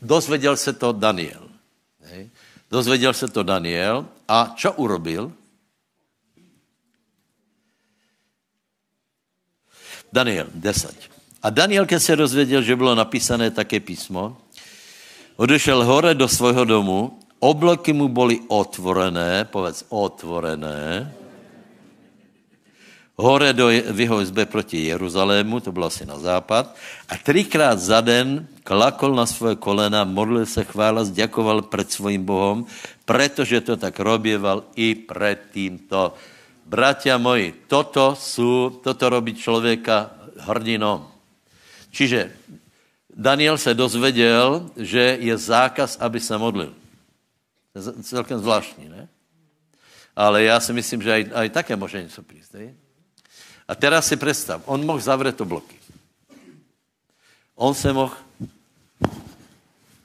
dozvěděl 0.03 0.57
se 0.57 0.73
to 0.73 0.93
Daniel. 0.93 1.43
Dozvěděl 2.71 3.13
se 3.13 3.29
to 3.29 3.43
Daniel 3.43 4.07
a 4.29 4.53
čo 4.57 4.73
urobil? 4.73 5.33
Daniel 10.13 10.47
10. 10.55 10.95
A 11.43 11.51
Daniel, 11.51 11.87
keď 11.87 12.03
se 12.03 12.17
dozvěděl, 12.17 12.63
že 12.63 12.77
bylo 12.77 12.95
napísané 12.95 13.51
také 13.51 13.81
písmo, 13.81 14.37
odešel 15.37 15.85
hore 15.85 16.15
do 16.15 16.29
svého 16.29 16.65
domu, 16.65 17.19
obloky 17.39 17.93
mu 17.93 18.09
byly 18.09 18.41
otvorené, 18.49 19.45
povedz 19.45 19.85
otvorené, 19.89 21.13
hore 23.21 23.53
do, 23.53 23.69
jeho 23.73 24.21
izbe 24.21 24.47
proti 24.47 24.89
Jeruzalému, 24.89 25.61
to 25.61 25.73
bylo 25.73 25.87
asi 25.87 26.07
na 26.07 26.19
západ, 26.19 26.77
a 27.09 27.15
třikrát 27.17 27.79
za 27.79 28.01
den 28.01 28.49
klakol 28.65 29.15
na 29.15 29.27
svoje 29.27 29.57
kolena, 29.57 30.05
modlil 30.05 30.47
se, 30.47 30.65
chvála, 30.65 31.05
zďakoval 31.05 31.63
před 31.63 31.93
svým 31.93 32.25
Bohem, 32.25 32.65
protože 33.05 33.61
to 33.61 33.77
tak 33.77 34.01
roběval 34.01 34.65
i 34.77 34.95
před 34.95 35.41
tímto. 35.53 36.15
Bratia 36.71 37.19
moji, 37.19 37.67
toto 37.67 38.15
sú, 38.15 38.79
toto 38.79 39.11
robí 39.11 39.35
člověka 39.35 40.15
hrdinom. 40.39 41.03
Čiže 41.91 42.31
Daniel 43.11 43.59
se 43.59 43.75
dozvěděl, 43.75 44.71
že 44.79 45.19
je 45.21 45.35
zákaz, 45.37 45.99
aby 45.99 46.21
se 46.23 46.39
modlil. 46.39 46.71
To 47.75 48.03
celkem 48.03 48.39
zvláštní, 48.39 48.89
ne? 48.89 49.09
Ale 50.17 50.43
já 50.43 50.61
si 50.61 50.73
myslím, 50.73 51.03
že 51.03 51.13
aj, 51.13 51.31
aj 51.35 51.49
také 51.51 51.77
může 51.77 52.03
něco 52.03 52.23
přijít. 52.23 52.79
A 53.69 53.75
teraz 53.75 54.07
si 54.07 54.17
představ, 54.17 54.63
on 54.67 54.87
mohl 54.87 55.01
zavřet 55.01 55.41
obloky. 55.41 55.77
On 57.55 57.75
se 57.75 57.93
mohl 57.93 58.15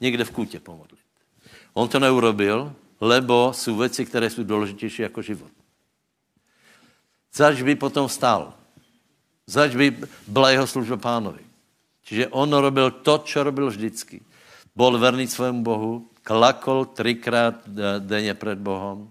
někde 0.00 0.24
v 0.24 0.30
kůtě 0.30 0.60
pomodlit. 0.60 1.06
On 1.72 1.88
to 1.88 2.00
neurobil, 2.00 2.74
lebo 3.00 3.52
jsou 3.54 3.76
věci, 3.76 4.06
které 4.06 4.30
jsou 4.30 4.42
důležitější 4.42 5.02
jako 5.02 5.22
život. 5.22 5.50
Zač 7.36 7.60
by 7.60 7.76
potom 7.76 8.08
stál. 8.08 8.56
Zač 9.46 9.76
by 9.76 9.92
byla 10.26 10.50
jeho 10.50 10.66
služba 10.66 10.96
pánovi. 10.96 11.44
Čiže 12.04 12.32
on 12.32 12.48
robil 12.48 12.90
to, 12.90 13.18
co 13.18 13.42
robil 13.42 13.68
vždycky. 13.68 14.24
Byl 14.76 14.98
verný 14.98 15.26
svému 15.26 15.62
Bohu, 15.62 16.08
klakol 16.22 16.84
třikrát 16.84 17.54
denně 17.98 18.34
před 18.34 18.58
Bohem, 18.58 19.10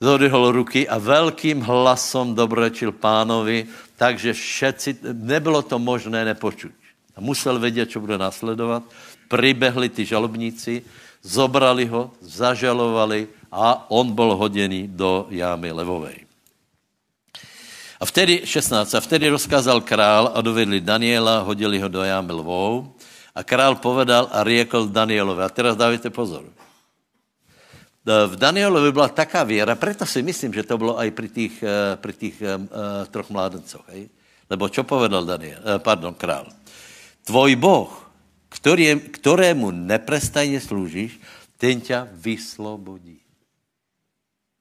zodihol 0.00 0.52
ruky 0.52 0.88
a 0.88 0.98
velkým 0.98 1.60
hlasom 1.60 2.34
dobrečil 2.34 2.92
pánovi, 2.92 3.66
takže 3.96 4.32
všetci, 4.32 5.14
nebylo 5.14 5.62
to 5.62 5.78
možné 5.78 6.24
nepočuť. 6.24 6.74
A 7.16 7.20
musel 7.20 7.58
vědět, 7.58 7.90
co 7.90 8.00
bude 8.00 8.18
následovat. 8.18 8.82
Pribehli 9.28 9.88
ty 9.88 10.04
žalobníci, 10.04 10.82
zobrali 11.22 11.86
ho, 11.86 12.10
zažalovali 12.20 13.28
a 13.52 13.90
on 13.90 14.12
byl 14.12 14.36
hoděný 14.36 14.88
do 14.88 15.26
jámy 15.30 15.72
levovej. 15.72 16.21
A 18.02 18.04
vtedy, 18.04 18.42
16, 18.42 18.94
a 18.94 19.00
vtedy 19.00 19.30
rozkázal 19.30 19.86
král 19.86 20.34
a 20.34 20.42
dovedli 20.42 20.82
Daniela, 20.82 21.46
hodili 21.46 21.78
ho 21.78 21.86
do 21.86 22.02
jámy 22.02 22.34
lvou 22.34 22.98
a 23.30 23.46
král 23.46 23.78
povedal 23.78 24.26
a 24.34 24.42
riekl 24.42 24.90
Danielovi. 24.90 25.38
A 25.38 25.48
teraz 25.48 25.78
dávajte 25.78 26.10
pozor. 26.10 26.42
V 28.02 28.34
Danielovi 28.34 28.90
byla 28.90 29.08
taká 29.08 29.46
věra, 29.46 29.78
proto 29.78 30.02
si 30.02 30.18
myslím, 30.18 30.50
že 30.50 30.66
to 30.66 30.74
bylo 30.78 30.98
i 30.98 31.14
při 31.14 31.28
těch, 31.28 31.54
při 32.02 32.12
těch 32.12 32.42
uh, 32.42 32.66
troch 33.06 33.30
mládencoch. 33.30 33.86
Hej? 33.94 34.10
Lebo 34.50 34.66
čo 34.66 34.82
povedal 34.82 35.22
Daniel, 35.22 35.62
uh, 35.62 35.78
pardon, 35.78 36.10
král? 36.18 36.50
Tvoj 37.22 37.54
Boh, 37.54 38.10
který, 38.50 38.98
kterému 39.14 39.70
neprestajně 39.70 40.58
sloužíš, 40.58 41.22
ten 41.54 41.78
tě 41.78 42.02
vyslobodí. 42.18 43.22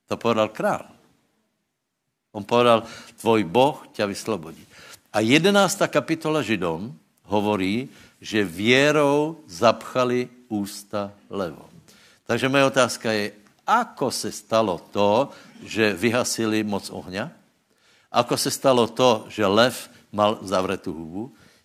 To 0.06 0.14
povedal 0.18 0.54
král. 0.54 1.01
On 2.32 2.44
povedal, 2.44 2.84
tvoj 3.20 3.44
Boh 3.44 3.88
tě 3.92 4.06
vyslobodí. 4.06 4.64
A 5.14 5.20
jedenáctá 5.20 5.88
kapitola 5.88 6.42
Židom 6.42 6.96
hovorí, 7.28 7.90
že 8.22 8.44
věrou 8.44 9.44
zapchali 9.48 10.30
ústa 10.48 11.12
levo. 11.30 11.68
Takže 12.24 12.50
moje 12.50 12.64
otázka 12.66 13.12
je, 13.12 13.32
ako 13.68 14.12
se 14.12 14.32
stalo 14.32 14.80
to, 14.92 15.30
že 15.64 15.94
vyhasili 15.94 16.64
moc 16.64 16.90
ohňa? 16.90 17.32
Ako 18.12 18.36
se 18.38 18.52
stalo 18.52 18.88
to, 18.88 19.28
že 19.28 19.46
lev 19.48 19.76
mal 20.12 20.40
zavretou 20.42 20.94
hubu? 20.94 21.24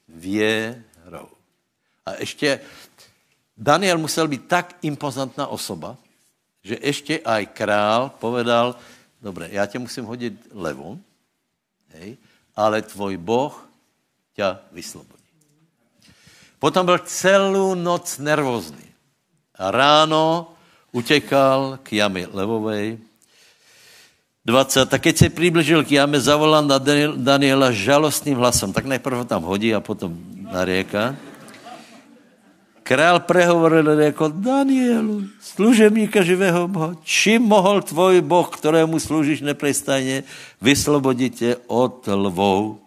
Věrou. 0.08 1.28
A 2.06 2.14
ještě 2.18 2.60
Daniel 3.58 3.98
musel 3.98 4.28
být 4.28 4.46
tak 4.46 4.66
impozantná 4.82 5.46
osoba, 5.46 5.96
že 6.62 6.78
ještě 6.82 7.18
aj 7.18 7.46
král 7.46 8.10
povedal, 8.18 8.74
Dobré, 9.26 9.48
já 9.50 9.66
tě 9.66 9.78
musím 9.78 10.04
hodit 10.04 10.34
levou, 10.54 11.02
hej, 11.88 12.16
ale 12.56 12.82
tvoj 12.82 13.16
Boh 13.16 13.68
tě 14.34 14.44
vyslobodí. 14.72 15.30
Potom 16.58 16.86
byl 16.86 16.98
celou 16.98 17.74
noc 17.74 18.18
nervózní. 18.18 18.86
A 19.58 19.70
ráno 19.70 20.54
utekal 20.92 21.78
k 21.82 21.92
jamy 21.92 22.26
levovej. 22.30 22.98
20. 24.44 24.86
Tak 24.86 25.02
keď 25.02 25.16
se 25.16 25.28
přiblížil 25.30 25.84
k 25.84 25.98
jame, 25.98 26.20
zavolal 26.22 26.62
na 26.62 26.78
Daniela 27.16 27.74
žalostným 27.74 28.38
hlasem. 28.38 28.70
Tak 28.70 28.86
nejprve 28.86 29.26
tam 29.26 29.42
hodí 29.42 29.74
a 29.74 29.82
potom 29.82 30.14
narieka. 30.54 31.18
Král 32.86 33.20
prehovoril 33.20 34.00
jako 34.00 34.28
Danielu, 34.28 35.26
služebníka 35.42 36.22
živého 36.22 36.70
Boha, 36.70 36.94
čím 37.02 37.42
mohl 37.42 37.82
tvoj 37.82 38.22
Boh, 38.22 38.46
kterému 38.46 39.02
služíš 39.02 39.40
neprestajně, 39.42 40.22
vyslobodit 40.62 41.34
tě 41.34 41.56
od 41.66 42.06
lvou? 42.06 42.78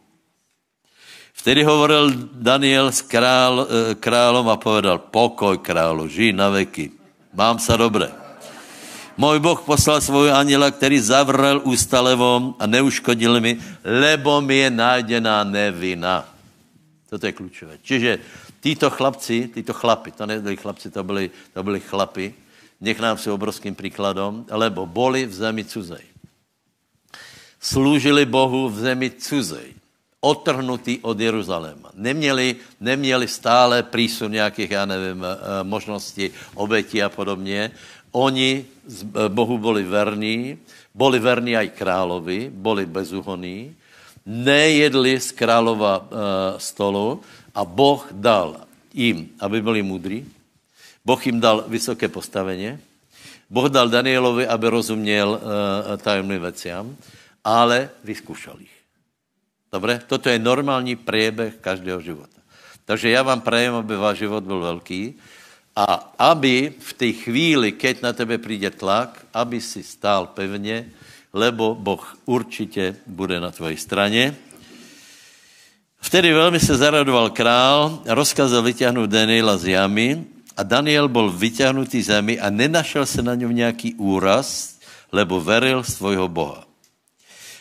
Vtedy 1.35 1.63
hovoril 1.63 2.31
Daniel 2.31 2.95
s 2.95 3.03
král, 3.03 3.67
eh, 3.67 3.95
králom 3.95 4.47
a 4.47 4.55
povedal, 4.55 5.03
pokoj 5.11 5.59
králu, 5.59 6.07
žij 6.07 6.31
na 6.31 6.47
veky, 6.47 6.95
mám 7.35 7.59
se 7.59 7.75
dobré. 7.75 8.07
Můj 9.19 9.39
Boh 9.43 9.59
poslal 9.67 9.99
svou 9.99 10.31
aniela, 10.31 10.71
který 10.71 10.99
zavrel 10.99 11.59
ústa 11.67 11.99
levom 11.99 12.55
a 12.55 12.63
neuškodil 12.63 13.35
mi, 13.43 13.59
lebo 13.83 14.39
mi 14.39 14.63
je 14.63 14.69
nájdená 14.71 15.43
nevina. 15.43 16.23
Toto 17.09 17.25
je 17.27 17.35
klíčové. 17.35 17.83
Čiže 17.83 18.19
Títo 18.59 18.89
chlapci, 18.89 19.49
títo 19.53 19.73
chlapy, 19.73 20.11
to 20.11 20.25
nebyli 20.25 20.57
chlapci, 20.57 20.91
to 20.91 21.03
byli, 21.03 21.31
to 21.53 21.63
byli 21.63 21.79
chlapy, 21.79 22.33
nech 22.81 22.99
nám 22.99 23.17
jsou 23.17 23.33
obrovským 23.33 23.75
příkladem, 23.75 24.45
lebo 24.51 24.85
boli 24.85 25.25
v 25.25 25.33
zemi 25.33 25.65
cuzej. 25.65 26.03
Slúžili 27.59 28.25
Bohu 28.25 28.69
v 28.69 28.79
zemi 28.79 29.11
cuzej 29.11 29.79
otrhnutí 30.19 30.99
od 31.01 31.19
Jeruzaléma. 31.19 31.91
Neměli, 31.95 32.55
neměli 32.79 33.27
stále 33.27 33.83
prísun 33.83 34.31
nějakých, 34.31 34.71
já 34.71 34.85
nevím, 34.85 35.23
eh, 35.23 35.63
možností, 35.63 36.31
obetí 36.55 37.03
a 37.03 37.09
podobně. 37.09 37.71
Oni 38.11 38.65
eh, 38.65 39.29
Bohu 39.29 39.57
byli 39.57 39.83
verní, 39.83 40.57
byli 40.95 41.19
verní 41.19 41.57
aj 41.57 41.69
královi, 41.69 42.51
byli 42.51 42.85
bezúhoní, 42.85 43.75
nejedli 44.25 45.19
z 45.19 45.31
králova 45.31 45.99
uh, 45.99 46.05
stolu 46.57 47.21
a 47.55 47.65
Boh 47.65 48.07
dal 48.11 48.65
jim, 48.93 49.29
aby 49.39 49.61
byli 49.61 49.81
mudrí, 49.83 50.25
Boh 51.05 51.19
jim 51.25 51.39
dal 51.39 51.65
vysoké 51.67 52.07
postavení, 52.07 52.77
Boh 53.49 53.65
dal 53.69 53.89
Danielovi, 53.89 54.45
aby 54.47 54.65
rozuměl 54.69 55.29
uh, 55.41 55.97
tajemným 55.97 56.41
veciam, 56.41 56.93
ale 57.43 57.89
vyskúšal 58.03 58.61
ich. 58.61 58.75
Dobre? 59.69 60.01
Toto 60.05 60.29
je 60.29 60.41
normální 60.41 60.95
priebeh 60.95 61.61
každého 61.61 62.01
života. 62.01 62.39
Takže 62.85 63.09
já 63.09 63.21
vám 63.23 63.41
prajem, 63.41 63.73
aby 63.75 63.95
váš 63.95 64.17
život 64.17 64.43
byl 64.43 64.59
velký 64.59 65.13
a 65.75 66.13
aby 66.17 66.73
v 66.79 66.93
té 66.93 67.11
chvíli, 67.11 67.71
keď 67.71 68.01
na 68.01 68.13
tebe 68.13 68.37
přijde 68.37 68.69
tlak, 68.69 69.25
aby 69.33 69.61
si 69.61 69.83
stál 69.83 70.27
pevně, 70.33 70.89
lebo 71.33 71.75
Boh 71.75 72.17
určitě 72.25 72.95
bude 73.07 73.39
na 73.39 73.51
tvojej 73.51 73.77
straně. 73.77 74.35
Vtedy 76.01 76.33
velmi 76.33 76.59
se 76.59 76.77
zaradoval 76.77 77.29
král, 77.29 78.01
rozkazal 78.05 78.63
vyťahnout 78.63 79.09
Daniela 79.09 79.57
z 79.57 79.65
jamy 79.67 80.23
a 80.57 80.63
Daniel 80.63 81.07
byl 81.07 81.31
vyťahnutý 81.31 82.01
z 82.01 82.09
jamy 82.09 82.39
a 82.39 82.49
nenašel 82.49 83.05
se 83.05 83.21
na 83.21 83.35
něm 83.35 83.55
nějaký 83.55 83.93
úraz, 83.93 84.79
lebo 85.11 85.41
veril 85.41 85.83
svojho 85.83 86.27
Boha. 86.27 86.63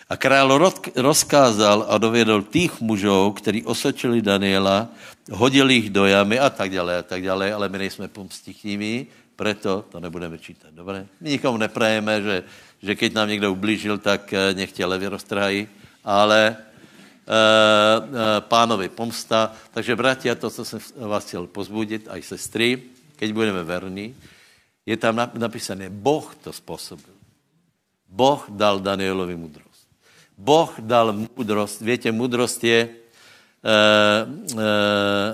A 0.08 0.16
král 0.16 0.72
rozkázal 0.96 1.86
a 1.88 1.98
dovědol 1.98 2.42
tých 2.42 2.80
mužů, 2.80 3.30
kteří 3.32 3.64
osočili 3.64 4.22
Daniela, 4.22 4.88
hodili 5.30 5.74
jich 5.74 5.90
do 5.90 6.06
jamy 6.06 6.38
a 6.38 6.50
tak 6.50 6.70
dále 6.70 6.98
a 6.98 7.02
tak 7.02 7.22
dále, 7.22 7.52
ale 7.52 7.68
my 7.68 7.78
nejsme 7.78 8.08
pomstichtiví, 8.08 9.06
proto 9.36 9.84
to 9.88 10.00
nebudeme 10.00 10.38
čítat. 10.38 10.74
Dobré? 10.74 11.06
My 11.20 11.30
nikomu 11.30 11.58
neprajeme, 11.58 12.22
že, 12.22 12.42
že 12.82 12.94
keď 12.94 13.10
nám 13.14 13.28
někdo 13.28 13.52
ublížil, 13.52 13.98
tak 13.98 14.32
eh, 14.32 14.54
nech 14.54 14.72
levě 14.78 15.08
roztrhají, 15.08 15.68
ale 16.04 16.40
e, 16.48 16.56
e, 16.56 18.40
pánovi 18.40 18.88
pomsta. 18.88 19.52
Takže, 19.76 19.96
bratia, 19.96 20.34
to, 20.34 20.50
co 20.50 20.64
jsem 20.64 20.80
vás 20.96 21.26
chtěl 21.26 21.46
pozbudit, 21.46 22.08
aj 22.08 22.22
sestry, 22.22 22.82
keď 23.16 23.32
budeme 23.32 23.60
verní, 23.60 24.16
je 24.86 24.96
tam 24.96 25.20
napísané, 25.36 25.90
Boh 25.92 26.24
to 26.40 26.52
způsobil. 26.52 27.12
Boh 28.08 28.48
dal 28.48 28.80
Danielovi 28.80 29.36
mudro. 29.36 29.68
Boh 30.38 30.72
dal 30.80 31.12
moudrost. 31.12 31.84
Víte, 31.84 32.08
moudrost 32.08 32.64
je, 32.64 32.88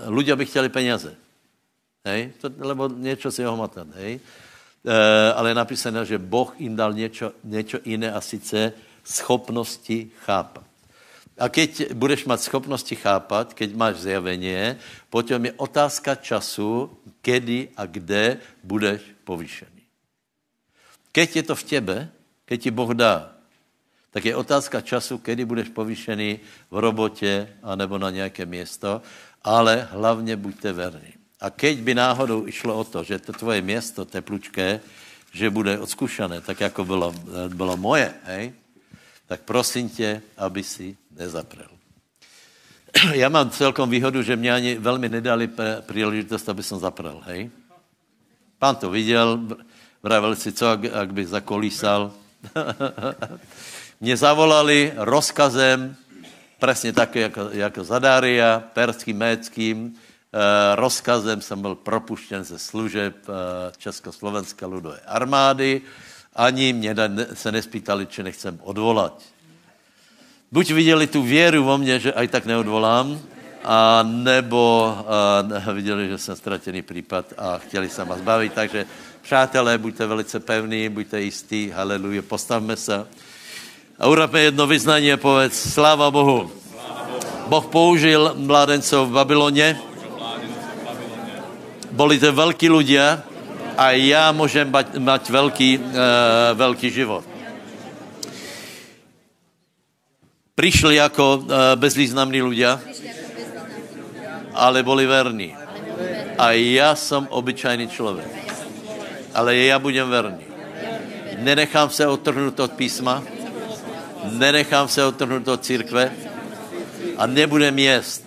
ľudia 0.09 0.37
by 0.37 0.47
chtěli 0.47 0.69
peněze. 0.69 1.15
Hej? 2.05 2.33
To, 2.41 2.51
lebo 2.59 2.89
něco 2.89 3.31
si 3.31 3.47
ohmatat. 3.47 3.87
Hej? 3.95 4.21
E, 4.85 5.33
ale 5.33 5.51
je 5.51 5.55
napísané, 5.55 6.05
že 6.05 6.19
Boh 6.19 6.55
jim 6.59 6.77
dal 6.77 6.93
něco, 6.93 7.33
něco 7.45 7.79
jiné 7.85 8.13
a 8.13 8.21
sice 8.21 8.73
schopnosti 9.05 10.11
chápat. 10.25 10.65
A 11.39 11.49
keď 11.49 11.93
budeš 11.93 12.25
mít 12.25 12.41
schopnosti 12.41 12.95
chápat, 12.95 13.55
keď 13.55 13.75
máš 13.75 14.07
zjavení, 14.07 14.79
potom 15.11 15.45
je 15.45 15.53
otázka 15.57 16.15
času, 16.15 16.91
kedy 17.23 17.75
a 17.77 17.87
kde 17.87 18.39
budeš 18.63 19.03
povýšený. 19.25 19.83
Keď 21.13 21.29
je 21.37 21.43
to 21.43 21.55
v 21.55 21.65
tebe, 21.65 21.97
keď 22.47 22.59
ti 22.63 22.71
Boh 22.71 22.95
dá 22.95 23.35
tak 24.15 24.31
je 24.31 24.37
otázka 24.37 24.81
času, 24.81 25.19
kedy 25.19 25.43
budeš 25.45 25.69
povýšený 25.75 26.41
v 26.71 26.77
robotě 26.79 27.49
anebo 27.63 27.99
na 27.99 28.11
nějaké 28.11 28.47
město, 28.47 29.03
ale 29.43 29.89
hlavně 29.91 30.37
buďte 30.37 30.73
verní. 30.73 31.24
A 31.45 31.53
keď 31.53 31.77
by 31.85 31.93
náhodou 31.93 32.49
išlo 32.49 32.73
o 32.73 32.85
to, 32.89 33.05
že 33.05 33.21
to 33.21 33.37
tvoje 33.37 33.61
město 33.61 34.09
teplučké, 34.09 34.81
že 35.29 35.53
bude 35.53 35.77
odskušané, 35.77 36.41
tak 36.41 36.61
jako 36.61 36.85
bylo, 36.85 37.13
bylo 37.53 37.77
moje, 37.77 38.15
hej, 38.25 38.57
tak 39.29 39.45
prosím 39.45 39.93
tě, 39.93 40.23
aby 40.41 40.63
si 40.65 40.97
nezaprel. 41.13 41.69
Já 43.13 43.29
mám 43.29 43.51
celkom 43.51 43.91
výhodu, 43.91 44.23
že 44.23 44.37
mě 44.37 44.55
ani 44.55 44.79
velmi 44.81 45.09
nedali 45.09 45.51
příležitost, 45.85 46.49
aby 46.49 46.63
jsem 46.63 46.79
zaprel, 46.79 47.21
hej. 47.29 47.51
Pán 48.59 48.77
to 48.77 48.91
viděl, 48.91 49.41
vravil 50.03 50.37
si, 50.37 50.53
co, 50.53 50.69
ak, 50.69 50.81
ak 50.85 51.13
bych 51.13 51.29
zakolísal. 51.29 52.13
mě 54.01 54.17
zavolali 54.17 54.93
rozkazem, 54.97 55.97
přesně 56.57 56.93
tak, 56.93 57.17
jako, 57.17 57.41
jako 57.53 57.85
Zadária, 57.85 58.65
perským, 58.73 59.17
méckým, 59.17 59.97
rozkazem 60.75 61.41
jsem 61.41 61.61
byl 61.61 61.75
propuštěn 61.75 62.45
ze 62.45 62.59
služeb 62.59 63.17
eh, 63.29 63.73
Československé 63.79 64.67
ludové 64.67 65.01
armády. 65.07 65.83
Ani 66.35 66.73
mě 66.73 66.97
se 67.35 67.53
nespýtali, 67.53 68.07
či 68.07 68.23
nechcem 68.23 68.59
odvolat. 68.63 69.23
Buď 70.53 70.71
viděli 70.71 71.07
tu 71.07 71.23
věru 71.23 71.65
vo 71.65 71.79
mně, 71.79 71.99
že 71.99 72.13
aj 72.13 72.29
tak 72.29 72.47
neodvolám, 72.47 73.21
a 73.65 74.03
nebo 74.03 74.97
a, 75.67 75.73
viděli, 75.73 76.09
že 76.09 76.19
jsem 76.19 76.37
ztratěný 76.37 76.83
případ 76.83 77.27
a 77.39 77.59
chtěli 77.59 77.89
se 77.89 78.05
vás 78.05 78.19
zbavit. 78.19 78.53
Takže 78.53 78.87
přátelé, 79.23 79.79
buďte 79.79 80.07
velice 80.07 80.41
pevní, 80.41 80.89
buďte 80.89 81.21
jistí, 81.21 81.71
haleluja, 81.71 82.23
postavme 82.23 82.77
se. 82.77 83.07
A 83.99 84.07
urobme 84.07 84.41
jedno 84.41 84.67
vyznání 84.67 85.13
a 85.13 85.17
povedz, 85.17 85.73
sláva 85.73 86.11
Bohu. 86.11 86.51
Boh 87.47 87.67
použil 87.67 88.35
mládencov 88.37 89.09
v 89.09 89.13
Babyloně, 89.13 89.81
boli 91.95 92.19
to 92.19 92.35
velký 92.35 92.67
ľudia 92.67 93.23
a 93.79 93.91
já 93.95 94.33
můžem 94.33 94.67
mať 94.99 95.31
velký, 95.31 95.79
uh, 95.79 95.95
velký 96.55 96.91
život. 96.91 97.25
Přišli 100.55 100.95
jako 100.97 101.37
uh, 101.37 101.49
bezvýznamní 101.75 102.43
ľudia, 102.43 102.81
ale 104.55 104.83
boli 104.83 105.07
verní. 105.07 105.55
A 106.39 106.51
já 106.51 106.95
jsem 106.95 107.27
obyčajný 107.31 107.89
člověk. 107.89 108.31
Ale 109.35 109.57
já 109.57 109.79
budem 109.79 110.11
verný. 110.11 110.47
Nenechám 111.39 111.91
se 111.91 112.07
otrhnout 112.07 112.61
od 112.61 112.73
písma, 112.73 113.23
nenechám 114.31 114.89
se 114.89 115.05
otrhnout 115.05 115.49
od 115.49 115.65
církve 115.65 116.11
a 117.19 117.27
nebudem 117.27 117.79
jíst 117.79 118.23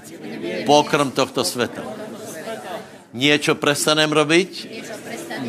pokrm 0.66 1.12
tohto 1.12 1.44
světa. 1.44 1.87
Něco 3.18 3.56
prestanem 3.56 4.12
robiť, 4.14 4.70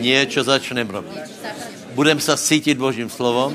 něco 0.00 0.40
začnem 0.40 0.88
robiť. 0.88 1.20
Budem 1.92 2.20
se 2.20 2.36
cítit 2.36 2.80
Božím 2.80 3.10
slovom, 3.12 3.52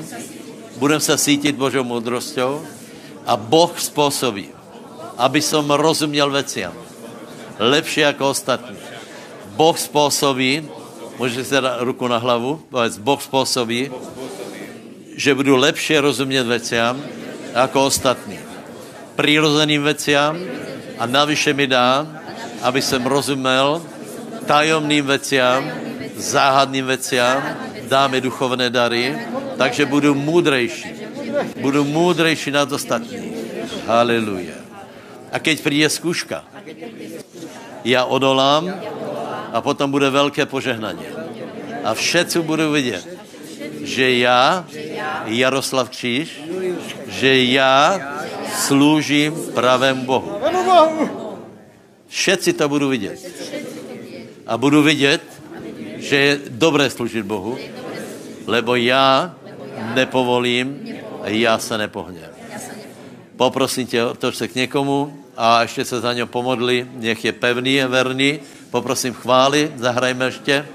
budem 0.78 1.00
se 1.00 1.18
cítit 1.18 1.58
Božou 1.58 1.84
moudrostou 1.84 2.62
a 3.26 3.36
Boh 3.36 3.74
způsobí, 3.74 4.54
aby 5.18 5.42
som 5.42 5.66
rozuměl 5.66 6.30
veciam. 6.30 6.72
Lepší 7.58 8.00
jako 8.00 8.30
ostatní. 8.30 8.76
Boh 9.58 9.78
způsobí, 9.78 10.62
můžete 11.18 11.44
si 11.44 11.54
dát 11.54 11.82
ruku 11.82 12.06
na 12.06 12.18
hlavu, 12.18 12.62
povedz, 12.70 12.98
Boh 12.98 13.22
způsobí, 13.22 13.90
že 15.16 15.34
budu 15.34 15.56
lepše 15.56 16.00
rozumět 16.00 16.46
veciam 16.46 17.02
jako 17.54 17.86
ostatní. 17.86 18.38
Přirozeným 19.18 19.82
veciam 19.82 20.38
a 20.98 21.06
navyše 21.06 21.50
mi 21.54 21.66
dá, 21.66 22.06
aby 22.62 22.82
jsem 22.82 23.06
rozuměl 23.06 23.82
tajomným 24.46 25.06
veciam, 25.06 25.70
záhadným 26.16 26.86
veciam, 26.86 27.42
dá 27.88 28.08
mi 28.08 28.20
duchovné 28.20 28.70
dary, 28.70 29.18
takže 29.58 29.86
budu 29.86 30.14
můdrejší. 30.14 30.94
Budu 31.60 31.84
můdrejší 31.84 32.50
nad 32.50 32.72
ostatní. 32.72 33.32
Haleluja. 33.86 34.54
A 35.32 35.38
keď 35.38 35.60
přijde 35.60 35.90
zkuška, 35.90 36.44
já 37.84 38.04
odolám 38.04 38.74
a 39.52 39.60
potom 39.60 39.90
bude 39.90 40.10
velké 40.10 40.46
požehnání. 40.46 41.06
A 41.84 41.94
všetci 41.94 42.40
budou 42.40 42.72
vidět, 42.72 43.18
že 43.80 44.12
já, 44.12 44.64
Jaroslav 45.26 45.88
Kříž, 45.90 46.40
že 47.08 47.44
já 47.44 48.00
sloužím 48.56 49.34
pravému 49.54 50.04
Bohu. 50.04 50.40
Všetci 52.08 52.52
to 52.52 52.68
budu 52.68 52.88
vidět. 52.88 53.18
A 54.46 54.58
budu 54.58 54.82
vidět, 54.82 55.22
že 55.96 56.16
je 56.16 56.40
dobré 56.48 56.90
služit 56.90 57.26
Bohu, 57.26 57.58
lebo 58.46 58.76
já 58.76 59.34
nepovolím, 59.94 60.88
já 61.24 61.58
se 61.58 61.78
nepohněm. 61.78 62.30
Poprosím 63.36 63.86
tě, 63.86 64.04
otoč 64.04 64.36
se 64.36 64.48
k 64.48 64.54
někomu 64.54 65.18
a 65.36 65.62
ještě 65.62 65.84
se 65.84 66.00
za 66.00 66.12
něj 66.12 66.26
pomodli, 66.26 66.86
nech 66.94 67.24
je 67.24 67.32
pevný 67.32 67.82
a 67.82 67.86
verný. 67.86 68.40
Poprosím 68.70 69.12
chvály, 69.14 69.72
zahrajme 69.76 70.24
ještě. 70.24 70.66